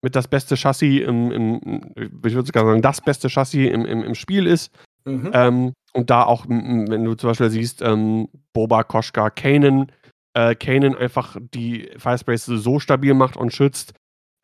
[0.00, 4.04] mit das beste Chassis im, im ich würde sogar sagen, das beste Chassis im, im,
[4.04, 4.72] im Spiel ist.
[5.04, 5.30] Mhm.
[5.32, 9.90] Ähm, und da auch, wenn du zum Beispiel siehst, ähm, Boba, Koschka, Kanan,
[10.34, 13.94] äh, Kanan einfach die Firesprays so stabil macht und schützt,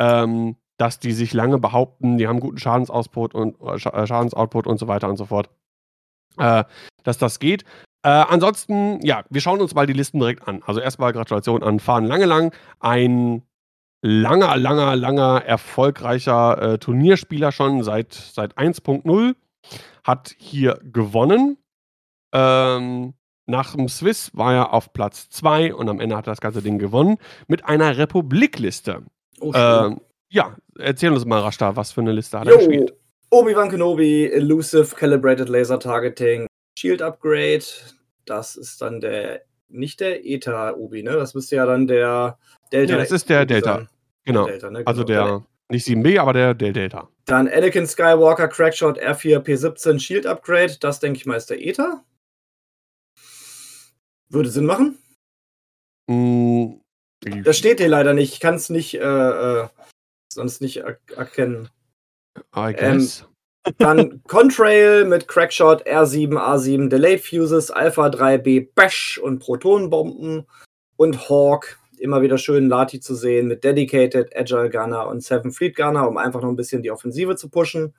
[0.01, 4.79] ähm, dass die sich lange behaupten, die haben guten Schadensoutput und äh, äh, Schadensoutput und
[4.79, 5.51] so weiter und so fort.
[6.39, 6.65] Äh,
[7.05, 7.65] dass das geht.
[8.05, 10.63] Äh, ansonsten, ja, wir schauen uns mal die Listen direkt an.
[10.67, 13.43] Also erstmal Gratulation an Fahren Lange Lang, ein
[14.03, 19.35] langer, langer, langer erfolgreicher äh, Turnierspieler schon seit, seit 1.0,
[20.05, 21.59] hat hier gewonnen.
[22.33, 23.15] Ähm,
[23.47, 26.63] nach dem Swiss war er auf Platz 2 und am Ende hat er das ganze
[26.63, 29.03] Ding gewonnen mit einer Republikliste.
[29.41, 30.01] Oh, ähm,
[30.33, 32.95] ja, erzähl uns mal, Rashta, was für eine Liste hat er gespielt?
[33.31, 36.47] Obi-Wan Kenobi, Elusive Calibrated Laser Targeting,
[36.79, 37.65] Shield Upgrade.
[38.25, 41.13] Das ist dann der, nicht der Eta-Obi, ne?
[41.13, 42.39] Das müsste ja dann der
[42.73, 42.95] Delta.
[42.95, 43.77] Ja, das ist der Delta.
[43.77, 43.89] Sein.
[44.25, 44.45] Genau.
[44.45, 44.83] Der Delta, ne?
[44.87, 45.23] Also genau.
[45.23, 47.09] Also der, nicht 7B, aber der, der Delta.
[47.27, 50.77] Dann Anakin Skywalker Crackshot R4P17 Shield Upgrade.
[50.81, 52.05] Das denke ich mal ist der Eta.
[54.29, 54.99] Würde Sinn machen.
[56.07, 56.81] Mm,
[57.45, 58.33] das steht hier leider nicht.
[58.33, 59.69] Ich kann es nicht äh, äh
[60.35, 61.69] sonst nicht er erkennen.
[62.57, 63.21] I guess.
[63.21, 70.47] Ähm, dann Contrail mit Crackshot, R7, A7, Delayed Fuses, Alpha 3B, Bash und Protonenbomben
[70.97, 71.79] und Hawk.
[71.99, 76.17] Immer wieder schön Lati zu sehen mit Dedicated, Agile Gunner und Seven Fleet Gunner, um
[76.17, 77.95] einfach noch ein bisschen die Offensive zu pushen.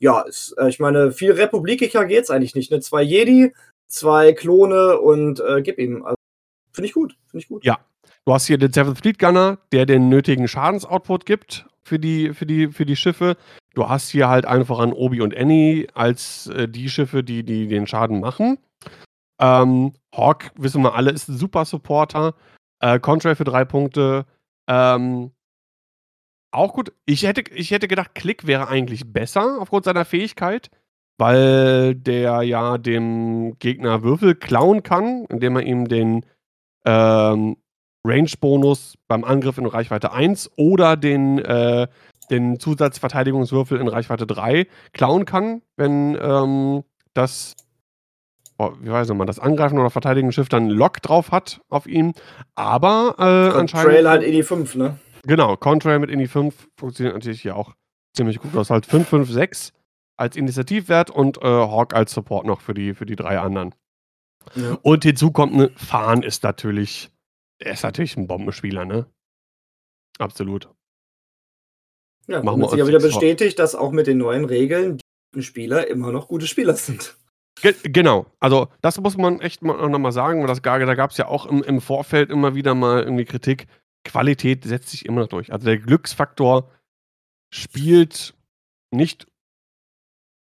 [0.00, 2.72] Ja, ist, äh, ich meine, viel Republikiker geht's eigentlich nicht.
[2.72, 2.80] Ne?
[2.80, 3.54] Zwei Jedi,
[3.86, 6.04] zwei Klone und äh, gib ihm.
[6.04, 6.16] Also,
[6.72, 7.64] Finde ich gut, finde ich gut.
[7.64, 7.78] Ja,
[8.26, 12.46] Du hast hier den Seventh Fleet Gunner, der den nötigen Schadensoutput gibt für die, für
[12.46, 13.36] die, für die Schiffe.
[13.74, 17.68] Du hast hier halt einfach an Obi und Annie als äh, die Schiffe, die, die
[17.68, 18.58] den Schaden machen.
[19.38, 22.34] Ähm, Hawk, wissen wir alle, ist ein super Supporter.
[22.80, 24.24] Äh, Contrail für drei Punkte.
[24.68, 25.32] Ähm,
[26.50, 26.92] auch gut.
[27.04, 30.70] Ich hätte, ich hätte gedacht, Klick wäre eigentlich besser aufgrund seiner Fähigkeit,
[31.18, 36.24] weil der ja dem Gegner Würfel klauen kann, indem er ihm den
[36.86, 37.56] ähm,
[38.06, 41.88] Range-Bonus beim Angriff in Reichweite 1 oder den äh,
[42.30, 47.54] den Zusatzverteidigungswürfel in Reichweite 3 klauen kann, wenn ähm, das,
[48.58, 52.14] oh, wie weiß man, das Angreifen oder Verteidigen Schiff dann Lock drauf hat auf ihm.
[52.54, 53.90] Aber äh, anscheinend.
[53.90, 54.98] Trail halt Ini 5, ne?
[55.24, 57.74] Genau, Contrail mit Ini 5 funktioniert natürlich hier auch
[58.14, 58.54] ziemlich gut.
[58.54, 59.72] Du hast halt 5, 5, 6
[60.16, 63.74] als Initiativwert und äh, Hawk als Support noch für die, für die drei anderen.
[64.54, 64.76] Ja.
[64.82, 67.10] Und hinzu kommt, ne, Fahren ist natürlich,
[67.64, 69.06] er ist natürlich ein Bombenspieler, ne?
[70.18, 70.68] Absolut.
[72.26, 74.98] Ja, Machen wir sich ja wieder bestätigt, dass auch mit den neuen Regeln
[75.34, 77.16] die Spieler immer noch gute Spieler sind.
[77.60, 81.10] Ge genau, also das muss man echt mal, noch mal sagen, weil das, da gab
[81.10, 83.66] es ja auch im, im Vorfeld immer wieder mal irgendwie Kritik.
[84.04, 85.52] Qualität setzt sich immer noch durch.
[85.52, 86.70] Also der Glücksfaktor
[87.52, 88.34] spielt
[88.90, 89.26] nicht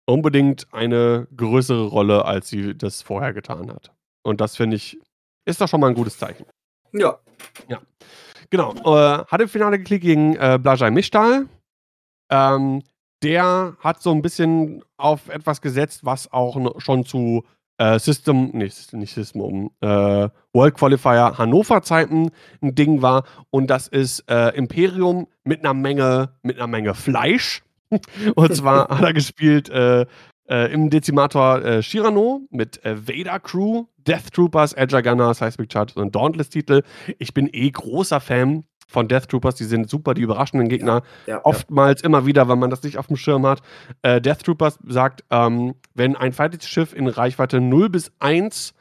[0.06, 3.92] unbedingt eine größere Rolle, als sie das vorher getan hat.
[4.22, 4.98] Und das finde ich,
[5.46, 6.46] ist doch schon mal ein gutes Zeichen.
[6.92, 7.18] Ja.
[7.68, 7.80] Ja.
[8.50, 8.74] Genau.
[8.74, 11.46] Äh, hat im Finale geklickt gegen äh, Blajai Mischtal.
[12.30, 12.82] Ähm,
[13.22, 17.44] der hat so ein bisschen auf etwas gesetzt, was auch schon zu
[17.78, 23.24] äh, System, nicht, nicht System, äh, World Qualifier Hannover Zeiten ein Ding war.
[23.50, 27.62] Und das ist äh, Imperium mit einer Menge, mit einer Menge Fleisch.
[28.34, 29.68] Und zwar hat er gespielt
[30.48, 35.94] äh, im Dezimator äh, Shirano mit äh, Vader Crew, Death Troopers, Edge Gunner, Seismic Charge
[36.00, 36.82] und Dauntless-Titel.
[37.18, 41.02] Ich bin eh großer Fan von Death Troopers, die sind super, die überraschenden Gegner.
[41.26, 42.06] Ja, ja, Oftmals ja.
[42.06, 43.62] immer wieder, wenn man das nicht auf dem Schirm hat.
[44.02, 48.74] Äh, Death Troopers sagt, ähm, wenn ein Fighting-Schiff in Reichweite 0 bis 1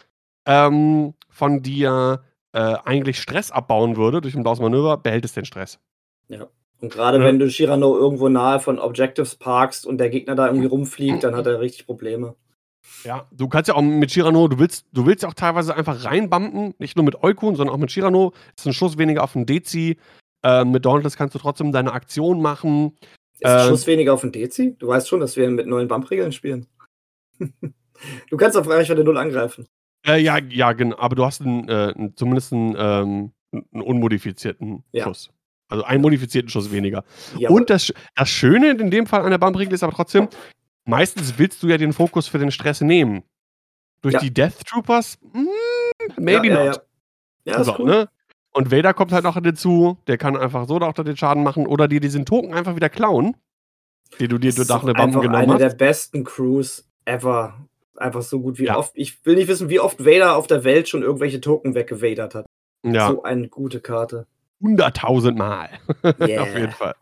[0.45, 2.23] ähm, von dir
[2.53, 5.79] äh, eigentlich Stress abbauen würde durch ein blaues Manöver, behält es den Stress.
[6.27, 6.47] Ja.
[6.81, 7.23] Und gerade ja.
[7.23, 11.35] wenn du Shirano irgendwo nahe von Objectives parkst und der Gegner da irgendwie rumfliegt, dann
[11.35, 12.35] hat er richtig Probleme.
[13.03, 16.03] Ja, du kannst ja auch mit Shirano, du willst, du willst ja auch teilweise einfach
[16.03, 18.33] reinbumpen, nicht nur mit Eukun, sondern auch mit Shirano.
[18.57, 19.97] Ist ein Schuss weniger auf den Dezi.
[20.43, 22.97] Äh, mit Dauntless kannst du trotzdem deine Aktion machen.
[23.39, 24.75] Ist ein äh, Schuss weniger auf den Dezi?
[24.79, 26.65] Du weißt schon, dass wir mit neuen Bump-Regeln spielen.
[27.39, 29.67] du kannst auf Reichweite 0 angreifen.
[30.05, 30.97] Äh, ja, ja, genau.
[30.97, 35.03] Aber du hast einen, äh, zumindest einen, ähm, einen unmodifizierten ja.
[35.03, 35.29] Schuss.
[35.72, 37.03] Also einen modifizierten Schuss weniger.
[37.38, 40.27] Ja, und das, das Schöne in dem Fall an der Bump-Regel ist aber trotzdem,
[40.84, 43.23] meistens willst du ja den Fokus für den Stress nehmen.
[44.02, 44.19] Durch ja.
[44.19, 45.48] die Death Troopers, mm,
[46.18, 46.81] maybe ja, not.
[47.45, 47.64] Ja, ja.
[47.64, 47.85] so, cool.
[47.85, 48.10] ne?
[48.52, 51.88] Und Vader kommt halt noch hinzu, der kann einfach so auch den Schaden machen oder
[51.88, 53.38] dir diesen Token einfach wieder klauen,
[54.19, 55.61] die du dir durch eine Bump genommen eine hast.
[55.61, 57.65] Eine der besten Crews ever.
[57.95, 58.91] Einfach so gut wie oft.
[58.95, 62.45] Ich will nicht wissen, wie oft Vader auf der Welt schon irgendwelche Token weggewadert hat.
[62.84, 63.10] Ja.
[63.10, 64.27] So eine gute Karte.
[64.61, 65.69] 100.000 Mal.
[66.19, 66.43] Yeah.
[66.43, 66.95] Auf jeden Fall.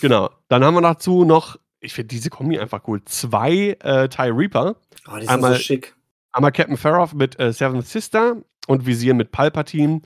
[0.00, 0.30] Genau.
[0.48, 4.76] Dann haben wir dazu noch, ich finde diese Kombi einfach cool, zwei äh, TIE Reaper.
[5.08, 5.94] Oh, die sind einmal, so schick.
[6.32, 10.02] Einmal Captain Farrow mit äh, Seventh Sister und Visier mit Palpatine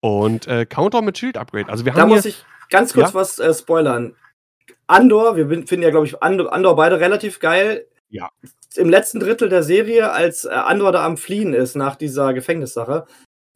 [0.00, 1.68] und äh, Counter mit Shield Upgrade.
[1.68, 3.14] Also wir da haben muss ich ganz kurz ja?
[3.14, 4.14] was äh, spoilern.
[4.86, 7.86] Andor, wir finden ja, glaube ich, Andor, Andor, beide relativ geil.
[8.08, 8.30] Ja.
[8.76, 13.06] Im letzten Drittel der Serie, als äh, Andor da am Fliehen ist nach dieser Gefängnissache,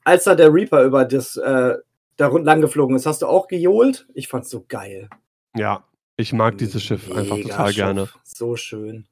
[0.05, 1.77] als da der Reaper über das äh,
[2.23, 3.07] da lang geflogen ist.
[3.07, 4.07] Hast du auch gejohlt?
[4.15, 5.11] Ich fand's so geil.
[5.57, 5.85] Ja,
[6.17, 7.77] ich mag dieses Schiff Mega einfach total Schiff.
[7.77, 8.09] gerne.
[8.23, 9.07] So schön.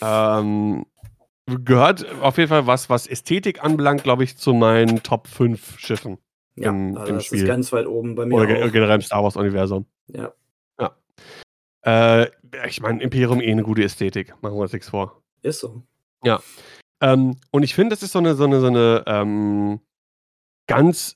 [0.00, 0.86] Ähm,
[1.46, 6.18] gehört auf jeden Fall was, was Ästhetik anbelangt, glaube ich, zu meinen Top 5 Schiffen.
[6.56, 7.40] Ja, im, also im das Spiel.
[7.40, 8.34] ist ganz weit oben bei mir.
[8.34, 8.72] Oder auch.
[8.72, 9.86] generell im Star Wars-Universum.
[10.06, 10.32] Ja.
[10.78, 10.96] Ja.
[11.84, 12.28] Äh,
[12.68, 15.22] ich meine, Imperium eh eine gute Ästhetik, machen wir uns nichts vor.
[15.42, 15.82] Ist so.
[16.22, 16.40] Ja.
[17.00, 19.80] Ähm, und ich finde, das ist so eine, so eine, so eine ähm,
[20.68, 21.14] ganz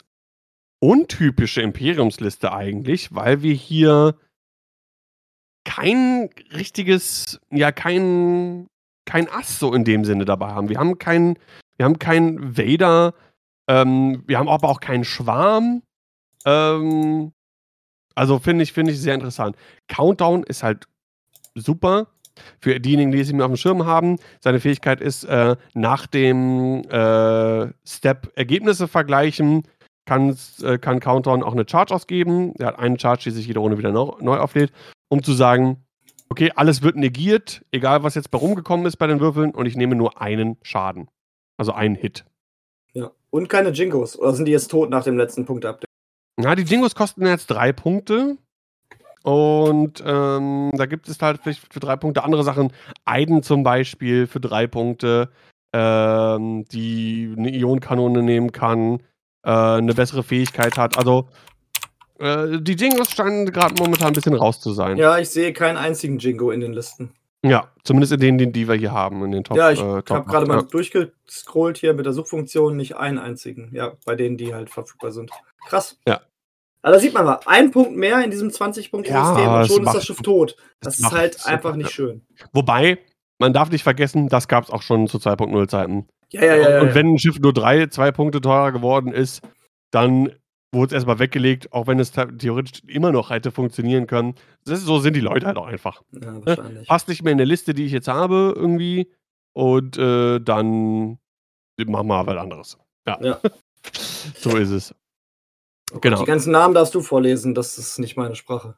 [0.81, 4.15] untypische Imperiumsliste eigentlich, weil wir hier
[5.65, 8.69] kein richtiges, ja, kein,
[9.05, 10.69] kein Ass so in dem Sinne dabei haben.
[10.69, 11.39] Wir haben keinen,
[11.77, 13.15] wir haben keinen Vader,
[13.69, 15.83] ähm, wir haben aber auch keinen Schwarm.
[16.47, 17.33] Ähm,
[18.15, 19.57] also finde ich, finde ich sehr interessant.
[19.89, 20.87] Countdown ist halt
[21.55, 22.09] super.
[22.61, 26.83] Für diejenigen, die es mehr auf dem Schirm haben, seine Fähigkeit ist, äh, nach dem
[26.85, 29.65] äh, Step Ergebnisse vergleichen,
[30.11, 32.55] äh, kann Countdown auch eine Charge ausgeben.
[32.59, 34.73] Er hat einen Charge, die sich jede Runde wieder neu auflädt,
[35.09, 35.85] um zu sagen,
[36.29, 39.77] okay, alles wird negiert, egal was jetzt bei rumgekommen ist bei den Würfeln, und ich
[39.77, 41.09] nehme nur einen Schaden.
[41.57, 42.25] Also einen Hit.
[42.93, 43.11] Ja.
[43.31, 44.19] Und keine Jingos.
[44.19, 45.89] Oder sind die jetzt tot nach dem letzten Punkt-Update?
[46.37, 48.37] Na, die Jingos kosten jetzt drei Punkte.
[49.25, 52.73] Und ähm, da gibt es halt vielleicht für drei Punkte andere Sachen.
[53.05, 55.31] Aiden zum Beispiel für drei Punkte,
[55.75, 59.03] ähm, die eine Ionenkanone nehmen kann
[59.49, 60.99] äh, eine bessere Fähigkeit hat.
[60.99, 61.29] Also
[62.19, 64.99] äh, die Jingos scheinen gerade momentan ein bisschen raus zu sein.
[64.99, 67.15] Ja, ich sehe keinen einzigen Jingo in den Listen.
[67.43, 69.57] Ja, zumindest in denen, die wir hier haben, in den Top.
[69.57, 70.63] Ja, ich äh, habe gerade mal ja.
[70.63, 73.71] durchgescrollt hier mit der Suchfunktion, nicht einen einzigen.
[73.73, 75.31] Ja, bei denen, die halt verfügbar sind.
[75.67, 75.99] Krass.
[76.07, 76.21] Ja.
[76.83, 79.85] Aber da sieht man mal, ein Punkt mehr in diesem 20-Punkte-System Ja, und schon ist
[79.85, 80.57] macht- das Schiff tot.
[80.81, 81.93] das ist halt super, einfach nicht ja.
[81.93, 82.23] schön.
[82.53, 82.99] Wobei,
[83.39, 86.09] man darf nicht vergessen, das gab es auch schon zu 2.0 Zeiten.
[86.33, 86.81] Ja, ja, ja.
[86.83, 89.41] und wenn ein Schiff nur drei, zwei Punkte teurer geworden ist,
[89.91, 90.33] dann
[90.73, 94.35] wurde es erstmal weggelegt, auch wenn es the- theoretisch immer noch hätte funktionieren können.
[94.67, 96.03] Ist, so sind die Leute halt auch einfach.
[96.13, 96.87] ja, wahrscheinlich.
[96.87, 99.11] Passt nicht mehr in der Liste, die ich jetzt habe, irgendwie.
[99.55, 101.19] Und äh, dann
[101.79, 102.79] machen wir was anderes.
[103.07, 103.19] Ja.
[103.23, 103.41] Ja.
[104.37, 104.95] so ist es.
[105.91, 106.19] Oh Gott, genau.
[106.21, 108.77] Die ganzen Namen darfst du vorlesen, das ist nicht meine Sprache.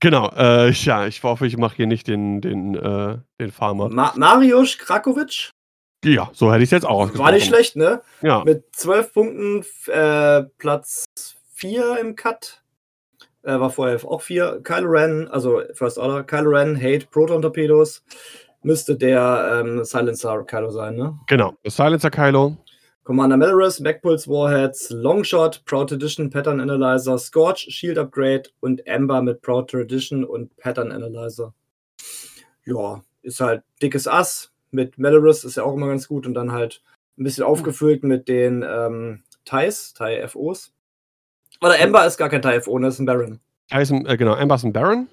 [0.00, 0.30] Genau.
[0.30, 3.90] Äh, ja, ich hoffe, ich mache hier nicht den, den, äh, den Farmer.
[3.90, 5.50] Ma Mariusz Krakovic
[6.04, 7.26] Ja, so hätte ich es jetzt auch ausgesprochen.
[7.26, 8.00] war nicht schlecht, ne?
[8.22, 8.42] Ja.
[8.44, 11.04] Mit 12 Punkten äh, Platz
[11.54, 12.62] 4 im Cut.
[13.42, 14.60] Äh, war vorher auch 4.
[14.62, 18.02] Kylo Ren, also First Order, Kylo Ren, Hate, Proton Torpedos.
[18.62, 21.18] Müsste der ähm, Silencer Kylo sein, ne?
[21.26, 21.54] Genau.
[21.66, 22.56] Silencer Kylo.
[23.04, 29.40] Commander Melrus, Backpulse Warheads, Longshot, Proud Tradition, Pattern Analyzer, Scorch, Shield Upgrade und Ember mit
[29.40, 31.54] Proud Tradition und Pattern Analyzer.
[32.64, 34.52] Ja, ist halt dickes Ass.
[34.70, 36.82] Mit Melrus ist ja auch immer ganz gut und dann halt
[37.18, 40.72] ein bisschen aufgefüllt mit den ähm, TIEs, TIE FOs.
[41.60, 43.40] Oder Ember ist gar kein TIE FO, ne, ist ein Baron.
[43.68, 45.08] Tyson, äh, genau, Amberson Baron.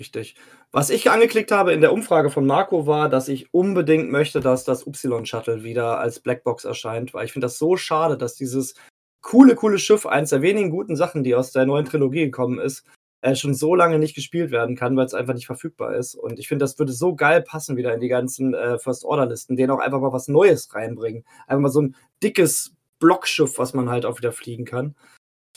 [0.00, 0.34] Richtig.
[0.72, 4.64] Was ich angeklickt habe in der Umfrage von Marco war, dass ich unbedingt möchte, dass
[4.64, 8.74] das Y-Shuttle wieder als Blackbox erscheint, weil ich finde das so schade, dass dieses
[9.20, 12.86] coole, coole Schiff, eins der wenigen guten Sachen, die aus der neuen Trilogie gekommen ist,
[13.22, 16.14] äh, schon so lange nicht gespielt werden kann, weil es einfach nicht verfügbar ist.
[16.14, 19.70] Und ich finde, das würde so geil passen wieder in die ganzen äh, First-Order-Listen, denen
[19.70, 21.24] auch einfach mal was Neues reinbringen.
[21.46, 24.94] Einfach mal so ein dickes Blockschiff, was man halt auch wieder fliegen kann.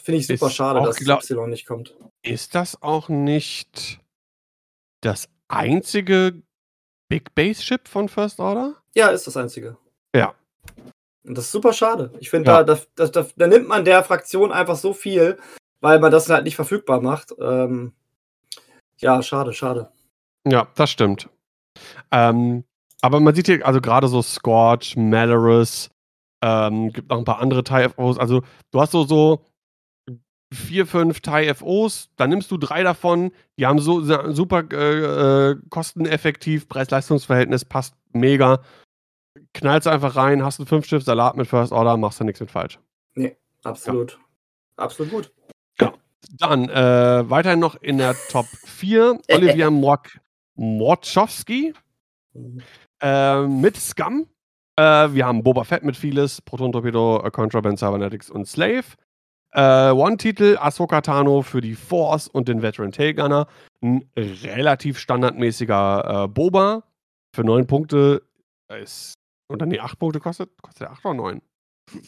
[0.01, 1.95] Finde ich super Ist schade, dass glaub- Y nicht kommt.
[2.23, 3.99] Ist das auch nicht
[5.01, 6.41] das einzige
[7.09, 8.75] Big Base Ship von First Order?
[8.95, 9.77] Ja, ist das Einzige.
[10.15, 10.35] Ja.
[11.25, 12.11] Und das ist super schade.
[12.19, 12.63] Ich finde, Ja.
[12.63, 15.37] da, da, da, da nimmt man der Fraktion einfach so viel,
[15.83, 17.35] weil man das halt nicht verfügbar macht.
[17.39, 17.91] Ähm,
[18.99, 19.91] ja, schade, schade.
[20.47, 21.29] Ja, das stimmt.
[22.09, 22.63] Ähm,
[23.01, 25.89] aber man sieht hier also gerade so Scorch, Malorus,
[26.41, 28.17] ähm, gibt noch ein paar andere TIE-FOs.
[28.17, 29.45] Also du hast so, so
[30.53, 33.99] vier, fünf TIE-FOs, dann nimmst du drei davon, die haben so
[34.31, 38.61] super äh, äh, kosteneffektiv, Preis-Leistungs-Verhältnis passt mega.
[39.53, 42.51] Knallst einfach rein, hast einen fünf Schiff Salat mit First Order, machst du nichts mit
[42.51, 42.79] falsch.
[43.65, 44.17] Absolut.
[44.77, 45.31] Absolut gut.
[46.31, 50.19] Dann äh, weiterhin noch in der Top 4 Olivia Mok
[50.55, 51.73] Morczowski
[53.01, 54.27] äh, mit Scum.
[54.75, 58.85] Äh, wir haben Boba Fett mit vieles, Proton Torpedo, äh, Contraband, Cybernetics und Slave.
[59.51, 63.47] Äh, One-Titel, Ahsoka Tano für die Force und den Veteran Tailgunner.
[63.81, 66.83] Ein relativ standardmäßiger äh, Boba
[67.35, 68.23] für 9 Punkte.
[68.81, 69.13] Ist,
[69.49, 70.49] oder nee, 8 Punkte kostet?
[70.61, 71.41] Kostet der 8 oder 9?
[71.91, 72.07] Bin mir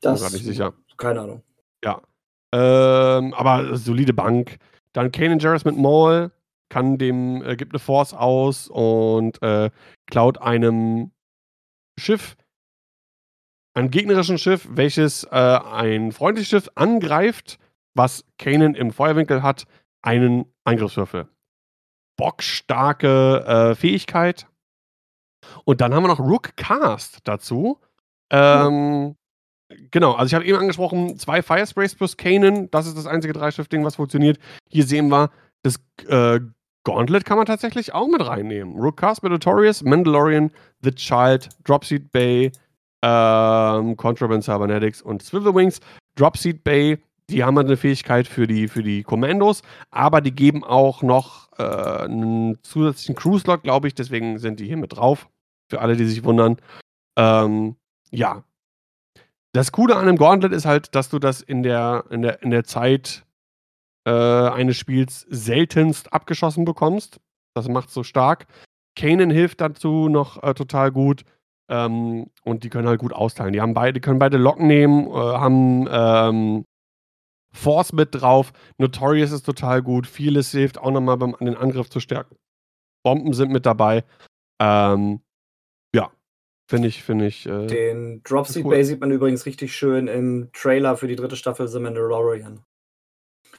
[0.00, 0.72] Das gerade nicht sicher.
[0.96, 1.42] Keine Ahnung.
[1.84, 2.00] Ja.
[2.56, 4.56] Ähm, aber solide Bank.
[4.94, 6.30] Dann Kanan Jarrus mit Maul,
[6.70, 9.70] kann dem, äh, gibt eine Force aus und äh,
[10.06, 11.10] klaut einem
[11.98, 12.34] Schiff,
[13.74, 17.58] einem gegnerischen Schiff, welches äh, ein freundliches Schiff angreift,
[17.94, 19.66] was Kanan im Feuerwinkel hat,
[20.00, 21.28] einen Angriffswürfel.
[22.16, 24.46] Bockstarke äh, Fähigkeit.
[25.64, 27.80] Und dann haben wir noch Rook Cast dazu.
[28.30, 29.14] Ähm,
[29.90, 33.84] Genau, also ich habe eben angesprochen, zwei Firesprays plus Kanan, das ist das einzige Dreischiff-Ding,
[33.84, 34.38] was funktioniert.
[34.68, 35.30] Hier sehen wir,
[35.62, 36.40] das äh,
[36.84, 38.78] Gauntlet kann man tatsächlich auch mit reinnehmen.
[38.78, 40.52] Rookcast mit Notorious, Mandalorian,
[40.82, 42.52] The Child, Dropseed Bay,
[43.02, 45.80] ähm, Contraband Cybernetics und Swivelwings.
[46.14, 46.98] Dropseed Bay,
[47.28, 51.48] die haben halt eine Fähigkeit für die, für die Kommandos, aber die geben auch noch
[51.58, 51.64] äh,
[52.04, 55.28] einen zusätzlichen Crew-Slot, glaube ich, deswegen sind die hier mit drauf.
[55.68, 56.58] Für alle, die sich wundern.
[57.18, 57.74] Ähm,
[58.12, 58.44] ja,
[59.56, 62.50] das Coole an einem Gauntlet ist halt, dass du das in der, in der, in
[62.50, 63.24] der Zeit
[64.06, 67.20] äh, eines Spiels seltenst abgeschossen bekommst.
[67.54, 68.46] Das macht so stark.
[68.96, 71.24] Kanan hilft dazu noch äh, total gut.
[71.68, 73.52] Ähm, und die können halt gut austeilen.
[73.52, 76.64] Die haben beide, können beide Locken nehmen, äh, haben ähm,
[77.52, 78.52] Force mit drauf.
[78.78, 80.06] Notorious ist total gut.
[80.06, 82.36] Vieles hilft auch nochmal beim den Angriff zu stärken.
[83.02, 84.04] Bomben sind mit dabei.
[84.60, 85.20] Ähm,
[86.68, 87.46] finde ich, finde ich.
[87.46, 88.70] Äh, Den Dropseed cool.
[88.72, 92.64] Bay sieht man übrigens richtig schön im Trailer für die dritte Staffel The Mandalorian.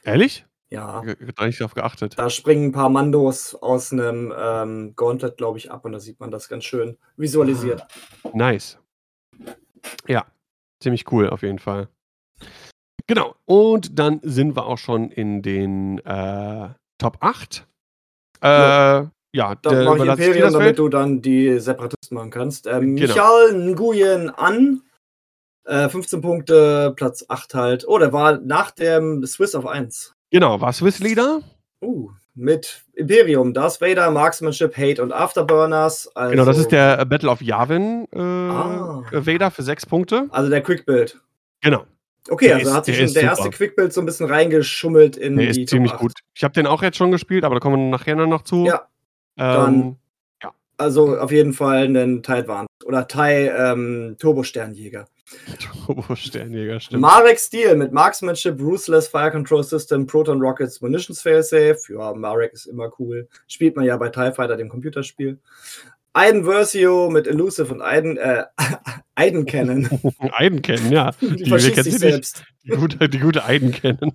[0.04, 0.44] ehrlich?
[0.70, 1.00] Ja.
[1.34, 2.18] Gar nicht darauf geachtet.
[2.18, 6.20] Da springen ein paar Mandos aus einem ähm, Gauntlet, glaube ich, ab und da sieht
[6.20, 7.86] man das ganz schön visualisiert.
[8.34, 8.78] Nice.
[10.06, 10.26] Ja,
[10.82, 11.88] ziemlich cool auf jeden Fall.
[13.06, 16.68] Genau, und dann sind wir auch schon in den äh,
[16.98, 17.66] Top 8.
[18.42, 22.66] Äh, ja, Da der mache ich Imperium, das damit du dann die Separatisten machen kannst.
[22.66, 23.08] Ähm, Genau.
[23.14, 24.82] Michal Nguyen An
[25.64, 27.84] Äh, 15 Punkte, Platz 8 halt.
[27.86, 30.14] Oh, der war nach dem Swiss auf 1.
[30.30, 31.40] Genau, war Swiss Leader.
[31.82, 36.08] Uh, mit Imperium, Darth Vader, Marksmanship, Hate und Afterburners.
[36.16, 39.02] Also, Genau, das ist der äh, Battle of Yavin äh, Ah.
[39.12, 40.26] Vader für sechs Punkte.
[40.30, 41.20] Also der Quick-Build.
[41.60, 41.84] Genau,
[42.30, 45.16] Okay, Der also ist- hat sich der schon der erste Quick-Build so ein bisschen reingeschummelt
[45.18, 46.02] in der die ist ziemlich Top 8.
[46.02, 46.12] gut.
[46.34, 48.64] Ich habe den auch jetzt schon gespielt, aber da kommen wir nachher noch zu.
[48.64, 48.87] Ja,
[49.38, 49.96] ähm,
[50.78, 55.06] also auf jeden Fall einen TIE Advanced oder TIE ähm, Turbo-Sternjäger.
[55.86, 57.02] Turbo-Sternjäger, stimmt.
[57.02, 61.78] Marek Steel mit Marksmanship, Ruthless Fire Control System, Proton Rockets, Munitions Failsafe.
[61.90, 63.28] Ja, Marek ist immer cool.
[63.48, 65.38] Spielt man ja bei TIE Fighter, dem Computerspiel.
[66.14, 68.44] Aiden Versio mit Elusive und Aiden, äh,
[69.16, 69.88] Aiden Cannon.
[70.32, 71.10] Eiden kennen, ja.
[71.20, 72.44] Die, Die, verschießt kennt sich selbst.
[72.64, 74.12] Die gute, die gute Eiden kennen.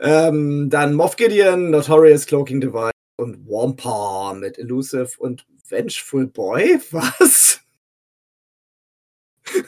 [0.00, 6.80] Ähm, dann Moff Gideon, Notorious Cloaking Device und Wampa mit Elusive und Vengeful Boy?
[6.90, 7.60] Was?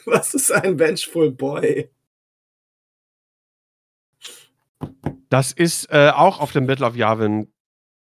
[0.04, 1.90] Was ist ein Vengeful Boy?
[5.28, 7.52] Das ist äh, auch auf dem Battle of Yavin.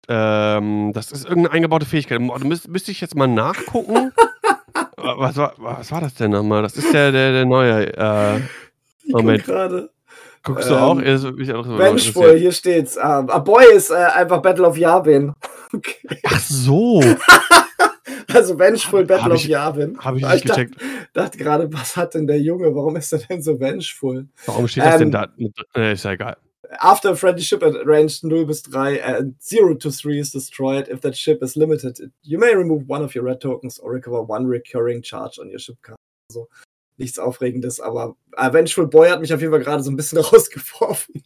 [0.07, 2.19] Ähm, das ist irgendeine eingebaute Fähigkeit.
[2.19, 4.13] Da müsste ich jetzt mal nachgucken.
[4.97, 6.61] was, war, was war das denn nochmal?
[6.61, 7.93] Das ist der, der, der neue.
[7.97, 8.41] Äh,
[9.07, 9.43] Moment.
[9.43, 9.89] gerade.
[10.47, 10.99] Guckst du Ähm, auch?
[10.99, 12.97] Ist mich auch so Vengeful, hier steht's.
[12.97, 15.33] Ah, a Boy ist äh, einfach Battle of Yavin.
[15.73, 16.07] Okay.
[16.25, 17.01] Ach so.
[18.33, 19.97] Also Vengeful Hab- Battle hab of ich- Yavin.
[19.99, 20.81] Habe ich Ah, nicht dachte- gecheckt.
[21.13, 22.73] dachte gerade, was hat denn der Junge?
[22.75, 24.27] Warum ist er denn so vengeful?
[24.45, 25.27] Warum steht das Ähm, denn da?
[25.37, 26.37] mit- Äh, ist ja egal.
[26.79, 30.87] After a friendly ship at range 0 bis 3 and 0 to 3 is destroyed,
[30.89, 34.21] if that ship is limited, you may remove one of your red tokens or recover
[34.27, 35.97] one recurring charge on your ship card.
[36.29, 36.47] Also
[36.99, 40.17] nichts Aufregendes, aber äh, Vengeful Boy hat mich auf jeden Fall gerade so ein bisschen
[40.21, 41.23] rausgeworfen.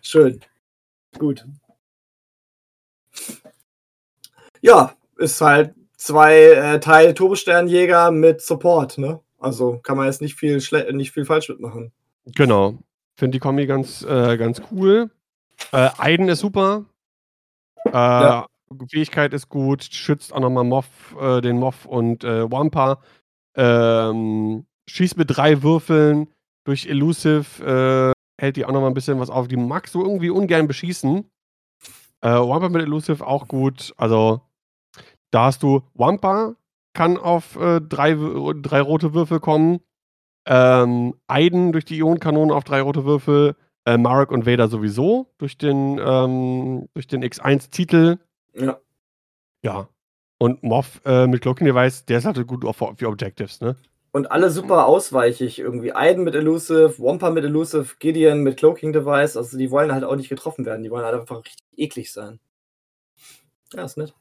[0.00, 0.40] Schön.
[1.18, 1.46] Gut.
[4.60, 9.20] Ja, ist halt zwei äh, Teil Turbosternjäger mit Support, ne?
[9.38, 10.62] Also kann man jetzt nicht viel,
[10.92, 11.92] nicht viel falsch mitmachen.
[12.26, 12.78] Genau.
[13.16, 15.10] Finde die Kombi ganz, äh, ganz cool.
[15.72, 16.84] Äh, Aiden ist super.
[17.86, 18.46] Äh, Ja.
[18.90, 19.84] Fähigkeit ist gut.
[19.84, 20.86] Schützt auch nochmal Moff,
[21.20, 23.02] äh, den Moff und äh, Wampa.
[23.56, 26.28] Ähm, schießt mit drei Würfeln
[26.64, 28.14] durch Elusive.
[28.14, 29.48] Äh, hält die auch nochmal ein bisschen was auf.
[29.48, 31.30] Die magst du irgendwie ungern beschießen.
[32.22, 33.92] Äh, Wampa mit Elusive auch gut.
[33.96, 34.40] Also,
[35.30, 36.54] da hast du Wampa,
[36.94, 39.80] kann auf äh, drei, Wür- drei rote Würfel kommen.
[40.46, 43.56] Ähm, Aiden durch die Ionenkanone auf drei rote Würfel.
[43.84, 48.18] Äh, Marek und Vader sowieso durch den, ähm, durch den X1-Titel.
[48.54, 48.78] Ja.
[49.64, 49.88] Ja.
[50.42, 53.76] Und Moff äh, mit Cloaking Device, der ist halt gut auf, für Objectives, ne?
[54.10, 55.94] Und alle super ausweichig irgendwie.
[55.94, 59.36] Aiden mit Elusive, Wampa mit Elusive, Gideon mit Cloaking Device.
[59.36, 60.82] Also die wollen halt auch nicht getroffen werden.
[60.82, 62.40] Die wollen halt einfach richtig eklig sein.
[63.72, 64.14] Ja, ist nett.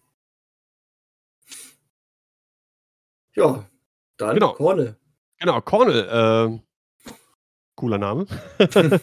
[3.33, 3.65] Ja,
[4.17, 4.53] dann Genau.
[4.53, 4.97] Cornel.
[5.39, 7.11] Genau, Cornel, äh,
[7.73, 8.27] cooler Name.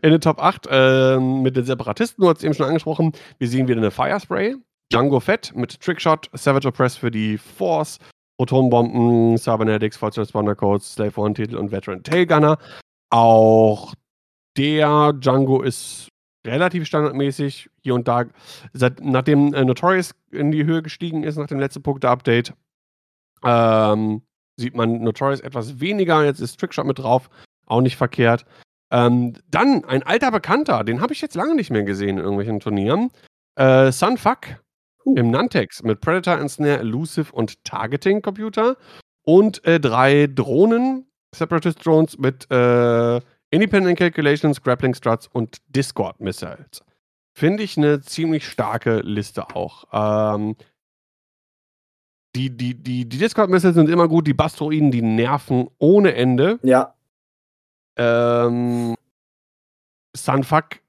[0.00, 3.12] In den Top 8 ähm, mit den Separatisten, du hast es eben schon angesprochen.
[3.36, 4.56] Wir sehen wieder eine Firespray.
[4.92, 7.98] Django Fett mit Trickshot, Savage Oppress für die Force,
[8.36, 12.58] Protonbomben, Cybernetics, False Responder Codes, Slave One Titel und Veteran Tailgunner.
[13.08, 13.94] Auch
[14.58, 16.08] der Django ist
[16.46, 18.24] relativ standardmäßig hier und da.
[18.74, 22.52] Seit, nachdem äh, Notorious in die Höhe gestiegen ist, nach dem letzten Punkte-Update,
[23.44, 24.20] ähm,
[24.56, 26.22] sieht man Notorious etwas weniger.
[26.22, 27.30] Jetzt ist Trickshot mit drauf.
[27.64, 28.44] Auch nicht verkehrt.
[28.90, 32.60] Ähm, dann ein alter Bekannter, den habe ich jetzt lange nicht mehr gesehen in irgendwelchen
[32.60, 33.10] Turnieren.
[33.54, 34.58] Äh, Sunfuck
[35.04, 35.14] Huh.
[35.16, 38.76] im Nantex mit Predator and Snare, Elusive und Targeting Computer.
[39.24, 43.20] Und äh, drei Drohnen, Separatist Drones mit äh,
[43.50, 46.82] Independent Calculations, Grappling Struts und Discord Missiles.
[47.34, 49.84] Finde ich eine ziemlich starke Liste auch.
[49.92, 50.56] Ähm,
[52.34, 56.58] die, die, die, die Discord-Missiles sind immer gut, die Bastroiden, die nerven ohne Ende.
[56.62, 56.94] Ja,
[57.96, 58.94] Ähm,
[60.16, 60.80] Sunfuck,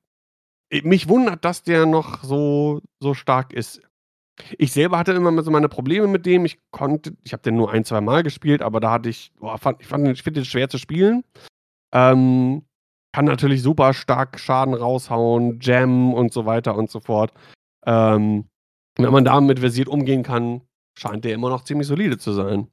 [0.70, 3.82] äh, mich wundert, dass der noch so, so stark ist.
[4.58, 6.46] Ich selber hatte immer so meine Probleme mit dem.
[6.46, 9.58] Ich konnte, ich habe den nur ein, zwei Mal gespielt, aber da hatte ich, boah,
[9.58, 11.24] fand, ich fand ich finde den schwer zu spielen.
[11.94, 12.64] Ähm,
[13.14, 17.32] kann natürlich super stark Schaden raushauen, Jam und so weiter und so fort.
[17.86, 18.46] Ähm,
[18.96, 20.62] wenn man damit versiert umgehen kann,
[20.98, 22.68] scheint der immer noch ziemlich solide zu sein.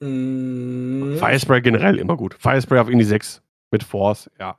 [0.00, 2.34] mm, Firespray generell immer gut.
[2.34, 4.58] Firespray auf Indie 6 mit Force, ja.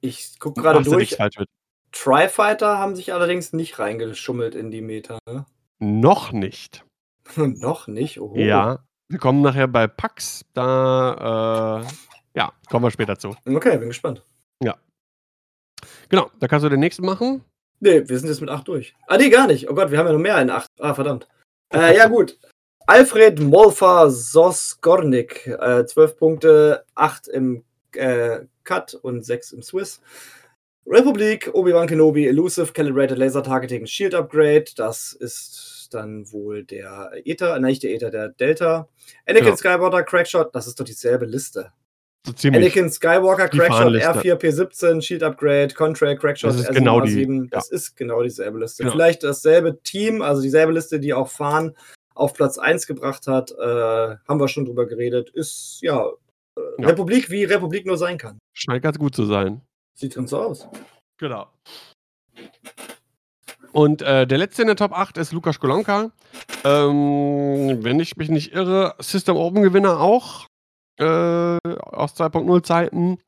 [0.00, 1.18] ich gucke gerade durch.
[1.18, 1.48] mit.
[1.92, 5.18] Tri-Fighter haben sich allerdings nicht reingeschummelt in die Meta.
[5.26, 5.46] Ne?
[5.78, 6.84] Noch nicht.
[7.36, 8.20] Noch nicht.
[8.20, 8.34] Oh.
[8.34, 8.84] Ja.
[9.08, 10.44] Wir kommen nachher bei Pax.
[10.54, 13.36] Da, äh, ja, kommen wir später zu.
[13.44, 14.22] Okay, bin gespannt.
[16.08, 17.42] Genau, da kannst du den nächsten machen.
[17.80, 18.94] Nee, wir sind jetzt mit 8 durch.
[19.08, 19.68] Ah, nee, gar nicht.
[19.68, 20.68] Oh Gott, wir haben ja noch mehr in 8.
[20.78, 21.26] Ah, verdammt.
[21.74, 22.38] Äh, ja, gut.
[22.86, 27.64] Alfred Molfa Soskornik, äh, 12 Punkte, 8 im
[27.94, 30.00] äh, Cut und 6 im Swiss.
[30.86, 34.64] Republik, Obi-Wan Kenobi, Elusive, Calibrated Laser Targeting, Shield Upgrade.
[34.76, 38.88] Das ist dann wohl der Ether, nein, nicht der Ether, der Delta.
[39.26, 39.56] Anakin Genau.
[39.56, 41.72] Skywalker, Crackshot, das ist doch dieselbe Liste.
[42.26, 42.62] So ziemlich.
[42.62, 44.10] Anakin Skywalker, Crackshot, Fahnenliste.
[44.10, 47.42] R4, P17, Shield Upgrade, Contract, Crackshot, Das ist R7, genau die, A7.
[47.44, 47.48] ja.
[47.50, 48.82] Das ist genau dieselbe Liste.
[48.82, 48.92] Genau.
[48.92, 51.76] Vielleicht dasselbe Team, also dieselbe Liste, die auch Fahn
[52.14, 53.50] auf Platz 1 gebracht hat.
[53.52, 53.64] Äh,
[54.28, 55.30] haben wir schon drüber geredet.
[55.30, 56.06] Ist ja,
[56.56, 56.88] äh, Ja.
[56.88, 58.38] Republik, wie Republik nur sein kann.
[58.54, 59.60] Scheint ganz gut zu sein.
[59.94, 60.68] Sieht ganz so aus.
[61.18, 61.48] Genau.
[63.72, 66.10] Und äh, der letzte in der Top 8 ist Lukas Golonka.
[66.64, 70.46] Ähm, wenn ich mich nicht irre, System Open Gewinner auch.
[70.98, 73.18] Äh, aus 2.0 Zeiten.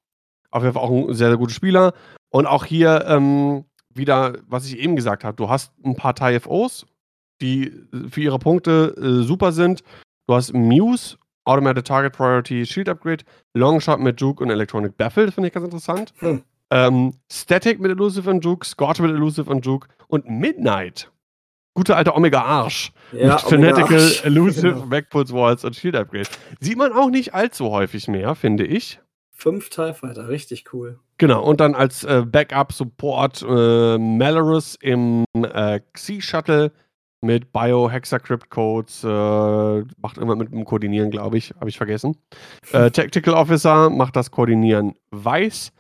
[0.51, 1.95] Auf jeden Fall auch ein sehr, sehr guter Spieler.
[2.31, 3.65] Und auch hier ähm,
[3.95, 6.87] wieder, was ich eben gesagt habe, du hast ein paar TIFOs,
[7.41, 7.73] die
[8.11, 9.83] für ihre Punkte äh, super sind.
[10.27, 13.25] Du hast Muse, Automated Target Priority, Shield Upgrade,
[13.55, 16.13] Longshot mit Juke und Electronic Baffle, das finde ich ganz interessant.
[16.19, 16.43] Hm.
[16.71, 21.11] Ähm, Static mit Elusive und Juke, Scorch mit Elusive und Juke und Midnight.
[21.75, 22.93] Guter alter Omega Arsch.
[23.13, 24.25] Ja, mit Fanatical, Arsch.
[24.25, 24.87] Elusive, Genau.
[24.87, 26.29] Backpulse Walls und Shield Upgrade.
[26.61, 29.01] Sieht man auch nicht allzu häufig mehr, finde ich.
[29.33, 31.01] Fünf TIE Fighter, richtig cool.
[31.19, 36.71] Genau, und dann als äh, Backup-Support äh, Malorus im äh, Xi-Shuttle
[37.21, 39.03] mit Biohexacrypt-Codes.
[39.05, 39.09] Äh,
[40.01, 41.53] macht immer mit dem Koordinieren, glaube ich.
[41.59, 42.17] Habe ich vergessen.
[42.73, 45.73] Äh, Tactical Officer macht das Koordinieren weiß.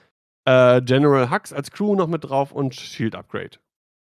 [0.46, 3.58] Äh, General Hux als Crew noch mit drauf und Shield Upgrade.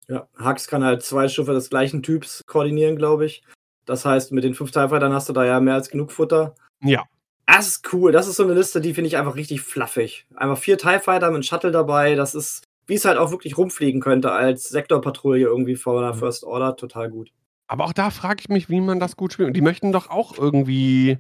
[0.07, 3.43] Ja, Hux kann halt zwei Schiffe des gleichen Typs koordinieren, glaube ich.
[3.85, 6.55] Das heißt, mit den fünf TIE Fightern hast du da ja mehr als genug Futter.
[6.83, 7.03] Ja,
[7.47, 8.11] Das ist cool.
[8.11, 10.25] Das ist so eine Liste, die finde ich einfach richtig fluffig.
[10.35, 12.15] Einfach vier TIE Fighter mit Shuttle dabei.
[12.15, 16.19] Das ist, wie es halt auch wirklich rumfliegen könnte als Sektorpatrouille irgendwie vor einer Mhm.
[16.19, 16.75] First Order.
[16.75, 17.31] Total gut.
[17.67, 19.47] aber auch da frage ich mich, wie man das gut spielt.
[19.47, 21.17] Und die möchten doch auch irgendwie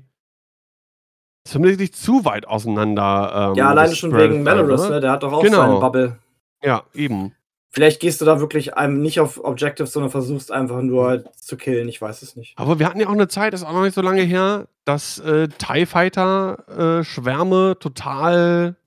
[1.45, 3.49] zumindest nicht zu weit auseinander.
[3.51, 4.95] Ähm, ja, alleine schon wegen Malorus, oder?
[4.95, 5.01] ne?
[5.01, 5.57] Der hat doch auch Genau.
[5.57, 6.19] seine Bubble.
[6.63, 7.33] Ja, eben.
[7.71, 11.89] Vielleicht gehst du da wirklich einem nicht auf Objectives, sondern versuchst einfach nur zu killen.
[11.89, 12.57] Ich weiß es nicht.
[12.57, 15.19] Aber wir hatten ja auch eine Zeit, ist auch noch nicht so lange her, dass
[15.19, 18.77] äh, TIE Fighter äh, Schwärme total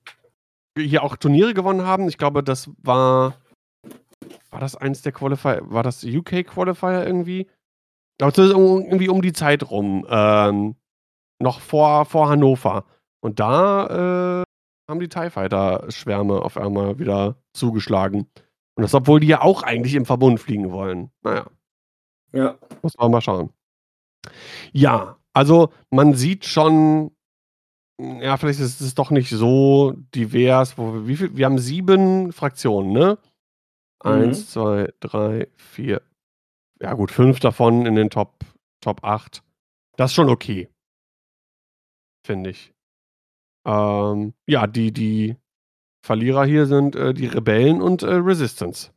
[0.77, 2.07] hier auch Turniere gewonnen haben.
[2.07, 3.35] Ich glaube, das war.
[4.51, 5.61] War das eins der Qualifier?
[5.65, 7.41] War das UK Qualifier irgendwie?
[7.41, 10.05] Ich glaube, das ist irgendwie um die Zeit rum.
[10.09, 10.75] Ähm,
[11.39, 12.85] noch vor, vor Hannover.
[13.21, 14.43] Und da äh,
[14.89, 18.29] haben die TIE Fighter Schwärme auf einmal wieder zugeschlagen.
[18.75, 21.11] Und das, obwohl die ja auch eigentlich im Verbund fliegen wollen.
[21.21, 21.47] Naja.
[22.31, 22.57] Ja.
[22.81, 23.51] Muss man mal schauen.
[24.71, 27.11] Ja, also man sieht schon,
[27.99, 30.77] ja, vielleicht ist es doch nicht so divers.
[30.77, 31.35] Wo wir, wie viel?
[31.35, 33.17] Wir haben sieben Fraktionen, ne?
[34.03, 34.11] Mhm.
[34.11, 36.01] Eins, zwei, drei, vier.
[36.81, 38.45] Ja, gut, fünf davon in den Top,
[38.81, 39.43] Top 8.
[39.97, 40.69] Das ist schon okay.
[42.29, 42.71] Finde ich.
[43.65, 45.35] Ähm, ja, die, die
[46.05, 48.91] Verlierer hier sind äh, die Rebellen und äh, Resistance.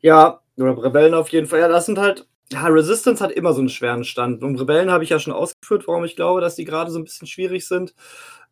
[0.00, 1.60] Ja, oder Rebellen auf jeden Fall.
[1.60, 2.26] Ja, das sind halt.
[2.50, 4.42] Ja, Resistance hat immer so einen schweren Stand.
[4.42, 7.04] Und Rebellen habe ich ja schon ausgeführt, warum ich glaube, dass die gerade so ein
[7.04, 7.94] bisschen schwierig sind.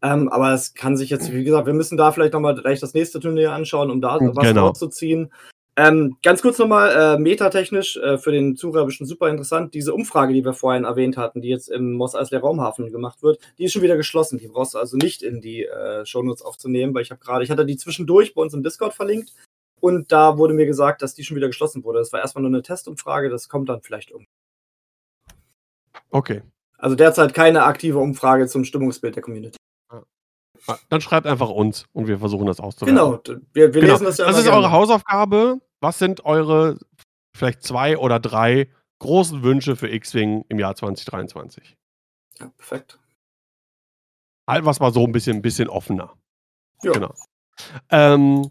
[0.02, 2.92] Ähm, aber es kann sich jetzt, wie gesagt, wir müssen da vielleicht nochmal gleich das
[2.92, 4.66] nächste Turnier anschauen, um da was Genau.
[4.66, 5.32] rauszuziehen.
[5.82, 9.72] Ähm, ganz kurz nochmal, äh, metatechnisch äh, für den Zuhörer bestimmt super interessant.
[9.72, 13.38] Diese Umfrage, die wir vorhin erwähnt hatten, die jetzt im Moss Eisley Raumhafen gemacht wird,
[13.56, 14.38] die ist schon wieder geschlossen.
[14.38, 17.50] Die brauchst du also nicht in die äh, Shownotes aufzunehmen, weil ich habe gerade, ich
[17.50, 19.32] hatte die zwischendurch bei uns im Discord verlinkt.
[19.80, 22.00] Und da wurde mir gesagt, dass die schon wieder geschlossen wurde.
[22.00, 24.28] Das war erstmal nur eine Testumfrage, das kommt dann vielleicht irgendwie.
[26.10, 26.42] Okay.
[26.76, 29.56] Also derzeit keine aktive Umfrage zum Stimmungsbild der Community.
[30.66, 32.94] Ah, Dann schreibt einfach uns und wir versuchen das auszuwerten.
[32.94, 33.18] Genau,
[33.54, 33.94] wir, wir Genau.
[33.94, 34.70] lesen das ja Das ist eure.
[34.70, 35.58] Hausaufgabe.
[35.80, 36.78] Was sind eure
[37.34, 41.76] vielleicht zwei oder drei großen Wünsche für X-Wing im Jahr 2023?
[42.38, 42.98] Ja, perfekt.
[44.48, 46.16] Halt was mal so ein bisschen, ein bisschen offener.
[46.82, 46.92] Ja.
[46.92, 47.14] Genau.
[47.90, 48.50] Ähm,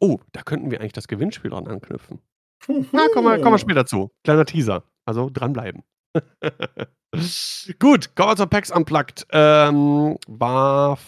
[0.00, 2.20] oh, da könnten wir eigentlich das Gewinnspiel dran anknüpfen.
[2.68, 4.10] Na, kommen wir, kommen wir später zu.
[4.24, 4.84] Kleiner Teaser.
[5.04, 5.82] Also dranbleiben.
[7.78, 9.26] Gut, kommen wir zur PAX Unplugged.
[9.30, 10.98] Ähm, war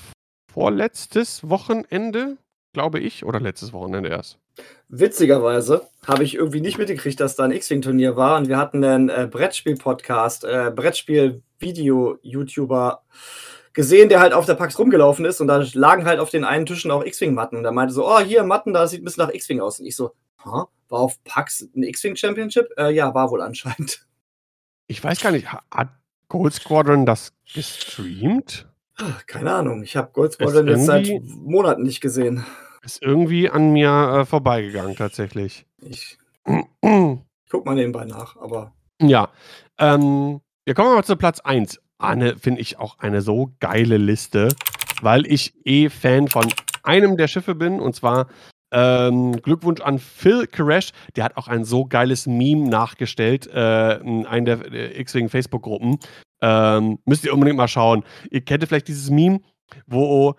[0.52, 2.38] vorletztes Wochenende,
[2.72, 4.38] glaube ich, oder letztes Wochenende erst.
[4.89, 9.09] Witzigerweise habe ich irgendwie nicht mitgekriegt, dass da ein X-Wing-Turnier war und wir hatten einen
[9.09, 13.02] äh, Brettspiel-Podcast, äh, Brettspiel-Video-YouTuber
[13.72, 16.66] gesehen, der halt auf der PAX rumgelaufen ist und da lagen halt auf den einen
[16.66, 19.35] Tischen auch X-Wing-Matten und er meinte so, oh, hier Matten, da sieht ein bisschen nach
[19.35, 19.81] X-Wing aus.
[19.81, 20.12] Und ich so,
[20.44, 20.51] Hä?
[20.89, 22.68] war auf PAX ein X-Wing-Championship?
[22.76, 24.06] Äh, ja, war wohl anscheinend.
[24.86, 25.89] Ich weiß gar nicht, ha- hat
[26.28, 28.68] Gold Squadron das gestreamt?
[29.26, 32.47] Keine Ahnung, ich habe Gold Squadron jetzt seit Monaten nicht gesehen.
[32.85, 35.66] Ist irgendwie an mir äh, vorbeigegangen, tatsächlich.
[35.81, 36.19] Ich
[37.51, 39.31] guck mal nebenbei nach, aber Ja.
[39.78, 41.81] Ähm, ja, kommen wir mal zu Platz 1.
[41.98, 44.48] Eine finde ich auch eine so geile Liste,
[45.01, 46.47] weil ich eh Fan von
[46.82, 48.27] einem der Schiffe bin und zwar
[48.70, 54.27] ähm, Glückwunsch an Phil Koresh, der hat auch ein so geiles Meme nachgestellt äh, in
[54.27, 55.98] einer der, der X-Wing Facebook-Gruppen.
[56.43, 58.05] Ähm, müsst ihr unbedingt mal schauen.
[58.31, 59.40] Ihr kennt vielleicht dieses Meme,
[59.86, 60.35] wo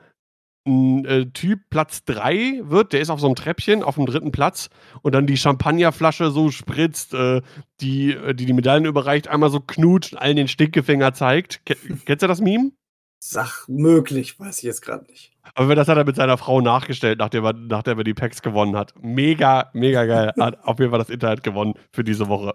[0.66, 4.32] ein äh, Typ Platz 3 wird, der ist auf so einem Treppchen auf dem dritten
[4.32, 4.70] Platz
[5.02, 7.42] und dann die Champagnerflasche so spritzt, äh,
[7.82, 11.66] die, äh, die die Medaillen überreicht, einmal so knutscht, allen den Stinkefinger zeigt.
[11.66, 11.76] Ke
[12.06, 12.72] kennst du das Meme?
[13.20, 15.32] Sach möglich, weiß ich jetzt gerade nicht.
[15.56, 18.76] Aber das hat er mit seiner Frau nachgestellt, nachdem er, nachdem er die Packs gewonnen
[18.76, 18.94] hat.
[19.02, 20.32] Mega, mega geil.
[20.40, 22.54] hat auf jeden Fall das Internet gewonnen für diese Woche.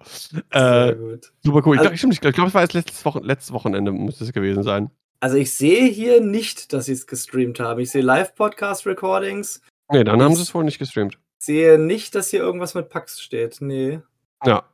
[0.51, 0.95] Äh,
[1.43, 1.79] super cool.
[1.79, 4.91] Also, ich glaube, glaub, es war jetzt letztes, Wochen, letztes Wochenende, müsste es gewesen sein.
[5.23, 7.79] Also ich sehe hier nicht, dass sie es gestreamt haben.
[7.81, 9.61] Ich sehe Live-Podcast-Recordings.
[9.93, 11.19] Nee, dann haben sie es wohl nicht gestreamt.
[11.41, 13.59] Ich sehe nicht, dass hier irgendwas mit Pax steht.
[13.61, 14.01] Nee.
[14.45, 14.65] Ja.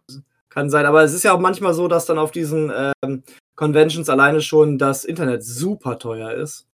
[0.48, 3.24] Kann sein, aber es ist ja auch manchmal so, dass dann auf diesen ähm,
[3.56, 6.68] Conventions alleine schon das Internet super teuer ist.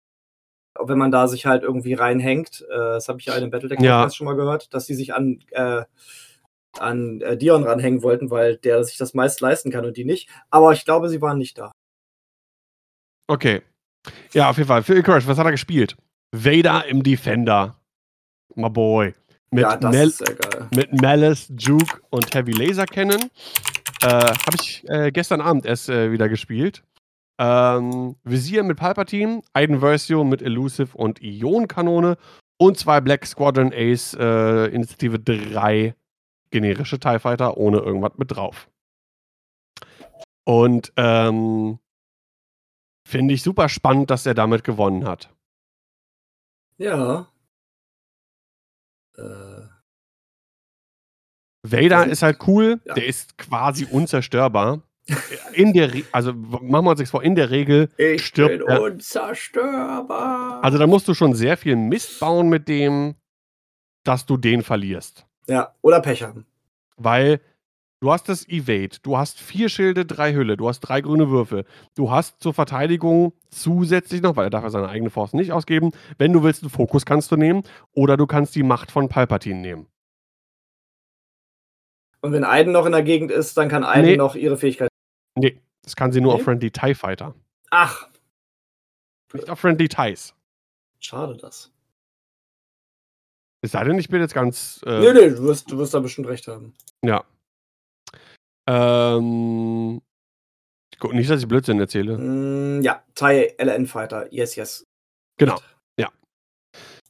[0.79, 3.79] Wenn man da sich halt irgendwie reinhängt, äh, das habe ich ja in dem Battletech
[3.79, 4.09] ja.
[4.09, 5.83] schon mal gehört, dass die sich an, äh,
[6.77, 10.29] an äh, Dion ranhängen wollten, weil der sich das meist leisten kann und die nicht.
[10.49, 11.71] Aber ich glaube, sie waren nicht da.
[13.31, 13.61] Okay.
[14.33, 14.83] Ja, auf jeden Fall.
[14.83, 15.95] Phil Courage, was hat er gespielt?
[16.33, 17.79] Vader im Defender.
[18.55, 19.13] My boy.
[19.51, 20.11] Mit, ja, Mel
[20.75, 23.29] mit Malice, Juke und Heavy Laser Cannon.
[24.01, 26.83] Äh, Habe ich äh, gestern Abend erst äh, wieder gespielt.
[27.39, 32.17] Ähm, Visier mit Palpatine, Aiden Versio mit Elusive und Ionkanone
[32.57, 35.95] und zwei Black Squadron Ace äh, Initiative 3
[36.49, 38.69] generische TIE Fighter ohne irgendwas mit drauf.
[40.43, 41.79] Und ähm,
[43.11, 45.29] finde ich super spannend, dass er damit gewonnen hat.
[46.77, 47.27] Ja.
[49.17, 49.67] Äh.
[51.63, 52.95] Vader ist halt cool, ja.
[52.95, 54.81] der ist quasi unzerstörbar.
[55.53, 58.67] In der, Re also machen wir uns nichts vor, in der Regel ich stirbt bin
[58.67, 58.81] er.
[58.81, 60.63] unzerstörbar.
[60.63, 63.15] Also da musst du schon sehr viel Mist bauen mit dem,
[64.03, 65.27] dass du den verlierst.
[65.47, 66.45] Ja, oder Pech haben.
[66.95, 67.41] Weil
[68.01, 71.65] du hast das Evade, du hast vier Schilde, drei Hülle, du hast drei grüne Würfel.
[71.95, 75.91] Du hast zur Verteidigung zusätzlich noch, weil er darf ja seine eigene Force nicht ausgeben,
[76.17, 77.63] wenn du willst, einen Fokus kannst du nehmen
[77.93, 79.87] oder du kannst die Macht von Palpatine nehmen.
[82.21, 84.17] Und wenn Aiden noch in der Gegend ist, dann kann Aiden nee.
[84.17, 84.89] noch ihre Fähigkeit.
[85.35, 86.39] Nee, das kann sie nur nee?
[86.39, 87.33] auf Friendly TIE Fighter.
[87.71, 88.07] Ach.
[89.33, 90.35] Nicht auf Friendly TIEs.
[90.99, 91.71] Schade das.
[93.61, 94.81] Es sei denn, ich bin jetzt ganz.
[94.85, 96.73] Äh, nee, nee, du wirst, du wirst da bestimmt recht haben.
[97.03, 97.23] Ja.
[98.67, 100.01] Ähm.
[101.13, 102.17] Nicht, dass ich Blödsinn erzähle.
[102.17, 104.31] Mm, ja, TIE LN Fighter.
[104.31, 104.85] Yes, yes.
[105.37, 105.57] Genau.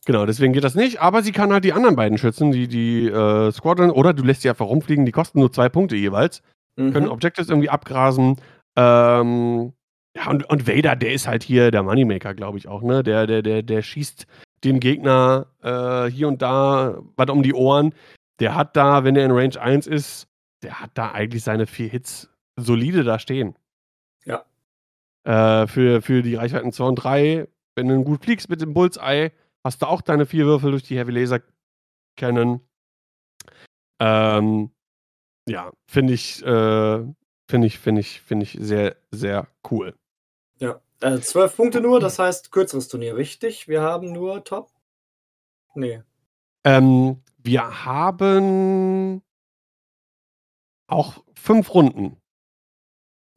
[0.06, 3.08] Genau, deswegen geht das nicht, aber sie kann halt die anderen beiden schützen, die, die
[3.08, 6.42] äh, Squadron, oder du lässt sie einfach rumfliegen, die kosten nur zwei Punkte jeweils,
[6.76, 6.92] mhm.
[6.92, 8.38] können Objectives irgendwie abgrasen.
[8.76, 9.74] Ähm,
[10.18, 13.04] ja, und, und Vader, der ist halt hier der Moneymaker, glaube ich auch, ne?
[13.04, 14.26] Der, der, der, der schießt
[14.64, 17.94] dem Gegner äh, hier und da was um die Ohren.
[18.40, 20.28] Der hat da, wenn er in Range 1 ist,
[20.64, 23.56] der hat da eigentlich seine vier Hits solide da stehen.
[24.26, 24.46] Ja.
[25.24, 29.32] Äh, für, für die Reichweiten 2 und 3, wenn du gut fliegst mit dem Bullseye,
[29.64, 31.42] hast du auch deine vier Würfel durch die Heavy Laser
[32.18, 32.62] Cannon.
[34.00, 34.72] Ähm,
[35.48, 37.06] ja, finde ich, äh,
[37.48, 39.96] finde ich, finde ich, finde ich sehr, sehr cool.
[40.60, 43.68] Ja, äh, zwölf Punkte nur, das heißt kürzeres Turnier, richtig?
[43.68, 44.72] Wir haben nur Top?
[45.76, 46.02] Nee.
[46.64, 49.22] Ähm, wir haben
[50.92, 52.18] auch fünf Runden.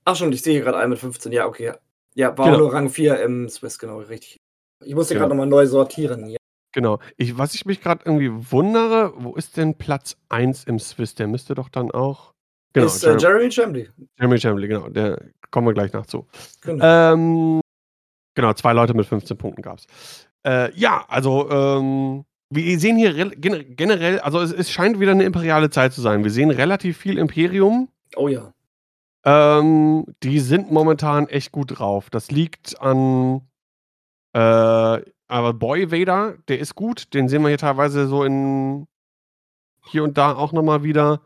[0.05, 1.33] Ach schon, ich sehe hier gerade einen mit 15.
[1.33, 1.73] Ja, okay.
[2.15, 2.57] Ja, war genau.
[2.57, 4.41] auch nur Rang 4 im Swiss, genau, richtig.
[4.85, 6.37] Ich musste gerade nochmal neu sortieren hier.
[6.73, 6.99] Genau.
[7.17, 11.15] Ich, was ich mich gerade irgendwie wundere, wo ist denn Platz 1 im Swiss?
[11.15, 12.33] Der müsste doch dann auch.
[12.73, 13.89] Genau, ist äh, Jeremy Chambly.
[14.19, 14.89] Jeremy Chambly, genau.
[14.89, 16.27] Der kommen wir gleich nach zu.
[16.63, 16.85] Genau.
[16.85, 17.61] Ähm,
[18.35, 19.87] genau, zwei Leute mit 15 Punkten gab es.
[20.45, 22.25] Äh, ja, also ähm,
[22.55, 26.25] wir sehen hier generell, also es, es, scheint wieder eine imperiale Zeit zu sein.
[26.25, 27.89] Wir sehen relativ viel Imperium.
[28.17, 28.53] Oh ja.
[29.25, 32.11] Ähm, die sind momentan echt gut drauf.
[32.11, 33.43] Das liegt an
[34.35, 37.15] äh, aber Boy Vader, der ist gut.
[37.15, 38.87] Den sehen wir hier teilweise so in
[39.87, 41.23] hier und da auch nochmal wieder.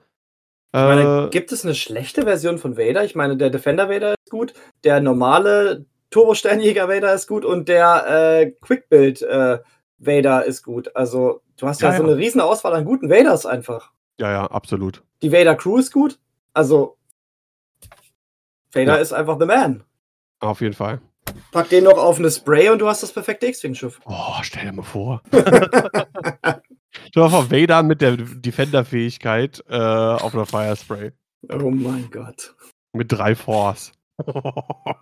[0.73, 3.05] Ich meine, äh, gibt es eine schlechte Version von Vader?
[3.05, 4.53] Ich meine, der Defender Vader ist gut,
[4.85, 9.59] der normale Turbo-Sternjäger Vader ist gut und der äh, Quick-Build äh,
[9.99, 10.95] Vader ist gut.
[10.95, 13.93] Also, du hast ja, ja so eine riesen Auswahl an guten Vaders einfach.
[14.19, 15.03] Ja, ja, absolut.
[15.23, 16.19] Die Vader Crew ist gut.
[16.55, 16.97] Also,
[18.73, 19.03] Vader ja.
[19.03, 19.85] ist einfach the man.
[20.41, 21.01] Auf jeden Fall.
[21.53, 24.01] Pack den noch auf eine Spray und du hast das perfekte X-Wing-Schiff.
[24.07, 25.23] Oh, stell dir mal vor.
[25.33, 26.63] mal
[27.15, 31.13] vor, Vader mit der Defender-Fähigkeit äh, auf einer Fire Spray.
[31.51, 32.55] Oh mein Gott.
[32.93, 33.93] Mit drei Force.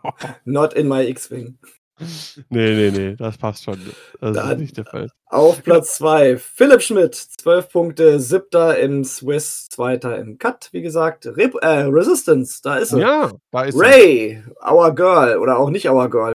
[0.45, 1.59] Not in my X-Wing.
[2.51, 3.79] Nee, nee, nee, das passt schon.
[4.21, 5.09] Das Dann- ist nicht der Fall.
[5.29, 11.27] Auf Platz 2 Philipp Schmidt, 12 Punkte, siebter im Swiss, zweiter im Cut, wie gesagt.
[11.27, 12.99] Rep äh, Resistance, da ist er.
[12.99, 13.79] Ja, da ist.
[13.79, 16.33] Ray, Our Girl, oder auch nicht Our Girl.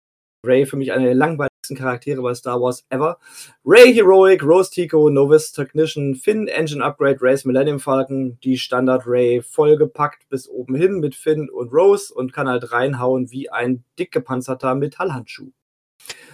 [0.46, 3.18] Ray für mich eine der langweiligsten Charaktere bei Star Wars ever.
[3.66, 9.42] Ray Heroic, Rose Tico, Novice Technician, Finn Engine Upgrade, Race Millennium Falcon, die Standard Ray
[9.42, 14.12] vollgepackt bis oben hin mit Finn und Rose und kann halt reinhauen wie ein dick
[14.12, 15.52] gepanzerter Metallhandschuh.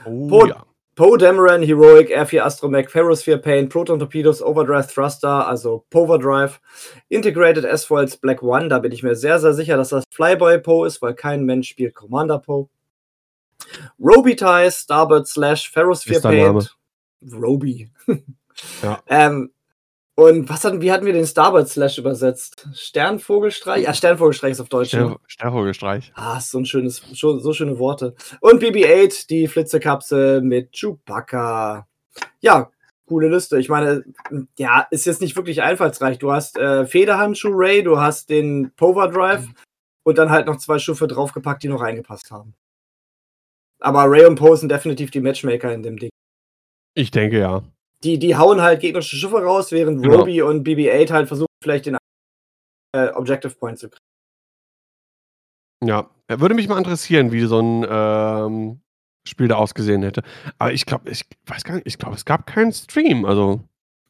[0.05, 0.65] Oh, ja.
[0.95, 6.61] Poe Dameron, Heroic, R4 Astromech, Ferrosphere Paint, Proton Torpedoes, Overdrive Thruster, also Poverdrive,
[7.09, 10.87] Integrated S-Foils Black One, da bin ich mir sehr, sehr sicher, dass das Flyboy Poe
[10.87, 12.69] ist, weil kein Mensch spielt Commander Poe.
[13.99, 16.21] Roby Ties, Starbird Slash, Ferrosphere.
[16.21, 16.75] Paint.
[17.33, 17.91] Roby.
[18.81, 19.01] Ja.
[19.07, 19.51] ähm,
[20.15, 22.65] und was hatten, wie hatten wir den Starbird Slash übersetzt?
[22.73, 23.83] Sternvogelstreich?
[23.83, 24.93] Ja, Sternvogelstreich ist auf Deutsch.
[24.93, 24.99] ne?
[25.09, 26.13] Ster Stervogelstreich.
[26.15, 28.15] Ah, so ein schönes, so, so schöne Worte.
[28.39, 31.85] Und BB-8, die Flitzekapsel mit Chewbacca.
[32.39, 32.71] Ja,
[33.07, 33.59] coole Liste.
[33.59, 34.05] Ich meine,
[34.57, 36.17] ja, ist jetzt nicht wirklich einfallsreich.
[36.17, 39.49] Du hast äh, Federhandschuh Ray, du hast den Poverdrive
[40.03, 42.55] und dann halt noch zwei Schiffe draufgepackt, die noch reingepasst haben.
[43.79, 46.09] Aber Ray und Poe sind definitiv die Matchmaker in dem Ding.
[46.95, 47.63] Ich denke ja.
[48.03, 50.17] Die, die hauen halt gegnerische Schiffe raus, während Genau.
[50.19, 51.97] Roby und BB-8 halt versuchen, vielleicht den
[52.95, 54.01] äh, Objective Point zu kriegen.
[55.83, 56.09] Ja.
[56.27, 58.81] Würde mich mal interessieren, wie so ein ähm,
[59.27, 60.23] Spiel da ausgesehen hätte.
[60.57, 63.25] Aber ich glaube, ich weiß gar nicht, ich glaube, es gab keinen Stream.
[63.25, 63.61] Also,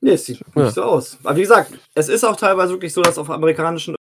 [0.02, 0.64] Nee, es sieht Ja.
[0.64, 1.18] nicht so aus.
[1.24, 3.96] Aber wie gesagt, es ist auch teilweise wirklich so, dass auf amerikanischen,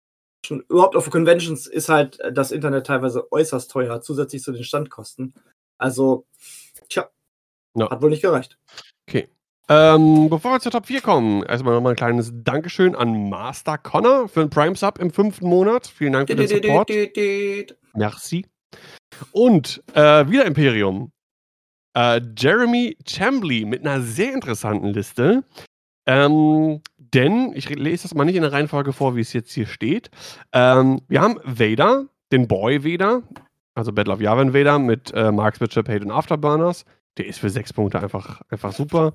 [0.46, 5.34] schon überhaupt auf Conventions ist halt das Internet teilweise äußerst teuer, zusätzlich zu den Standkosten.
[5.78, 6.26] Also,
[6.90, 7.10] tja,
[7.76, 7.90] Ja.
[7.90, 8.58] hat wohl nicht gereicht.
[9.08, 9.28] okay.
[9.70, 14.28] Ähm, bevor wir zur Top 4 kommen, erstmal nochmal ein kleines Dankeschön an Master Connor
[14.28, 15.88] für den Prime Sub im fünften Monat.
[15.88, 16.90] Vielen Dank für den Support.
[17.94, 18.46] Merci.
[19.32, 21.12] Und äh, wieder Imperium.
[21.96, 25.44] Äh, Jeremy Chambly mit einer sehr interessanten Liste.
[26.06, 26.82] Ähm,
[27.14, 30.10] denn, ich lese das mal nicht in der Reihenfolge vor, wie es jetzt hier steht.
[30.52, 33.22] Ähm, wir haben Vader, den Boy Vader,
[33.76, 36.86] also Battle of Yavin Vader mit äh, Mark Switcher, Paid und Afterburners.
[37.18, 39.14] Der ist für sechs Punkte einfach, einfach super.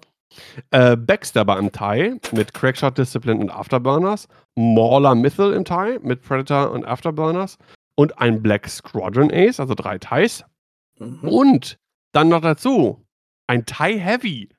[0.70, 4.28] Äh, Backstabber im Tie mit Crackshot Discipline und Afterburners.
[4.56, 7.58] Mauler Mythil im Tie mit Predator und Afterburners.
[7.94, 10.44] Und ein Black Squadron Ace, also drei Ties.
[10.98, 11.28] Mhm.
[11.28, 11.78] Und
[12.12, 13.04] dann noch dazu
[13.48, 14.50] ein Tie Heavy,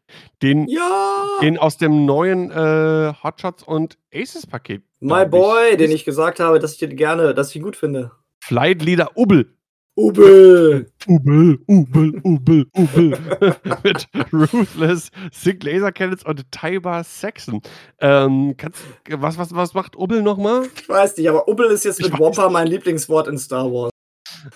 [0.42, 1.26] den, Ja!
[1.42, 4.84] den aus dem neuen äh, Hotshots und Aces Paket.
[5.00, 7.78] My Boy, den ist ich gesagt habe, dass ich den gerne, dass ich ihn gut
[7.78, 8.12] finde.
[8.42, 9.56] Flight Leader Ubbel.
[9.96, 10.90] Ubel!
[11.08, 13.18] Ubbel, Ubbel, Ubbel, Ubbel.
[13.84, 17.62] Mit Ruthless, Sig Laser Cannons und Tiber Saxon.
[18.00, 20.68] Ähm, kannst, was, was, was macht Ubbel nochmal?
[20.74, 23.92] Ich weiß nicht, aber Ubel ist jetzt Ich mit Wampa mein Lieblingswort in Star Wars.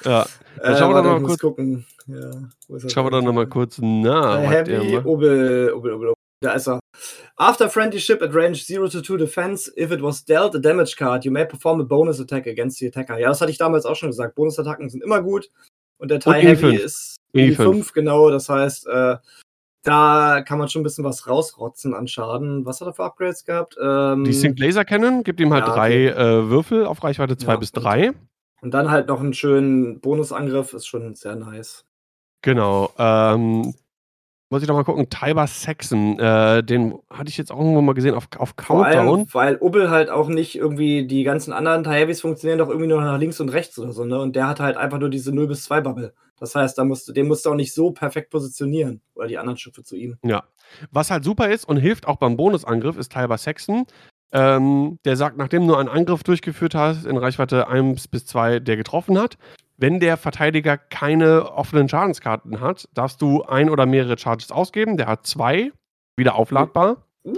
[0.05, 0.25] Ja,
[0.61, 1.85] Äh, schauen wir doch warte, mal kurz- gucken.
[2.07, 2.31] Ja,
[2.89, 4.39] schauen wir doch nochmal kurz nach.
[4.39, 6.13] Äh, Heavy, Ubel, Ubel, Ubel.
[6.41, 6.79] Da ist er.
[7.37, 10.95] After friendly ship at range 0 to 2 defense, if it was dealt a damage
[10.97, 13.17] card, you may perform a bonus attack against the attacker.
[13.17, 14.35] Ja, das hatte ich damals auch schon gesagt.
[14.35, 15.49] Bonusattacken sind immer gut.
[15.97, 16.79] Und der TIE Und Heavy E5.
[16.83, 17.55] ist E5.
[17.57, 18.29] E5, genau.
[18.29, 19.15] Das heißt, äh,
[19.83, 22.65] da kann man schon ein bisschen was rausrotzen an Schaden.
[22.65, 23.77] Was hat er für Upgrades gehabt?
[23.81, 27.51] Ähm, Die Sync Laser Cannon gibt ihm halt Ja, drei äh, Würfel auf Reichweite 2
[27.53, 28.11] Ja, bis und- 3.
[28.63, 31.85] und dann halt noch einen schönen Bonusangriff, ist schon sehr nice.
[32.41, 32.91] Genau.
[32.97, 33.73] Ähm,
[34.49, 35.09] muss ich doch mal gucken.
[35.09, 39.07] Tiber Saxon, äh, den hatte ich jetzt auch irgendwo mal gesehen auf, auf Vor Countdown.
[39.07, 43.01] allem, weil Ubbel halt auch nicht irgendwie, die ganzen anderen TIE-Heavies funktionieren doch irgendwie nur
[43.01, 44.19] nach links und rechts oder so, ne?
[44.19, 46.13] Und der hat halt einfach nur diese 0 bis 2 Bubble.
[46.39, 49.01] Das heißt, da musst du, den musst du auch nicht so perfekt positionieren.
[49.15, 50.17] Oder die anderen Schiffe zu ihm.
[50.23, 50.43] Ja.
[50.91, 53.85] Was halt super ist und hilft auch beim Bonusangriff, ist Tiber Saxon.
[54.35, 58.77] Ähm, der sagt, nachdem du einen Angriff durchgeführt hast, in Reichweite 1 bis 2, der
[58.77, 59.37] getroffen hat,
[59.77, 64.97] wenn der Verteidiger keine offenen Schadenskarten hat, darfst du ein oder mehrere Charges ausgeben.
[64.97, 65.71] Der hat zwei,
[66.17, 67.05] wieder aufladbar.
[67.23, 67.37] Uh,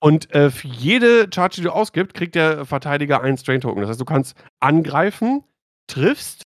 [0.00, 3.80] Und äh, für jede Charge, die du ausgibst, kriegt der Verteidiger einen Strain-Token.
[3.80, 5.44] Das heißt, du kannst angreifen,
[5.86, 6.42] triffst,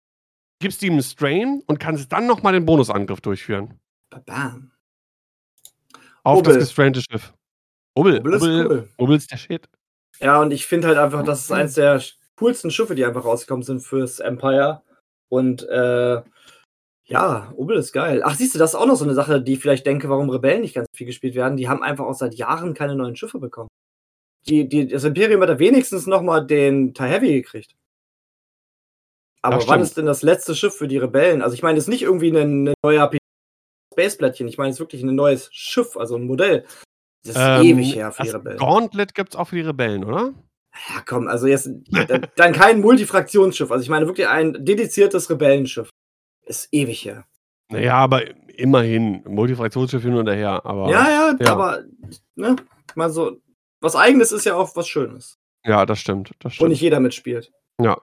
[0.60, 3.80] gibst ihm einen Strain und kannst dann nochmal den Bonusangriff durchführen.
[4.26, 4.72] bam.
[6.24, 6.56] Auf Ubbel.
[6.56, 7.34] das gestrainte Schiff.
[7.94, 8.90] Ubbel, Ubbel ist Ubbel, cool.
[8.98, 9.70] Ubbel ist der Shit.
[10.20, 12.02] Ja, und ich finde halt einfach, das ist eins der
[12.38, 14.82] coolsten Schiffe, die einfach rausgekommen sind fürs Empire.
[15.30, 16.22] Und äh,
[17.08, 18.22] ja, Ubbel ist geil.
[18.24, 20.30] Ach, siehst du, das ist auch noch so eine Sache, die ich vielleicht denke, warum
[20.30, 21.58] Rebellen nicht ganz viel gespielt werden.
[21.58, 23.70] Die haben einfach auch seit Jahren keine neuen Schiffe bekommen.
[24.48, 27.76] Die, die, das Imperium hat da wenigstens noch mal den TIE Heavy gekriegt.
[29.42, 31.44] Aber Das wann ist denn das letzte Schiff für die Rebellen?
[31.44, 33.12] Also ich meine, es ist nicht irgendwie ein, ein neuer
[33.94, 34.48] Spaceplättchen.
[34.48, 36.66] Ich meine, es ist wirklich ein neues Schiff, also ein Modell.
[37.26, 38.58] Das ist Ähm, ewig her für die das Rebellen.
[38.58, 40.34] Gauntlet gibt es auch für die Rebellen, oder?
[40.90, 41.70] Ja, komm, also jetzt
[42.36, 43.72] dann kein Multifraktionsschiff.
[43.72, 45.90] Also ich meine wirklich ein dediziertes Rebellenschiff.
[46.46, 47.26] Ist ewig her.
[47.70, 48.24] Naja, aber
[48.58, 49.24] immerhin.
[49.26, 50.66] Multifraktionsschiff hin und her.
[50.66, 51.84] Aber, ja, ja, ja, aber
[52.36, 52.56] ne,
[52.94, 53.42] mal so.
[53.82, 55.38] Was eigenes ist ja auch was Schönes.
[55.66, 56.32] Ja, das stimmt.
[56.40, 56.66] Das stimmt.
[56.66, 57.52] Wo nicht jeder mitspielt.
[57.82, 58.00] Ja.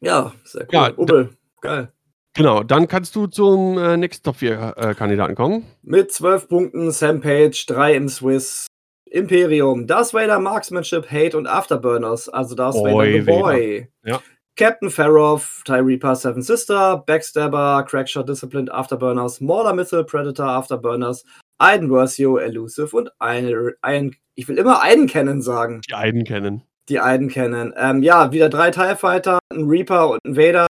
[0.00, 0.68] Ja, sehr cool.
[0.72, 1.92] Ja, Ubbel, geil.
[2.36, 5.64] Genau, dann kannst du zum äh, nächsten Top 4 äh, Kandidaten kommen.
[5.82, 8.66] Mit 12 Punkten Sam Page, 3 im Swiss,
[9.10, 13.88] Imperium, Darth Vader, Marksmanship, Hate und Afterburners, also Darth Vader the Boy.
[14.04, 14.20] Ja.
[14.56, 21.24] Captain Farrow, TIE Reaper, Seven Sister, Backstabber, Crackshot, Disciplined, Afterburners, Mauler Missile, Predator, Afterburners,
[21.58, 25.80] Aiden Versio, Elusive und ein, ein, ich will immer Aiden kennen sagen.
[25.88, 26.62] Die Aiden kennen.
[26.90, 27.72] Die Aiden kennen.
[27.76, 30.66] Ähm, ja, wieder drei TIE Fighter, ein Reaper und ein Vader.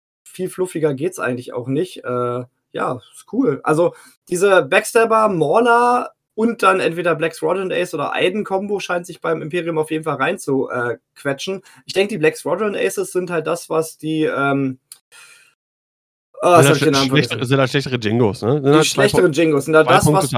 [0.42, 2.04] Viel fluffiger geht's eigentlich auch nicht.
[2.04, 3.62] Äh, ja, ist cool.
[3.64, 3.94] Also
[4.28, 9.78] diese Backstabber, Mauler und dann entweder Black Squadron Ace oder Aiden-Kombo scheint sich beim Imperium
[9.78, 10.98] auf jeden Fall rein zu äh.
[11.86, 14.24] Ich denke, die Black Squadron Aces sind halt das, was die.
[14.24, 14.80] Ähm,
[16.42, 18.54] oh, sind, halt schlecht, sind halt schlechtere Jingos, ne?
[18.54, 20.32] Sind die halt schlechtere Jingos sind halt das, Punkte was.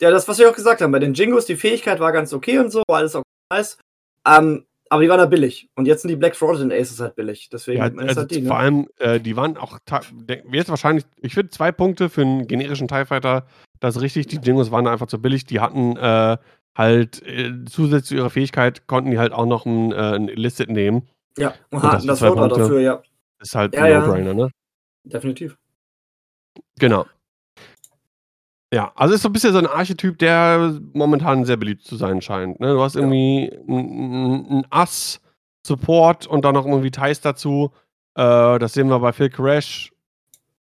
[0.00, 0.92] Ja, das, was wir auch gesagt haben.
[0.92, 3.22] Bei den Jingos, die Fähigkeit war ganz okay und so, war alles auch
[3.52, 3.76] nice.
[4.26, 5.70] Ähm, aber die waren da billig.
[5.76, 7.48] Und jetzt sind die Black Fraudulent Aces halt billig.
[7.48, 8.48] Deswegen ja, also halt die, ne?
[8.48, 9.78] Vor allem, äh, die waren auch
[10.52, 13.46] jetzt wahrscheinlich, ich finde zwei Punkte für einen generischen TIE Fighter,
[13.78, 14.26] das ist richtig.
[14.26, 15.46] Die Jingos waren einfach zu billig.
[15.46, 16.36] Die hatten äh,
[16.76, 20.68] halt äh, zusätzlich zu ihrer Fähigkeit, konnten die halt auch noch ein, äh, ein Illicit
[20.68, 21.08] nehmen.
[21.38, 23.02] Ja, und hatten das, das Wort dafür, ja.
[23.40, 24.50] Ist halt ja, ein No-Brainer, ne?
[25.04, 25.56] Definitiv.
[26.78, 27.06] Genau.
[28.72, 32.22] Ja, also ist so ein bisschen so ein Archetyp, der momentan sehr beliebt zu sein
[32.22, 32.60] scheint.
[32.60, 32.72] Ne?
[32.74, 35.20] Du hast irgendwie einen Ass,
[35.66, 37.72] Support und dann noch irgendwie Ties dazu.
[38.14, 39.92] Äh, das sehen wir bei Phil Crash.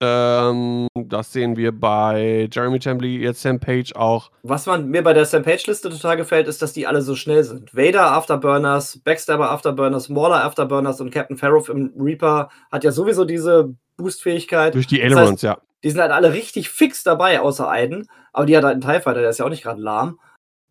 [0.01, 4.31] Ähm, das sehen wir bei Jeremy Chambly, jetzt Sam Page auch.
[4.43, 7.43] Was man mir bei der Sam Page-Liste total gefällt, ist, dass die alle so schnell
[7.43, 7.75] sind.
[7.75, 13.75] Vader Afterburners, Backstabber Afterburners, Mauler Afterburners und Captain Farrow im Reaper hat ja sowieso diese
[13.97, 14.73] Boost-Fähigkeit.
[14.73, 15.68] Durch die Ailerons, das heißt, ja.
[15.83, 18.09] Die sind halt alle richtig fix dabei, außer Aiden.
[18.33, 20.19] Aber die hat halt einen TIE Fighter, der ist ja auch nicht gerade lahm.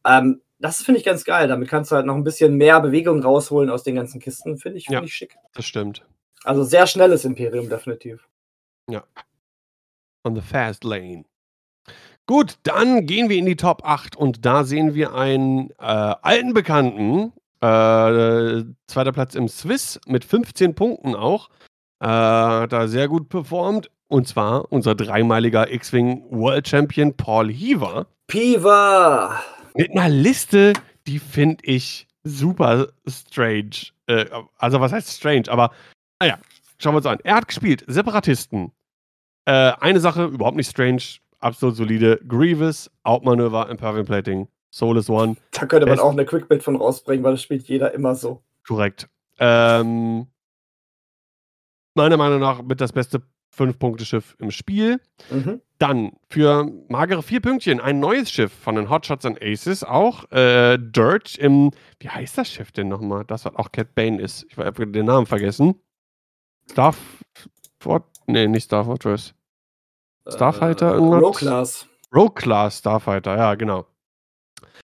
[0.06, 1.48] Ähm, das finde ich ganz geil.
[1.48, 4.58] Damit kannst du halt noch ein bisschen mehr Bewegung rausholen aus den ganzen Kisten.
[4.58, 5.36] Finde ich, find ja, ich schick.
[5.54, 6.04] Das stimmt.
[6.44, 8.28] Also sehr schnelles Imperium, definitiv.
[8.90, 9.04] Ja.
[10.24, 11.24] On the fast lane.
[12.26, 16.52] Gut, dann gehen wir in die Top 8 und da sehen wir einen äh, alten
[16.52, 17.32] Bekannten.
[17.60, 21.48] Äh, zweiter Platz im Swiss mit 15 Punkten auch.
[22.00, 23.90] Äh, hat da sehr gut performt.
[24.08, 28.06] Und zwar unser dreimaliger X-Wing World Champion Paul Heaver.
[28.26, 29.38] Piva!
[29.74, 30.72] Mit einer Liste,
[31.06, 33.92] die finde ich super strange.
[34.06, 34.26] Äh,
[34.56, 35.44] also, was heißt strange?
[35.48, 35.72] Aber,
[36.20, 36.38] naja,
[36.78, 37.18] schauen wir uns an.
[37.22, 38.72] Er hat gespielt Separatisten.
[39.44, 41.02] Äh, eine Sache, überhaupt nicht strange,
[41.40, 42.20] absolut solide.
[42.26, 45.36] Grievous, Outmanöver, Impervium Plating, Soulless One.
[45.52, 48.42] Da könnte man Best auch eine Quickbit von rausbringen, weil das spielt jeder immer so.
[48.66, 49.08] Korrekt.
[49.38, 50.26] Ähm,
[51.98, 55.00] meiner Meinung nach mit das beste Fünf-Punkte-Schiff im Spiel.
[55.30, 55.60] Mhm.
[55.78, 60.30] Dann für magere vier Pünktchen ein neues Schiff von den Hotshots and Aces auch.
[60.30, 63.24] Äh, Dirt im, wie heißt das Schiff denn nochmal?
[63.24, 64.46] Das, was auch Cat Bane ist.
[64.48, 65.74] Ich habe den Namen vergessen.
[66.70, 68.04] Starfort?
[68.26, 69.34] Nee, nicht Star Fortress.
[70.28, 70.92] Starfighter?
[70.92, 71.22] Äh, irgendwas?
[71.22, 71.86] Rogue Class.
[72.14, 73.86] Rogue Class Starfighter, ja, genau.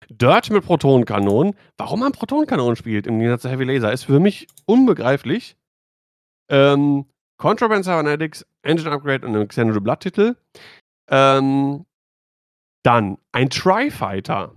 [0.10, 1.56] Dirt mit Protonenkanonen.
[1.78, 5.56] Warum man Protonenkanonen spielt im Gegensatz zu Heavy Laser, ist für mich unbegreiflich.
[6.52, 7.06] Ähm,
[7.38, 10.36] Contraband Cybernetics, Engine Upgrade und einen Xanadu Blood-Titel.
[11.10, 11.86] Ähm,
[12.84, 14.53] dann ein Tri-Fighter.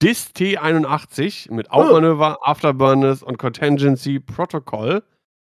[0.00, 2.44] DIS T81 mit Outmanöver, oh.
[2.44, 5.02] Afterburners und Contingency Protocol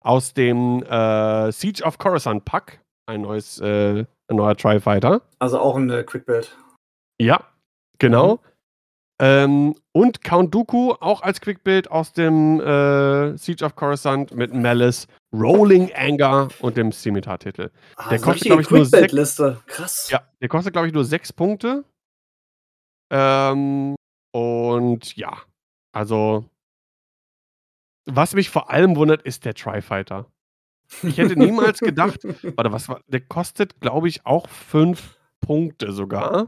[0.02, 2.80] aus dem äh, Siege of Coruscant Pack.
[3.08, 5.22] Ein neues, äh, ein neuer Tri-Fighter.
[5.40, 6.58] Also auch ein äh, Quick-Build.
[7.20, 7.42] Ja,
[8.00, 8.36] genau.
[8.36, 8.40] Mhm.
[9.20, 15.08] Ähm, und Count Dooku auch als Quickbuild aus dem äh, Siege of Coruscant mit Malice,
[15.34, 17.72] Rolling Anger und dem Scimitar-Titel.
[17.96, 19.38] Ah, der kostet, glaube ich, nur sechs.
[19.66, 20.10] Krass.
[20.12, 21.84] Ja, der kostet, glaube ich, nur sechs Punkte.
[23.12, 23.96] Ähm,
[24.34, 25.34] und ja,
[25.94, 26.46] also
[28.08, 30.26] was mich vor allem wundert, ist der Tri-Fighter.
[31.04, 32.20] Ich hätte niemals gedacht,
[32.56, 36.48] warte, was war, der kostet, glaube ich, auch fünf Punkte sogar.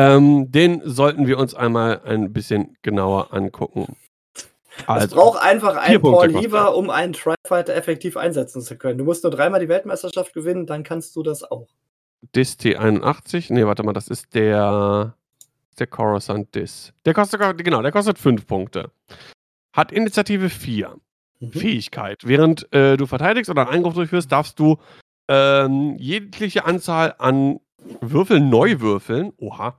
[0.00, 3.96] Ähm, den sollten wir uns einmal ein bisschen genauer angucken.
[4.86, 8.96] Also, es braucht einfach einen Paul Lever, um einen Tri-Fighter effektiv einsetzen zu können.
[8.96, 11.68] Du musst nur dreimal die Weltmeisterschaft gewinnen, dann kannst du das auch.
[12.34, 15.14] Dis T81, nee, warte mal, das ist der,
[15.78, 16.94] der Coruscant Dis.
[17.04, 18.90] Der kostet, genau, der kostet 5 Punkte.
[19.74, 20.96] Hat Initiative 4.
[21.40, 21.52] Mhm.
[21.52, 22.22] Fähigkeit.
[22.24, 24.78] Während äh, du verteidigst oder einen Eingriff durchführst, darfst du
[25.28, 27.60] ähm, jegliche Anzahl an
[28.00, 29.32] Würfel neu würfeln.
[29.36, 29.78] Oha.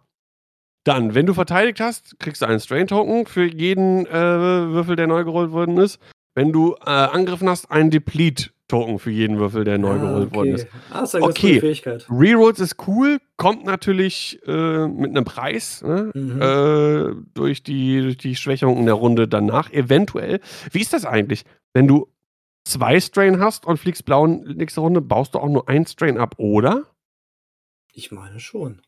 [0.83, 5.23] Dann, wenn du verteidigt hast, kriegst du einen Strain-Token für jeden äh, Würfel, der neu
[5.23, 5.99] gerollt worden ist.
[6.33, 10.55] Wenn du äh, angegriffen hast, einen Deplete-Token für jeden Würfel, der neu Ah, gerollt worden
[10.55, 10.65] ist.
[10.67, 10.77] okay.
[10.89, 11.47] Ah, ist eine Okay.
[11.55, 12.07] gute Fähigkeit.
[12.09, 16.09] Rerolls ist cool, kommt natürlich äh, mit einem Preis ne?
[16.15, 16.41] Mhm.
[16.41, 20.39] äh, durch, die, durch die Schwächung in der Runde danach, eventuell.
[20.71, 21.43] Wie ist das eigentlich?
[21.73, 22.07] Wenn du
[22.63, 26.17] zwei Strain hast und fliegst blau in nächste Runde, baust du auch nur ein Strain
[26.17, 26.85] ab, oder?
[27.93, 28.81] Ich meine schon.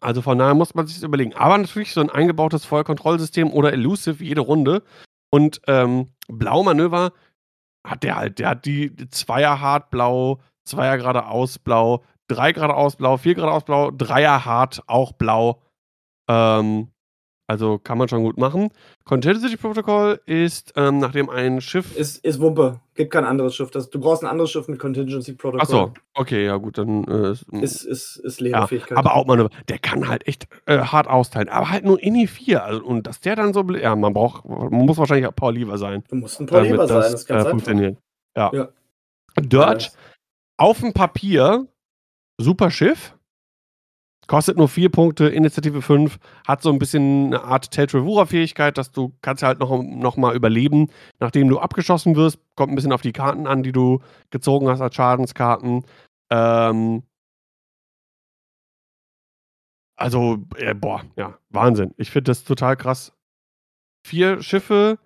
[0.00, 1.34] Also von daher muss man sich das überlegen.
[1.34, 4.82] Aber natürlich so ein eingebautes Feuerkontrollsystem oder Elusive jede Runde.
[5.30, 7.12] Und ähm, Blaumanöver
[7.86, 8.38] hat der halt.
[8.38, 13.90] Der hat die Zweier hart blau, Zweier geradeaus blau, drei geradeaus blau, vier geradeaus blau,
[13.90, 15.62] Dreier hart auch blau.
[16.28, 16.92] Ähm,
[17.50, 18.68] also kann man schon gut machen.
[19.04, 21.96] Contingency Protocol ist, ähm, nachdem ein Schiff.
[21.96, 22.80] Ist, ist Wumpe.
[22.94, 23.70] Gibt kein anderes Schiff.
[23.70, 25.62] Das, du brauchst ein anderes Schiff mit Contingency Protocol.
[25.62, 29.48] Achso, okay, ja gut, dann äh, ist- Ist, ist, ist leere Ja, aber auch Manöver.
[29.68, 31.48] Der kann halt echt äh, hart austeilen.
[31.48, 32.62] Aber halt nur Inni 4.
[32.62, 33.62] Also, und dass der dann so.
[33.72, 34.44] Ja, man braucht.
[34.44, 36.04] Man muss wahrscheinlich auch Paul Lieber sein.
[36.10, 37.12] Du musst ein Polyber damit sein.
[37.12, 37.50] das, ganz äh, einfach.
[37.50, 37.98] funktioniert.
[38.36, 38.50] Ja.
[38.52, 38.68] Ja.
[39.40, 39.92] Dirt
[40.58, 41.66] auf dem Papier.
[42.40, 43.14] Super Schiff.
[44.28, 49.14] Kostet nur 4 Punkte, Initiative 5, hat so ein bisschen eine Art Tel-Trevura-Fähigkeit, dass du
[49.22, 52.38] kannst halt noch, noch mal überleben, nachdem du abgeschossen wirst.
[52.54, 54.00] Kommt ein bisschen auf die Karten an, die du
[54.30, 55.86] gezogen hast als Schadenskarten.
[56.30, 57.04] Ähm,
[59.96, 61.94] also, äh, boah, ja, Wahnsinn.
[61.96, 63.14] Ich finde das total krass.
[64.06, 64.98] Vier Schiffe.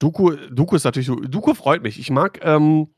[0.00, 1.16] Duku, Duku ist natürlich so.
[1.16, 1.98] Duku freut mich.
[1.98, 2.94] Ich mag, ähm,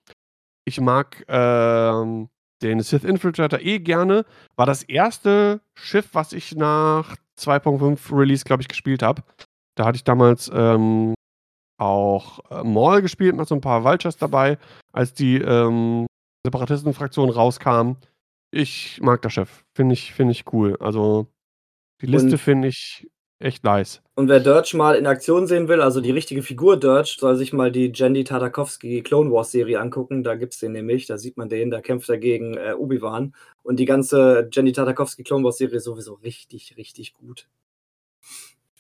[0.65, 2.29] ich mag ähm,
[2.63, 4.25] den Sith Infiltrator eh gerne.
[4.57, 9.23] War das erste Schiff, was ich nach 2.5 Release, glaube ich, gespielt habe.
[9.75, 11.15] Da hatte ich damals ähm,
[11.79, 14.59] auch äh, Maul gespielt, mit so ein paar Vultures dabei,
[14.93, 16.07] als die ähm,
[16.47, 17.93] Separatisten-Fraktion rauskam.
[18.51, 19.65] Ich mag das Schiff.
[19.75, 20.77] Finde ich, find ich cool.
[20.81, 21.27] Also,
[22.01, 23.09] die Liste finde ich
[23.39, 24.03] echt nice.
[24.15, 27.53] Und wer Dirge mal in Aktion sehen will, also die richtige Figur Dirge, soll sich
[27.53, 30.25] mal die Jandy Tartakovsky Clone Wars Serie angucken.
[30.25, 33.35] Da gibt's den nämlich, da sieht man den, da kämpft er gegen äh, Obi-Wan.
[33.63, 37.47] Und die ganze Jandy Tartakovsky Clone Wars Serie ist sowieso richtig, richtig gut.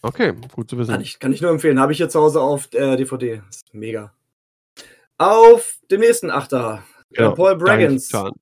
[0.02, 0.92] Okay, gut zu wissen.
[0.92, 1.80] Kann ich, kann ich nur empfehlen.
[1.80, 3.42] Habe ich hier zu Hause auf äh, DVD.
[3.50, 4.12] Ist mega.
[5.18, 6.82] Auf dem nächsten Achter.
[7.12, 8.08] Äh, Paul Dein Braggins.
[8.08, 8.32] Turn.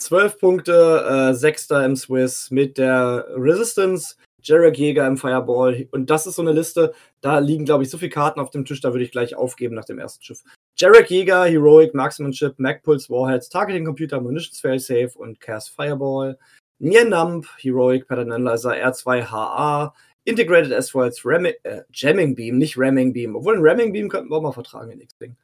[0.00, 5.88] 12 Punkte, äh, Sechster im Swiss mit der Resistance, Jarek Jäger im Fireball.
[5.90, 8.64] Und das ist so eine Liste, da liegen, glaube ich, so viele Karten auf dem
[8.64, 10.42] Tisch, da würde ich gleich aufgeben nach dem ersten Schiff.
[10.76, 16.38] Jarek Jäger, Heroic, Marksmanship, Magpulse, Warheads, Targeting Computer, Munitions Failsafe und Cast Fireball.
[16.78, 19.92] Nienamp, Heroic, Pattern Analyzer, R2HA,
[20.24, 23.36] Integrated S-Foils, äh, Jamming Beam, nicht Ramming Beam.
[23.36, 25.36] Obwohl ein Ramming Beam könnten wir auch mal vertragen in X-Wing.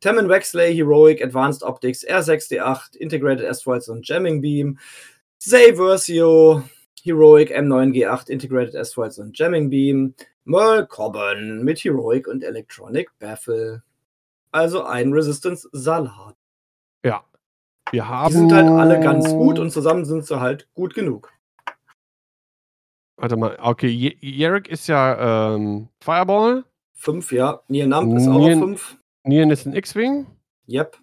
[0.00, 4.78] Tammin Wexley, Heroic, Advanced Optics, R6D8, Integrated S-Foils und Jamming Beam.
[5.38, 6.62] Zay Versio,
[7.04, 10.14] Heroic, M9G8, Integrated S-Foils und Jamming Beam.
[10.44, 13.82] Merle Cobban mit Heroic und Electronic Baffle.
[14.52, 16.34] Also ein Resistance-Salat.
[17.04, 17.24] Ja.
[17.90, 18.32] Wir haben.
[18.32, 21.32] Die sind halt alle ganz gut und zusammen sind sie halt gut genug.
[23.16, 23.88] Warte mal, okay,
[24.20, 26.64] Yerrick ist ja ähm, Fireball,
[26.94, 27.60] Fünf, ja.
[27.68, 28.96] Nier Namp ist auch fünf.
[29.24, 30.26] Nian ist ein X-Wing,
[30.68, 30.96] Yep.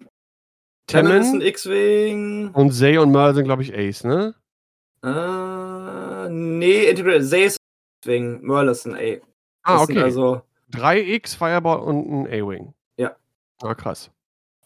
[0.88, 2.50] Tammin ist ein X-Wing.
[2.52, 4.34] und Zay und Merle sind, glaube ich, Ace, ne?
[5.04, 5.08] Äh,
[6.58, 7.32] nee, Integrated.
[7.32, 8.40] X-Wing.
[8.42, 9.20] Merle ist ein A.
[9.64, 10.02] Ah, Das okay.
[10.02, 10.42] Also,
[10.72, 12.72] 3X, Fireball und ein A-Wing.
[12.96, 13.14] Ja.
[13.62, 14.10] Ah, krass.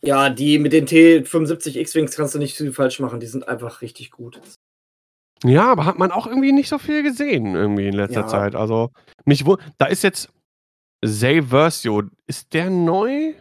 [0.02, 3.20] ja, die mit den T75 X-Wings kannst du nicht viel falsch machen.
[3.20, 4.40] Die sind einfach richtig gut.
[5.44, 8.26] Ja, aber hat man auch irgendwie nicht so viel gesehen, irgendwie in letzter Ja.
[8.26, 8.54] Zeit.
[8.54, 8.90] Also,
[9.26, 10.30] mich wo da ist jetzt
[11.04, 12.04] Zay Versio.
[12.26, 13.34] Ist der neu?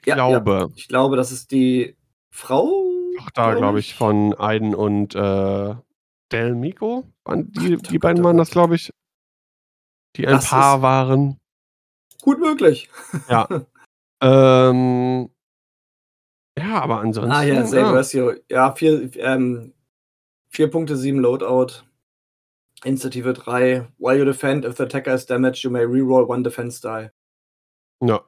[0.00, 0.70] Ich Ja, glaube.
[0.76, 1.96] Ich glaube, das ist die
[2.30, 2.84] Frau.
[3.20, 5.74] Auch da, glaube ich, von Aiden und äh,
[6.32, 7.04] Del Mico.
[7.26, 8.46] Die, Ach, die beiden oh waren Gott.
[8.46, 8.92] das, glaube ich.
[10.16, 11.38] Die ein Das Paar waren.
[12.22, 12.90] Gut möglich.
[13.28, 13.48] Ja.
[14.22, 15.30] ähm,
[16.58, 17.32] ja, aber ansonsten.
[17.32, 17.90] Ah ja, Zay ja.
[17.90, 18.32] Versio.
[18.50, 19.74] Ja, vier, ähm,
[20.50, 21.84] vier Punkte, sieben Loadout.
[22.84, 23.88] Initiative 3.
[23.98, 27.10] While you defend, if the attacker is damaged, you may reroll one defense die.
[28.00, 28.24] ja.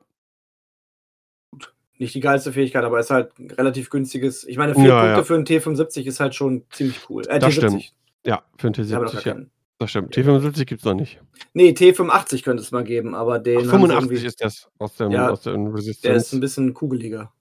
[2.00, 4.44] Nicht die geilste Fähigkeit, aber ist halt ein relativ günstiges.
[4.44, 5.22] Ich meine, vier Ja, Punkte ja.
[5.24, 7.24] für einen T75 ist halt schon ziemlich cool.
[7.28, 7.56] Äh, Das T70.
[7.58, 7.94] stimmt.
[8.24, 9.46] Ja, für ein Wir haben noch gar T70, ja.
[9.78, 10.16] Das stimmt.
[10.16, 11.20] T75 gibt es noch nicht.
[11.52, 13.58] Nee, T85 könnte es mal geben, aber den.
[13.58, 16.36] Ach, haben sie 85 irgendwie- ist das aus dem, Ja, aus dem Der ist Resistance.
[16.36, 17.32] ein bisschen kugeliger.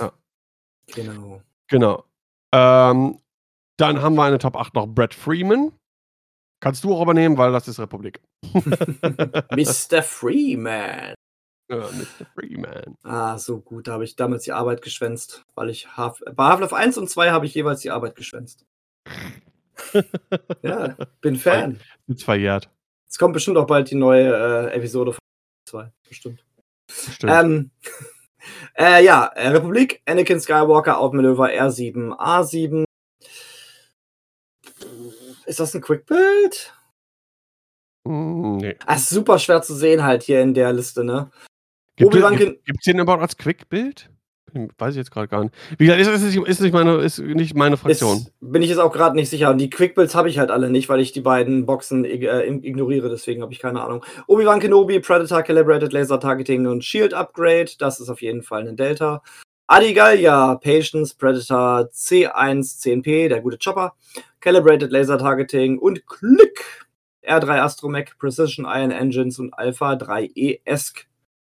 [0.00, 0.12] Ja.
[0.94, 1.42] Genau.
[1.68, 2.04] Genau.
[2.52, 3.18] Ähm,
[3.76, 5.72] dann haben wir eine Top 8 noch Brad Freeman.
[6.60, 8.20] Kannst du auch übernehmen, weil das ist Republik.
[9.54, 10.02] Mr.
[10.02, 11.14] Freeman.
[11.68, 12.26] Ja, Mr.
[12.34, 12.96] Freeman.
[13.02, 13.88] Ah, so gut.
[13.88, 17.30] Da habe ich damals die Arbeit geschwänzt, weil ich Half bei Half-Life 1 und 2
[17.30, 18.64] habe ich jeweils die Arbeit geschwänzt.
[20.62, 21.80] ja, bin Fan.
[22.06, 22.70] Sind verjährt.
[23.08, 25.20] Es kommt bestimmt auch bald die neue äh, Episode von
[25.68, 25.92] 2.
[26.08, 26.44] Bestimmt.
[26.88, 27.32] Stimmt.
[27.32, 27.70] Ähm,
[28.74, 32.84] äh, ja, äh, Republik, Anakin Skywalker, Outmanöver R7, A7.
[35.46, 36.74] Ist das ein Quickbuild?
[38.04, 38.76] Mm, nee.
[38.86, 41.30] Ah, ist super schwer zu sehen halt hier in der Liste, ne?
[41.96, 44.10] Gibt es den überhaupt als Quick-Bild?
[44.52, 45.54] Hm, Weiß ich jetzt gerade gar nicht.
[45.78, 48.18] Wie gesagt, ist, ist, nicht- ist, nicht meine, ist nicht meine Fraktion.
[48.18, 49.50] Ist, bin ich jetzt auch gerade nicht sicher.
[49.50, 53.08] Und die Quickbuilds habe ich halt alle nicht, weil ich die beiden Boxen äh, ignoriere,
[53.08, 54.04] deswegen habe ich keine Ahnung.
[54.28, 58.76] Obi-Wan Kenobi, Predator, Calibrated Laser Targeting und Shield Upgrade, das ist auf jeden Fall ein
[58.76, 59.22] Delta.
[59.68, 63.94] Adi Gallia, Patience, Predator, C1, CNP, der gute Chopper,
[64.40, 66.64] Calibrated Laser Targeting und Klick,
[67.26, 71.08] R3 Astromech, Precision Iron Engines und Alpha 3E ESC.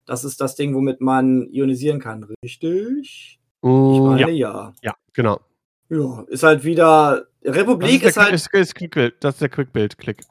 [0.07, 3.39] Das ist das Ding, womit man ionisieren kann, richtig?
[3.63, 4.73] Ich Mm, meine, ja, ja.
[4.83, 5.41] ja, genau.
[5.89, 7.27] Ja, ist halt wieder.
[7.45, 8.35] Republik ist, ist, der, halt.
[8.35, 9.15] ist, ist Quick-Bild.
[9.21, 10.23] Das ist der Quick-Bild-Klick.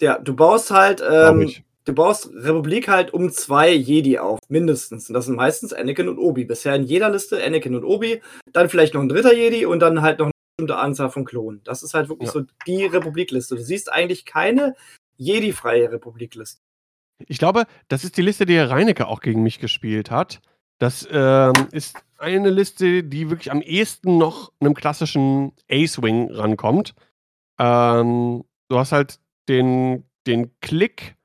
[0.00, 1.02] Ja, du baust halt.
[1.06, 1.62] Ähm, ich.
[1.84, 5.08] du baust Republik halt um zwei Jedi auf, mindestens.
[5.10, 6.44] Und das sind meistens Anakin und Obi.
[6.46, 8.22] Bisher in jeder Liste Anakin und Obi,
[8.52, 11.60] dann vielleicht noch ein dritter Jedi und dann halt noch eine bestimmte Anzahl von Klonen.
[11.64, 12.32] Das ist halt wirklich Ja.
[12.32, 13.56] so die Republikliste.
[13.56, 14.74] Du siehst eigentlich keine
[15.18, 16.62] Jedi-freie Republikliste.
[17.26, 20.40] Ich glaube, das ist die Liste, die Reinecke auch gegen mich gespielt hat.
[20.78, 26.94] Das ähm, ist eine Liste, die wirklich am ehesten noch einem klassischen Ace-Wing rankommt.
[27.58, 31.16] Ähm, du hast halt den, den Klick,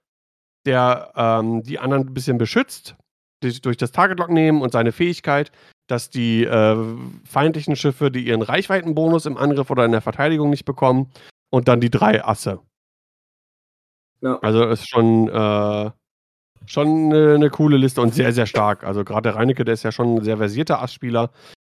[0.66, 2.96] der ähm, die anderen ein bisschen beschützt,
[3.42, 5.52] durch, durch das Target-Lock nehmen und seine Fähigkeit,
[5.88, 6.78] dass die äh,
[7.24, 11.12] feindlichen Schiffe, die ihren Reichweitenbonus im Angriff oder in der Verteidigung nicht bekommen,
[11.52, 12.60] und dann die drei Asse.
[14.26, 14.40] Ja.
[14.42, 15.92] Also ist schon, äh,
[16.66, 18.84] schon eine, eine coole Liste und sehr, sehr stark.
[18.84, 21.30] Also gerade der Reinecke, der ist ja schon ein sehr versierter Ass-Spieler.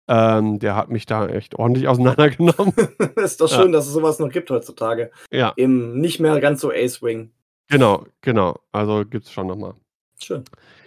[0.09, 2.73] Ähm, der hat mich da echt ordentlich auseinandergenommen.
[3.15, 3.61] ist doch Ja.
[3.61, 5.11] schön, dass es sowas noch gibt heutzutage.
[5.31, 7.31] ja, Im nicht mehr ganz so Ace-Wing.
[7.69, 8.59] genau, genau.
[8.73, 9.75] Also gibt's schon nochmal.
[10.21, 10.43] Schön.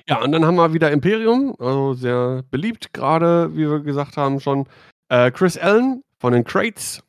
[0.06, 4.38] Ja, und dann haben wir wieder Imperium, also sehr beliebt gerade, wie wir gesagt haben
[4.38, 4.66] schon.
[5.08, 7.02] Äh, Chris Allen von den Crates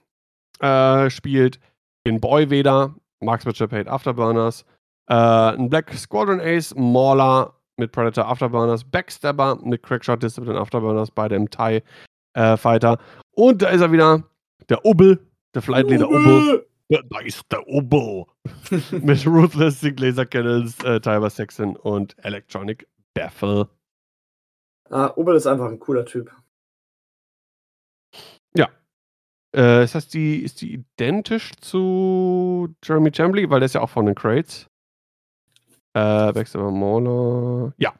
[0.61, 1.59] äh, spielt
[2.07, 2.95] den Boy Vader,
[3.25, 4.65] Marksmanship Hate Afterburners,
[5.07, 11.35] äh, ein Black Squadron Ace, Mauler mit Predator Afterburners, Backstabber mit Crackshot Discipline Afterburners, beide
[11.35, 11.81] im TIE
[12.33, 12.97] äh, Fighter.
[13.31, 14.23] Und da ist er wieder,
[14.69, 15.19] der Ubbel,
[15.53, 16.65] der Flight Leader Ubbel.
[16.87, 18.25] Ja, da ist der Ubbel.
[18.91, 23.67] mit Ruthless Sig Laser Cannons, äh, Tiber Saxon und Electronic Baffle.
[24.89, 26.31] Ah, Obel ist einfach ein cooler Typ.
[29.55, 33.49] Äh, ist das die, ist die identisch zu Jeremy Chambly?
[33.49, 34.67] Weil der ist ja auch von den Crates.
[35.95, 37.73] Äh, Mauler.
[37.77, 37.93] Ja.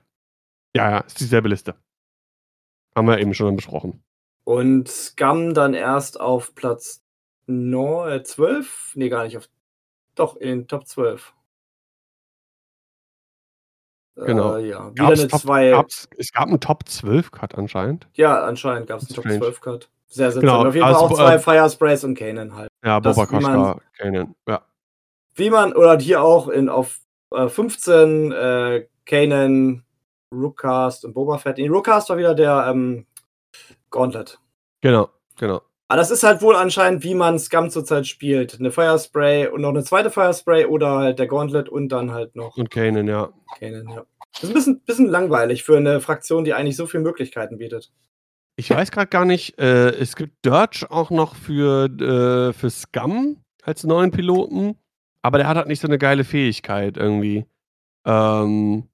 [0.76, 1.76] Ja, ja, ist dieselbe Liste.
[2.94, 4.04] Haben wir eben schon besprochen.
[4.44, 7.02] Und Scum dann erst auf Platz
[7.48, 8.92] no, äh, 12?
[8.96, 9.38] Nee, gar nicht.
[9.38, 9.48] Auf,
[10.16, 11.34] doch, in den Top 12.
[14.18, 14.56] Genau.
[14.56, 15.70] Äh, ja, wieder Gab's eine Top, 2.
[15.72, 18.08] gab's, es gab einen Top 12 Cut anscheinend.
[18.14, 19.40] Ja, anscheinend gab es einen Top Strange.
[19.40, 19.90] 12 Cut.
[20.08, 20.42] Sehr seltsam.
[20.42, 22.70] Genau, Auf jeden also, Fall auch zwei äh, Fire Sprays und Kanan halt.
[22.84, 24.36] Ja, Das, Boba wie man- Koschka, Kanan.
[24.48, 24.62] Ja.
[25.36, 27.00] Wie man, oder hier auch in, auf
[27.32, 29.84] äh, 15 äh, Kanan,
[30.32, 31.60] Rookcast und Boba Fett.
[31.60, 33.06] In Rookcast war wieder der ähm,
[33.90, 34.40] Gauntlet.
[34.82, 35.62] Genau, genau.
[35.88, 38.60] Aber das ist halt wohl anscheinend, wie man Scum zurzeit spielt.
[38.60, 42.58] Eine Firespray und noch eine zweite Firespray oder halt der Gauntlet und dann halt noch
[42.58, 43.30] Und Kanan, ja.
[43.60, 44.06] Kanan, ja.
[44.34, 47.92] Das ist ein bisschen, bisschen langweilig für eine Fraktion, die eigentlich so viele Möglichkeiten bietet.
[48.58, 53.38] Ich weiß gerade gar nicht, äh, es gibt Dirge auch noch für, äh, für Scum
[53.64, 54.78] als neuen Piloten,
[55.22, 57.46] aber der hat halt nicht so eine geile Fähigkeit irgendwie.
[58.06, 58.88] Ähm,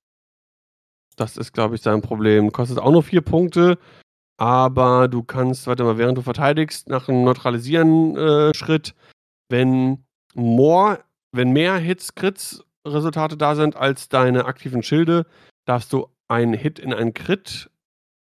[1.16, 2.52] das ist, glaube ich, sein Problem.
[2.52, 3.78] Kostet auch nur vier Punkte,
[4.38, 8.96] aber du kannst, warte mal, während du verteidigst, nach einem Neutralisieren-Schritt,
[9.50, 15.28] wenn more, wenn mehr Hits, Crits Resultate da sind als deine aktiven Schilde,
[15.66, 17.70] darfst du einen Hit in einen Crit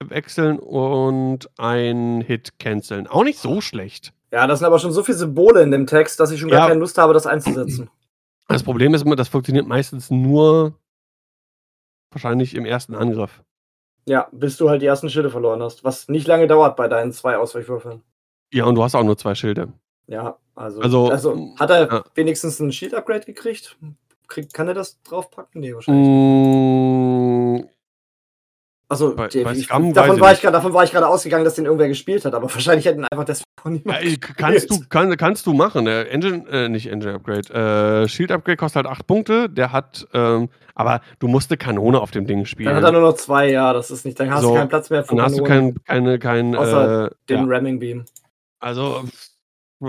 [0.10, 3.08] wechseln und einen Hit canceln.
[3.08, 4.14] Auch nicht so schlecht.
[4.32, 6.62] Ja, das sind aber schon so viele Symbole in dem Text, dass ich schon gar
[6.62, 6.68] Ja.
[6.68, 7.90] keine Lust habe, das einzusetzen.
[8.48, 10.74] Das Problem ist immer, das funktioniert meistens nur
[12.12, 13.42] wahrscheinlich im ersten Angriff.
[14.08, 15.84] Ja, bis du halt die ersten Schilde verloren hast.
[15.84, 18.02] Was nicht lange dauert bei deinen zwei Ausweichwürfeln.
[18.52, 19.72] Ja, und du hast auch nur zwei Schilde.
[20.08, 20.82] Ja, also.
[20.82, 22.04] Also, Also, hat er ja.
[22.16, 23.78] wenigstens ein Shield-Upgrade gekriegt?
[24.28, 25.62] Krieg, kann er das draufpacken?
[25.62, 26.08] Nee, wahrscheinlich.
[26.08, 27.11] Mm,
[28.92, 29.54] Also, Bei- bei
[29.94, 32.44] davon, war ich grad, davon war ich gerade ausgegangen, dass den irgendwer gespielt hat, aber
[32.54, 35.86] wahrscheinlich hätten einfach deswegen auch Ja, niemand ich- kannst, du, kann, kannst du machen.
[35.86, 39.48] Der Engine, äh, nicht Engine Upgrade, äh, Shield Upgrade kostet halt 8 Punkte.
[39.50, 42.66] Der hat, ähm, aber du musst eine Kanone auf dem Ding spielen.
[42.68, 44.20] Dann hat er nur noch zwei, ja, das ist nicht.
[44.20, 46.56] Dann hast So, du keinen Platz mehr für Dann hast du Kanonen, kein, keine, kein,
[46.58, 48.04] Außer äh, den ja, Ramming Beam.
[48.60, 49.04] also,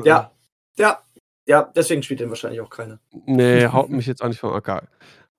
[0.05, 0.31] Ja.
[0.79, 1.01] Ja,
[1.47, 3.01] ja, deswegen spielt den wahrscheinlich auch keiner.
[3.27, 4.85] Nee, haut mich jetzt auch nicht vom Hocker.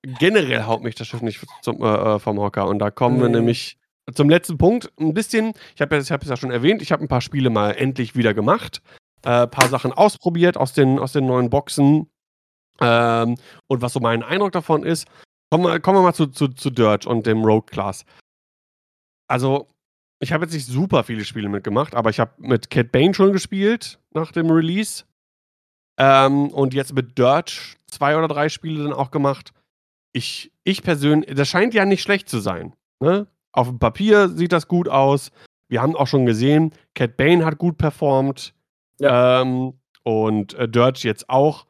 [0.06, 2.68] Generell haut mich das Schiff nicht zum, äh, äh, vom Hocker.
[2.68, 3.78] Und da kommen wir nämlich
[4.14, 4.92] zum letzten Punkt.
[5.00, 7.72] Ein bisschen, ich habe es hab ja schon erwähnt, ich habe ein paar Spiele mal
[7.72, 8.82] endlich wieder gemacht.
[9.22, 12.10] Ein äh, paar Sachen ausprobiert aus den, aus den neuen Boxen.
[12.82, 15.08] Ähm, und was so mein Eindruck davon ist,
[15.50, 18.06] kommen wir, kommen wir mal zu, zu, zu Dirge und dem Road Class.
[19.30, 19.70] Also,
[20.20, 23.32] ich habe jetzt nicht super viele Spiele mitgemacht, aber ich habe mit Cat Bane schon
[23.32, 25.06] gespielt nach dem Release.
[25.98, 27.54] Ähm, und jetzt mit Dirge
[27.90, 29.54] zwei oder drei Spiele dann auch gemacht.
[30.14, 32.74] Ich, ich persönlich, das scheint ja nicht schlecht zu sein.
[33.00, 33.28] Ne?
[33.52, 35.32] Auf dem Papier sieht das gut aus.
[35.68, 38.54] Wir haben auch schon gesehen, Cat Bane hat gut performt.
[39.02, 39.74] Ähm,
[40.04, 41.66] und äh, Dirge jetzt auch.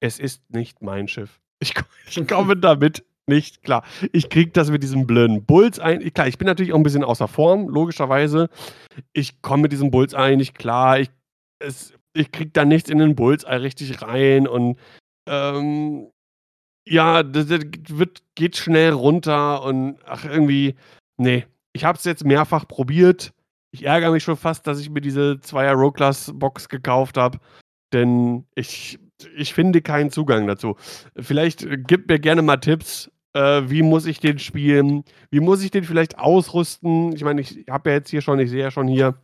[0.00, 1.40] Es ist nicht mein Schiff.
[1.60, 1.74] Ich,
[2.08, 3.84] ich komme damit nicht klar.
[4.12, 6.10] Ich krieg das mit diesem blöden Bullseye.
[6.10, 8.48] Klar, ich bin natürlich auch ein bisschen außer Form, logischerweise.
[9.12, 11.00] Ich komme mit diesem Bullseye nicht klar.
[11.00, 11.10] Ich,
[11.58, 14.78] es, ich krieg da nichts in den Bullseye richtig rein und
[15.26, 16.08] ähm,
[16.90, 20.74] ja, das, das wird, geht schnell runter und ach, irgendwie,
[21.16, 21.44] nee.
[21.72, 23.32] Ich habe es jetzt mehrfach probiert.
[23.70, 27.38] Ich ärgere mich schon fast, dass ich mir diese Zweier Row Class Box gekauft habe,
[27.92, 28.98] denn ich,
[29.36, 30.76] ich finde keinen Zugang dazu.
[31.16, 33.10] Vielleicht äh, gib mir gerne mal Tipps.
[33.34, 35.04] Äh, wie muss ich den spielen?
[35.30, 37.12] Wie muss ich den vielleicht ausrüsten?
[37.12, 39.14] Ich meine, ich habe ja jetzt hier schon, ich sehe ja schon hier,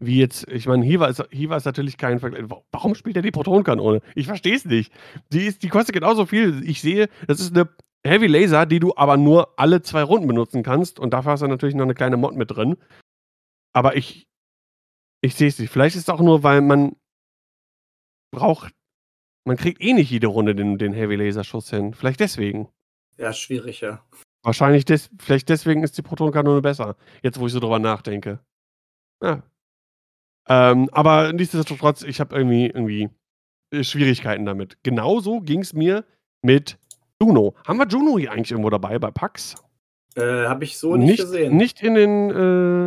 [0.00, 2.50] wie jetzt, ich meine, Hiva ist, Hiva ist natürlich kein Vergleich.
[2.50, 4.00] Wa- Warum spielt er die Protonkanone?
[4.14, 4.92] Ich verstehe es nicht.
[5.32, 6.68] Die, ist, die kostet genauso viel.
[6.68, 7.68] Ich sehe, das ist eine
[8.06, 10.98] Heavy Laser, die du aber nur alle zwei Runden benutzen kannst.
[10.98, 12.76] Und dafür hast du natürlich noch eine kleine Mod mit drin.
[13.72, 14.26] Aber ich,
[15.22, 15.70] ich sehe es nicht.
[15.70, 16.96] Vielleicht ist es auch nur, weil man
[18.30, 18.74] braucht,
[19.46, 21.94] man kriegt eh nicht jede Runde den, den Heavy Laser Schuss hin.
[21.94, 22.68] Vielleicht deswegen.
[23.16, 24.04] Ja, schwierig, ja.
[24.42, 26.96] Wahrscheinlich des, vielleicht deswegen ist die Protonkanone besser.
[27.22, 28.40] Jetzt, wo ich so drüber nachdenke.
[29.22, 29.42] Ja.
[30.48, 33.08] Ähm, aber nichtsdestotrotz, ich habe irgendwie, irgendwie
[33.72, 34.76] äh, Schwierigkeiten damit.
[34.82, 36.04] Genauso ging es mir
[36.42, 36.78] mit
[37.20, 37.54] Juno.
[37.66, 39.54] Haben wir Juno hier eigentlich irgendwo dabei bei PAX?
[40.16, 41.56] Äh, Habe ich so nicht, nicht, gesehen.
[41.56, 42.86] nicht in den äh,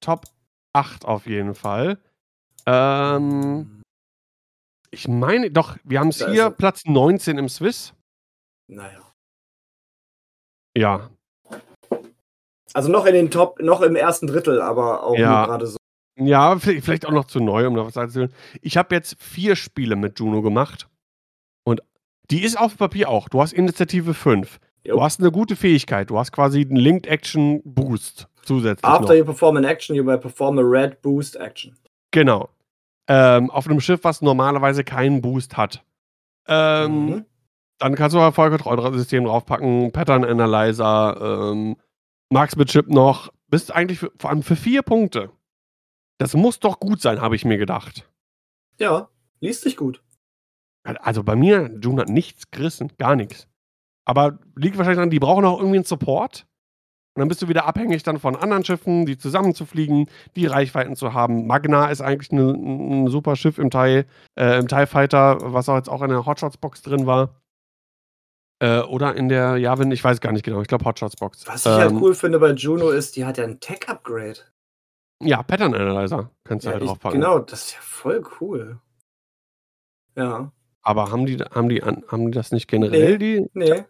[0.00, 0.24] Top
[0.72, 1.98] 8 auf jeden Fall.
[2.66, 3.82] Ähm,
[4.90, 6.50] ich meine, doch, wir haben es hier er.
[6.50, 7.92] Platz 19 im Swiss.
[8.68, 9.00] Naja.
[10.76, 11.10] Ja,
[12.72, 15.44] Also noch in den Top, noch im ersten Drittel, aber auch Ja.
[15.44, 15.76] gerade so.
[16.18, 18.32] Ja, vielleicht vielleicht auch noch zu neu, um da was zu erzählen.
[18.60, 20.88] Ich habe jetzt vier Spiele mit Juno gemacht.
[21.64, 21.80] Und
[22.30, 23.28] die ist auf Papier auch.
[23.28, 24.58] Du hast Initiative 5.
[24.84, 24.96] Jo.
[24.96, 26.10] Du hast eine gute Fähigkeit.
[26.10, 28.84] Du hast quasi einen Linked Action Boost zusätzlich.
[28.84, 29.14] After noch.
[29.14, 31.76] you perform an action, you may perform a red boost action.
[32.10, 32.48] Genau.
[33.08, 35.84] Ähm, auf einem Schiff, was normalerweise keinen Boost hat.
[36.46, 37.24] Ähm, Mhm.
[37.78, 41.76] Dann kannst du ein Vollkontrollsystem draufpacken, Pattern Analyzer, ähm,
[42.30, 43.32] Marksmanship noch.
[43.48, 45.30] Bist eigentlich für, vor allem für vier Punkte.
[46.22, 48.08] Das muss doch gut sein, habe ich mir gedacht.
[48.78, 49.08] Ja,
[49.40, 50.00] liest sich gut.
[50.84, 53.48] Also bei mir, June hat nichts gerissen, gar nichts.
[54.04, 56.46] Aber liegt wahrscheinlich daran, die brauchen auch irgendwie einen Support.
[57.14, 61.12] Und dann bist du wieder abhängig dann von anderen Schiffen, die zusammenzufliegen, die Reichweiten zu
[61.12, 61.48] haben.
[61.48, 64.04] Magna ist eigentlich ne- ein super Schiff im TIE,
[64.38, 67.42] äh, im TIE Fighter, was auch jetzt auch in der Hotshots-Box drin war.
[68.62, 71.48] Äh, oder in der Yavin, ich weiß gar nicht genau, ich glaube Hotshots-Box.
[71.48, 74.38] Was ich halt Ähm, cool finde bei Juno ist, die hat ja ein Tech-Upgrade.
[75.22, 77.20] Ja, Pattern Analyzer kannst du Ja, halt draufpacken.
[77.20, 78.78] genau, das ist ja voll cool.
[80.16, 83.46] Ja, Aber haben die, haben, die, haben die das nicht generell, die?
[83.54, 83.84] nee.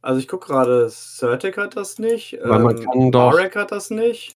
[0.00, 3.72] Also ich gucke gerade, Certic hat das nicht, Weil man ähm, kann doch- Marek hat
[3.72, 4.36] das nicht,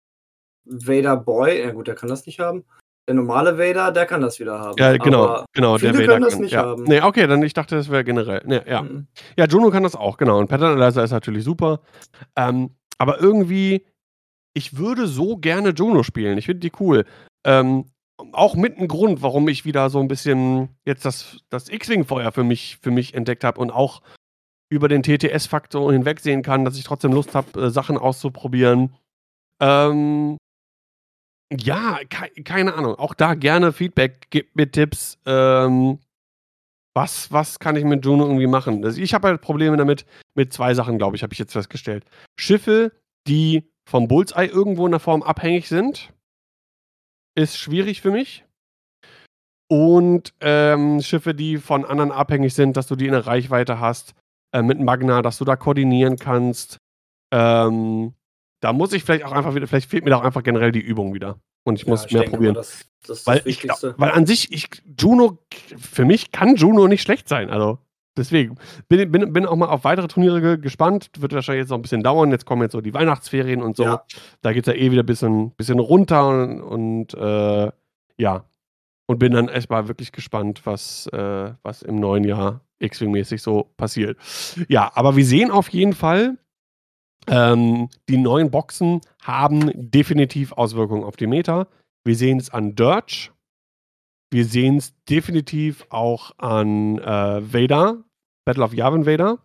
[0.66, 2.64] Vader Boy, ja gut, der kann das nicht haben.
[3.08, 4.76] Der normale Vader, der kann das wieder haben.
[4.80, 5.78] Ja, genau, Aber, genau.
[5.78, 6.64] viele der Vader können das kann, nicht ja.
[6.64, 6.84] haben.
[6.84, 8.42] Nee, okay, dann ich dachte, das wäre generell.
[8.46, 8.82] Nee, ja.
[8.84, 9.08] mhm.
[9.38, 10.40] Ja, Juno kann das auch, genau.
[10.40, 11.82] Und Pattern Analyzer ist natürlich super.
[12.36, 13.86] Ähm, aber irgendwie,
[14.56, 16.38] ich würde so gerne Juno spielen.
[16.38, 17.06] Ich finde die cool.
[17.46, 17.86] Ähm,
[18.32, 22.44] auch mit einem Grund, warum ich wieder so ein bisschen jetzt das, das X-Wing-Feuer für
[22.44, 24.02] mich, für mich entdeckt habe und auch
[24.70, 28.96] über den TTS-Faktor hinwegsehen kann, dass ich trotzdem Lust habe, äh, Sachen auszuprobieren.
[29.62, 30.38] Ähm,
[31.54, 32.96] ja, kei keine Ahnung.
[32.96, 35.20] Auch da gerne Feedback, gebt mir Tipps.
[35.26, 36.00] Ähm,
[36.96, 38.84] was, was kann ich mit Juno irgendwie machen?
[38.86, 42.06] Also ich habe halt Probleme damit, mit zwei Sachen, glaube ich, habe ich jetzt festgestellt.
[42.40, 42.94] Schiffe,
[43.28, 46.14] die vom Bullseye irgendwo in der Form abhängig sind,
[47.36, 48.46] ist schwierig für mich.
[49.68, 54.14] Und ähm, Schiffe, die von anderen abhängig sind, dass du die in der Reichweite hast,
[54.54, 56.78] äh, mit Magna, dass du da koordinieren kannst.
[57.34, 58.14] Ähm,
[58.62, 60.80] da muss ich vielleicht auch einfach wieder, vielleicht fehlt mir da auch einfach generell die
[60.82, 61.40] Übung wieder.
[61.64, 62.56] Und ich Ja, muss ich mehr denke mal, probieren.
[62.56, 63.64] das, das ist weil, das ich
[63.98, 65.40] weil an sich, ich, Juno,
[65.78, 67.50] für mich kann Juno nicht schlecht sein.
[67.50, 67.80] Also
[68.18, 71.10] deswegen bin, bin, bin auch mal auf weitere Turniere ge- gespannt.
[71.18, 72.32] Wird wahrscheinlich jetzt noch ein bisschen dauern.
[72.32, 73.84] Jetzt kommen jetzt so die Weihnachtsferien und so.
[73.84, 74.04] Ja.
[74.42, 77.72] Da geht es ja eh wieder ein bisschen, bisschen runter und, und äh,
[78.18, 78.46] ja.
[79.08, 84.18] Und bin dann erstmal wirklich gespannt, was, äh, was im neuen Jahr X-Wing-mäßig so passiert.
[84.68, 86.38] Ja, aber wir sehen auf jeden Fall,
[87.28, 91.68] ähm, die neuen Boxen haben definitiv Auswirkungen auf die Meta.
[92.04, 93.30] Wir sehen es an Dirge.
[94.36, 98.04] Wir sehen es definitiv auch an äh, Vader,
[98.44, 99.38] Battle of Yavin Vader.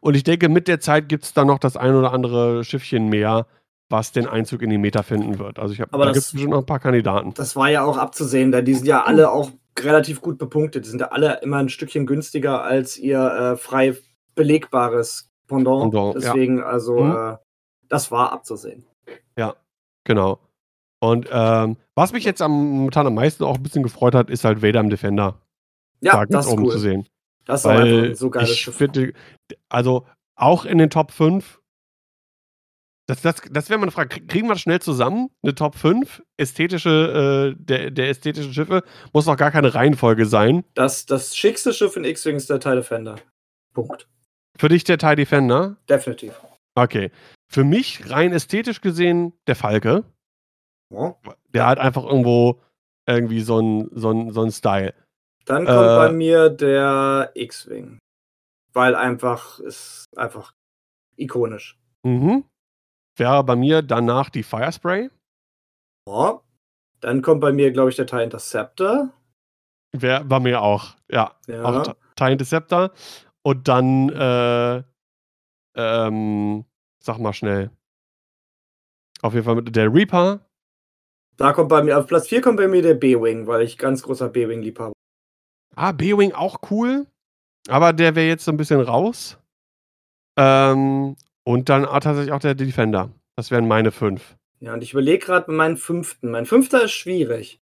[0.00, 3.08] Und ich denke, mit der Zeit gibt es da noch das ein oder andere Schiffchen
[3.08, 3.48] mehr,
[3.88, 5.58] was den Einzug in die Meta finden wird.
[5.58, 7.34] Also ich habe Aber da gibt es bestimmt noch ein paar Kandidaten.
[7.34, 9.50] Das war ja auch abzusehen, denn die sind ja alle auch
[9.80, 10.84] relativ gut bepunktet.
[10.84, 13.96] Die sind ja alle immer ein Stückchen günstiger als ihr äh, frei
[14.36, 15.90] belegbares Pendant.
[15.90, 16.32] Pendant, ja.
[16.32, 17.16] Deswegen, also, Mhm.
[17.16, 17.36] äh,
[17.88, 18.86] das war abzusehen.
[20.06, 20.38] Genau.
[21.04, 24.44] Und ähm, was mich jetzt am, momentan am meisten auch ein bisschen gefreut hat, ist
[24.44, 25.38] halt Vader im Defender
[26.00, 26.72] Ja, da das ist oben cool.
[26.72, 27.06] zu sehen.
[27.44, 28.76] Das ist auch einfach so geiles ich Schiff.
[28.76, 29.12] finde,
[29.68, 31.60] also auch in den Top 5,
[33.06, 35.28] das, das, das wäre meine Frage, kriegen wir das schnell zusammen?
[35.42, 38.82] Eine Top 5 ästhetische, äh, der, der ästhetischen Schiffe?
[39.12, 40.64] Muss doch gar keine Reihenfolge sein.
[40.72, 43.16] Das, das schickste Schiff in X-Wing ist der TIE Defender.
[43.74, 44.08] Punkt.
[44.56, 45.76] Für dich der TIE Defender?
[45.86, 46.40] Definitiv.
[46.74, 47.10] Okay.
[47.46, 50.04] Für mich rein ästhetisch gesehen der Falke.
[50.94, 51.16] Ja.
[51.52, 52.60] Der hat einfach irgendwo
[53.06, 54.94] irgendwie so ein, so ein, so ein Style.
[55.44, 57.98] Dann kommt Äh, bei mir der X-Wing.
[58.72, 60.54] Weil einfach, ist einfach
[61.16, 61.78] ikonisch.
[62.02, 62.44] Mhm.
[63.16, 65.10] Wäre bei mir danach die Firespray.
[66.08, 66.40] Ja.
[67.00, 69.10] Dann kommt bei mir, glaube ich, der TIE Interceptor.
[69.92, 70.96] Wäre bei mir auch.
[71.10, 71.38] Ja.
[71.46, 71.62] Ja.
[71.64, 72.90] Auch TIE Interceptor.
[73.42, 74.82] Und dann, äh,
[75.76, 76.64] ähm,
[77.00, 77.70] sag mal schnell.
[79.22, 80.40] Auf jeden Fall mit der Reaper.
[81.36, 84.02] Da kommt bei mir, auf Platz 4 kommt bei mir der B-Wing, weil ich ganz
[84.02, 84.92] großer B-Wing-Liebhaber
[85.74, 87.06] Ah, B-Wing auch cool.
[87.68, 89.38] Aber der wäre jetzt so ein bisschen raus.
[90.36, 93.10] Ähm, und dann ah, tatsächlich auch der Defender.
[93.36, 94.36] Das wären meine fünf.
[94.60, 96.30] Ja, und ich überlege gerade bei meinem fünften.
[96.30, 97.60] Mein fünfter ist schwierig.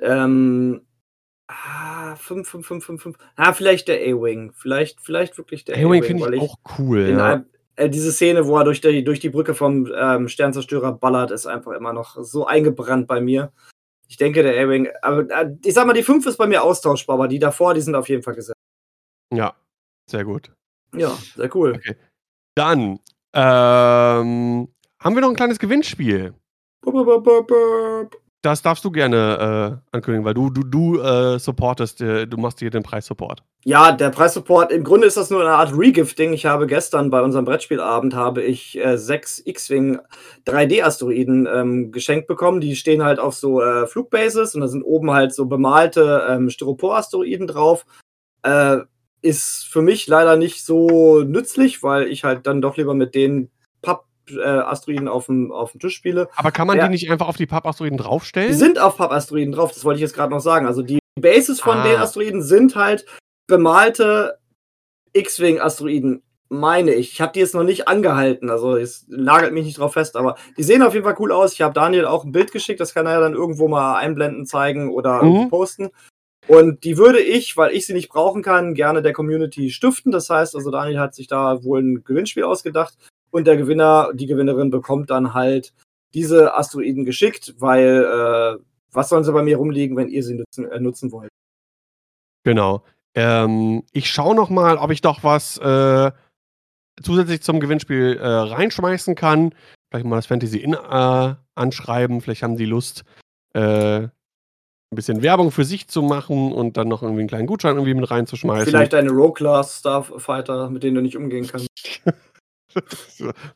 [0.00, 0.82] Ähm,
[1.48, 3.18] ah, 5, 5, 5, 5, 5.
[3.36, 4.52] Ah, vielleicht der A-Wing.
[4.54, 7.08] Vielleicht, vielleicht wirklich der A-Wing A-Wing, finde ich ich auch cool.
[7.08, 7.44] Ja.
[7.80, 11.46] Äh, diese Szene, wo er durch die, durch die Brücke vom ähm, Sternzerstörer ballert, ist
[11.46, 13.52] einfach immer noch so eingebrannt bei mir.
[14.06, 17.14] Ich denke, der A-Wing, aber äh, ich sag mal, die 5 ist bei mir austauschbar,
[17.14, 18.58] aber die davor, die sind auf jeden Fall gesetzt.
[19.32, 19.54] ja,
[20.10, 20.52] sehr gut.
[20.94, 21.74] Ja, sehr cool.
[21.76, 21.96] Okay.
[22.54, 22.98] Dann
[23.32, 24.68] ähm,
[25.00, 26.34] haben wir noch ein kleines Gewinnspiel.
[26.82, 28.20] Bup, bup, bup.
[28.42, 32.60] Das darfst du gerne äh, ankündigen, weil du, du, du äh, supportest, äh, du machst
[32.60, 33.42] hier den Preissupport.
[33.64, 36.32] Ja, der Preissupport, im Grunde ist das nur eine Art Regifting.
[36.32, 39.98] Ich habe gestern bei unserem Brettspielabend habe ich äh, sechs X-Wing
[40.46, 42.62] 3D-Asteroiden ähm, geschenkt bekommen.
[42.62, 46.48] Die stehen halt auf so äh, Flugbases und da sind oben halt so bemalte ähm,
[46.48, 47.84] Styropor-Asteroiden drauf.
[48.42, 48.78] Äh,
[49.20, 53.14] ist für mich leider nicht so nützlich, weil ich halt dann doch lieber mit
[54.30, 56.28] den Papp-Asteroiden auf dem auf dem Tisch spiele.
[56.36, 56.84] Aber kann man Ja.
[56.84, 58.54] die nicht einfach auf die Pappasteroiden Die draufstellen?
[58.54, 60.66] sind auf Pappasteroiden drauf, das wollte ich jetzt gerade noch sagen.
[60.66, 61.84] Also die Bases von Ah.
[61.84, 63.04] den Asteroiden sind halt
[63.48, 64.38] bemalte
[65.12, 67.12] X-Wing-Asteroiden, meine ich.
[67.12, 70.36] Ich habe die jetzt noch nicht angehalten, also es nagelt mich nicht drauf fest, aber
[70.56, 71.52] die sehen auf jeden Fall cool aus.
[71.52, 74.46] Ich habe Daniel auch ein Bild geschickt, das kann er ja dann irgendwo mal einblenden,
[74.46, 75.48] zeigen oder Mhm.
[75.48, 75.90] posten.
[76.48, 80.10] Und die würde ich, weil ich sie nicht brauchen kann, gerne der Community stiften.
[80.10, 82.94] Das heißt, also Daniel hat sich da wohl ein Gewinnspiel ausgedacht
[83.30, 85.72] und der Gewinner, die Gewinnerin bekommt dann halt
[86.14, 88.62] diese Asteroiden geschickt, weil äh,
[88.92, 91.30] was sollen sie bei mir rumliegen, wenn ihr sie nutzen, äh, nutzen wollt?
[92.44, 92.82] Genau.
[93.14, 96.10] Ähm, ich schaue noch mal, ob ich doch was äh,
[97.02, 99.54] zusätzlich zum Gewinnspiel äh, reinschmeißen kann.
[99.90, 102.20] Vielleicht mal das Fantasy Inn äh, anschreiben.
[102.20, 103.04] Vielleicht haben die Lust,
[103.54, 104.08] äh,
[104.92, 107.94] ein bisschen Werbung für sich zu machen und dann noch irgendwie einen kleinen Gutschein irgendwie
[107.94, 108.66] mit reinzuschmeißen.
[108.66, 111.68] Vielleicht eine Rogue-Class Starfighter, mit denen du nicht umgehen kannst.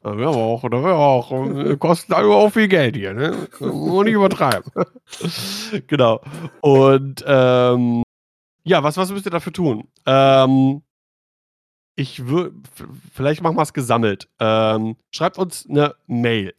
[0.03, 1.78] Da wäre auch, da wäre auch.
[1.78, 3.49] Kostet auch viel Geld hier, ne?
[3.61, 4.70] Muss nicht übertreiben.
[5.86, 6.20] genau.
[6.61, 8.03] Und ähm,
[8.65, 9.86] ja, was, was müsst ihr dafür tun?
[10.07, 10.82] Ähm,
[11.97, 12.53] ich würde,
[13.12, 14.28] vielleicht machen wir es gesammelt.
[14.41, 16.55] Ähm, schreibt uns eine Mail.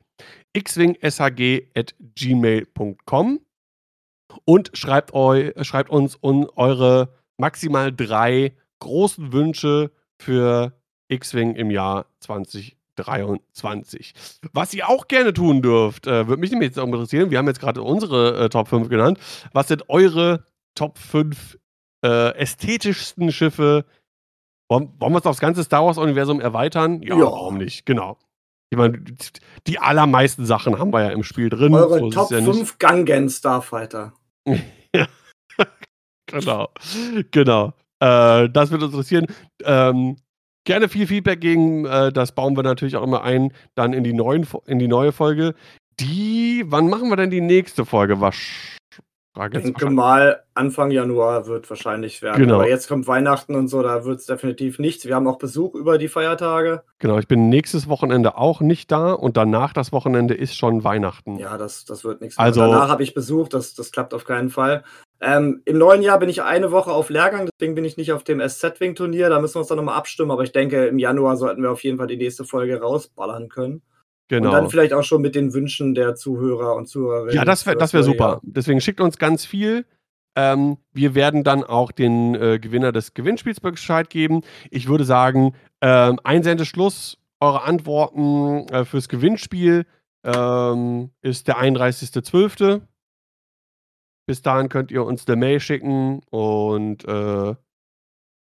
[0.58, 3.40] xwingshg.gmail.com
[4.46, 9.92] und schreibt, eu, schreibt uns un, eure maximal drei großen Wünsche
[10.22, 10.72] für
[11.08, 14.14] X-Wing im Jahr 2023.
[14.54, 17.32] Was ihr auch gerne tun dürft, äh, würde mich nämlich jetzt auch interessieren.
[17.32, 19.20] Wir haben jetzt gerade unsere äh, Top 5 genannt.
[19.54, 20.46] Was sind eure
[20.76, 21.58] Top 5
[22.04, 23.86] äh, ästhetischsten Schiffe?
[24.70, 27.02] Wollen, wollen wir es aufs ganze Star Wars-Universum erweitern?
[27.02, 27.26] Ja, Ja.
[27.26, 27.86] warum nicht?
[27.86, 28.18] Genau.
[28.72, 29.00] Ich meine,
[29.68, 31.74] die allermeisten Sachen haben wir ja im Spiel drin.
[31.76, 34.14] Eure so Top ja 5 Gangen Starfighter.
[34.96, 35.08] ja.
[36.26, 36.70] genau.
[37.32, 37.74] Genau.
[38.00, 39.28] Äh, das wird uns interessieren.
[39.64, 40.18] Ähm,
[40.66, 44.14] gerne viel Feedback gegen, äh, das bauen wir natürlich auch immer ein, dann in die,
[44.14, 45.56] neuen, in die neue Folge.
[46.00, 48.20] Die, wann machen wir denn die nächste Folge?
[49.36, 49.48] Was?
[49.54, 52.42] Ich denke mal, Anfang Januar wird wahrscheinlich werden.
[52.42, 52.56] Genau.
[52.56, 55.06] Aber jetzt kommt Weihnachten und so, da wird es definitiv nichts.
[55.06, 56.84] Wir haben auch Besuch über die Feiertage.
[57.00, 61.38] Genau, ich bin nächstes Wochenende auch nicht da und danach das Wochenende ist schon Weihnachten.
[61.38, 62.38] Ja, das, das wird nichts.
[62.38, 64.84] Also, danach habe ich Besuch, das, das klappt auf keinen Fall.
[65.22, 68.24] Ähm, Im neuen Jahr bin ich eine Woche auf Lehrgang, deswegen bin ich nicht auf
[68.24, 69.30] dem SZ-Wing-Turnier.
[69.30, 71.84] Da müssen wir uns dann nochmal abstimmen, aber ich denke, im Januar sollten wir auf
[71.84, 73.82] jeden Fall die nächste Folge rausballern können.
[74.28, 74.50] Genau.
[74.50, 77.36] Und dann vielleicht auch schon mit den Wünschen der Zuhörer und Zuhörerinnen.
[77.36, 78.42] Ja, das wäre das wär super.
[78.44, 79.86] Deswegen schickt uns ganz viel.
[80.36, 84.42] Ähm, wir werden dann auch den äh, Gewinner des Gewinnspiels Bescheid geben.
[84.70, 89.86] Ich würde sagen, ähm, Einsendeschluss, eure Antworten äh, fürs Gewinnspiel
[90.24, 92.82] ähm, ist der 31.12.
[94.28, 97.56] Bis dahin könnt ihr uns eine Mail schicken und äh,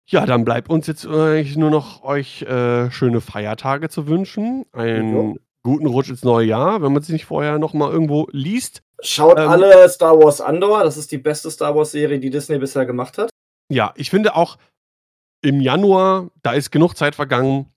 [0.05, 4.65] ja, dann bleibt uns jetzt eigentlich nur noch euch äh, schöne Feiertage zu wünschen.
[4.71, 8.81] Ein guten Rutsch ins neue Jahr, wenn man sich nicht vorher noch mal irgendwo liest.
[9.01, 12.57] Schaut ähm, alle Star Wars Andor, das ist die beste Star Wars Serie, die Disney
[12.57, 13.29] bisher gemacht hat.
[13.69, 14.57] Ja, ich finde auch
[15.41, 17.73] im Januar, da ist genug Zeit vergangen,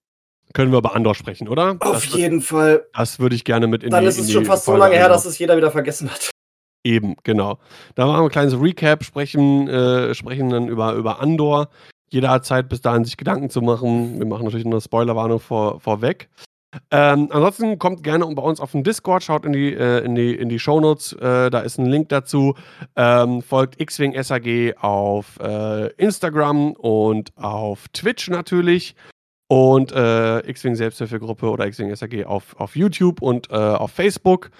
[0.52, 1.76] können wir über Andor sprechen, oder?
[1.80, 2.86] Auf das, jeden Fall.
[2.94, 4.84] Das würde ich gerne mit in Dann die Dann ist es schon fast Folge so
[4.84, 6.30] lange her, dass es jeder wieder vergessen hat.
[6.84, 7.58] Eben, genau.
[7.96, 11.68] Da machen wir ein kleines Recap, sprechen, äh, sprechen dann über, über Andor.
[12.08, 14.18] Jeder hat Zeit, bis dahin sich Gedanken zu machen.
[14.20, 16.28] Wir machen natürlich eine Spoilerwarnung vor, vorweg.
[16.90, 20.34] Ähm, ansonsten kommt gerne bei uns auf den Discord, schaut in die, äh, in die,
[20.34, 22.54] in die Shownotes, äh, da ist ein Link dazu.
[22.96, 28.94] Ähm, folgt Xwing SAG auf äh, Instagram und auf Twitch natürlich.
[29.48, 34.50] Und äh, X-Wing Selbsthilfegruppe oder X-Wing SAG auf, auf YouTube und äh, auf Facebook.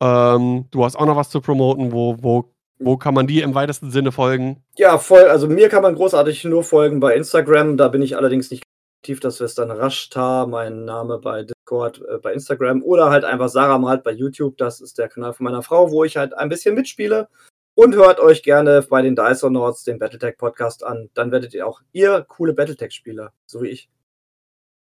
[0.00, 1.92] Ähm, du hast auch noch was zu promoten.
[1.92, 4.62] Wo, wo, wo kann man dir im weitesten Sinne folgen?
[4.76, 5.24] Ja, voll.
[5.24, 7.76] Also mir kann man großartig nur folgen bei Instagram.
[7.76, 8.64] Da bin ich allerdings nicht
[9.00, 9.20] aktiv.
[9.20, 12.82] Das wäre dann Rashtar, mein Name bei Discord, äh, bei Instagram.
[12.82, 14.56] Oder halt einfach Sarah Malt bei YouTube.
[14.58, 17.28] Das ist der Kanal von meiner Frau, wo ich halt ein bisschen mitspiele.
[17.74, 21.08] Und hört euch gerne bei den Dysonauts den Battletech Podcast an.
[21.14, 23.88] Dann werdet ihr auch ihr coole Battletech-Spieler, so wie ich.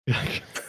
[0.08, 0.16] Ja,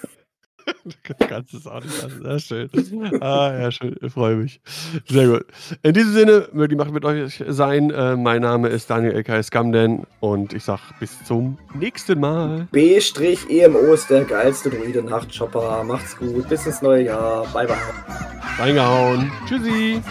[0.85, 2.23] Du kannst es auch nicht lassen.
[2.23, 3.23] Sehr schön.
[3.23, 3.97] Ah, ja, schön.
[4.01, 4.61] Ich freue mich.
[5.09, 5.45] Sehr gut.
[5.83, 7.91] In diesem Sinne, möge die Macht mit euch sein.
[7.91, 9.43] Äh, mein Name ist Daniel L.K.
[9.43, 12.69] Scamden und ich sag bis zum nächsten Mal.
[12.73, 15.85] B-EMO ist der geilste Druide Nachtshopper.
[15.85, 16.49] Macht's gut.
[16.49, 17.47] Bis ins neue Jahr.
[17.53, 17.77] Bye, bye.
[18.59, 19.31] Reingehauen.
[19.47, 20.03] Tschüssi.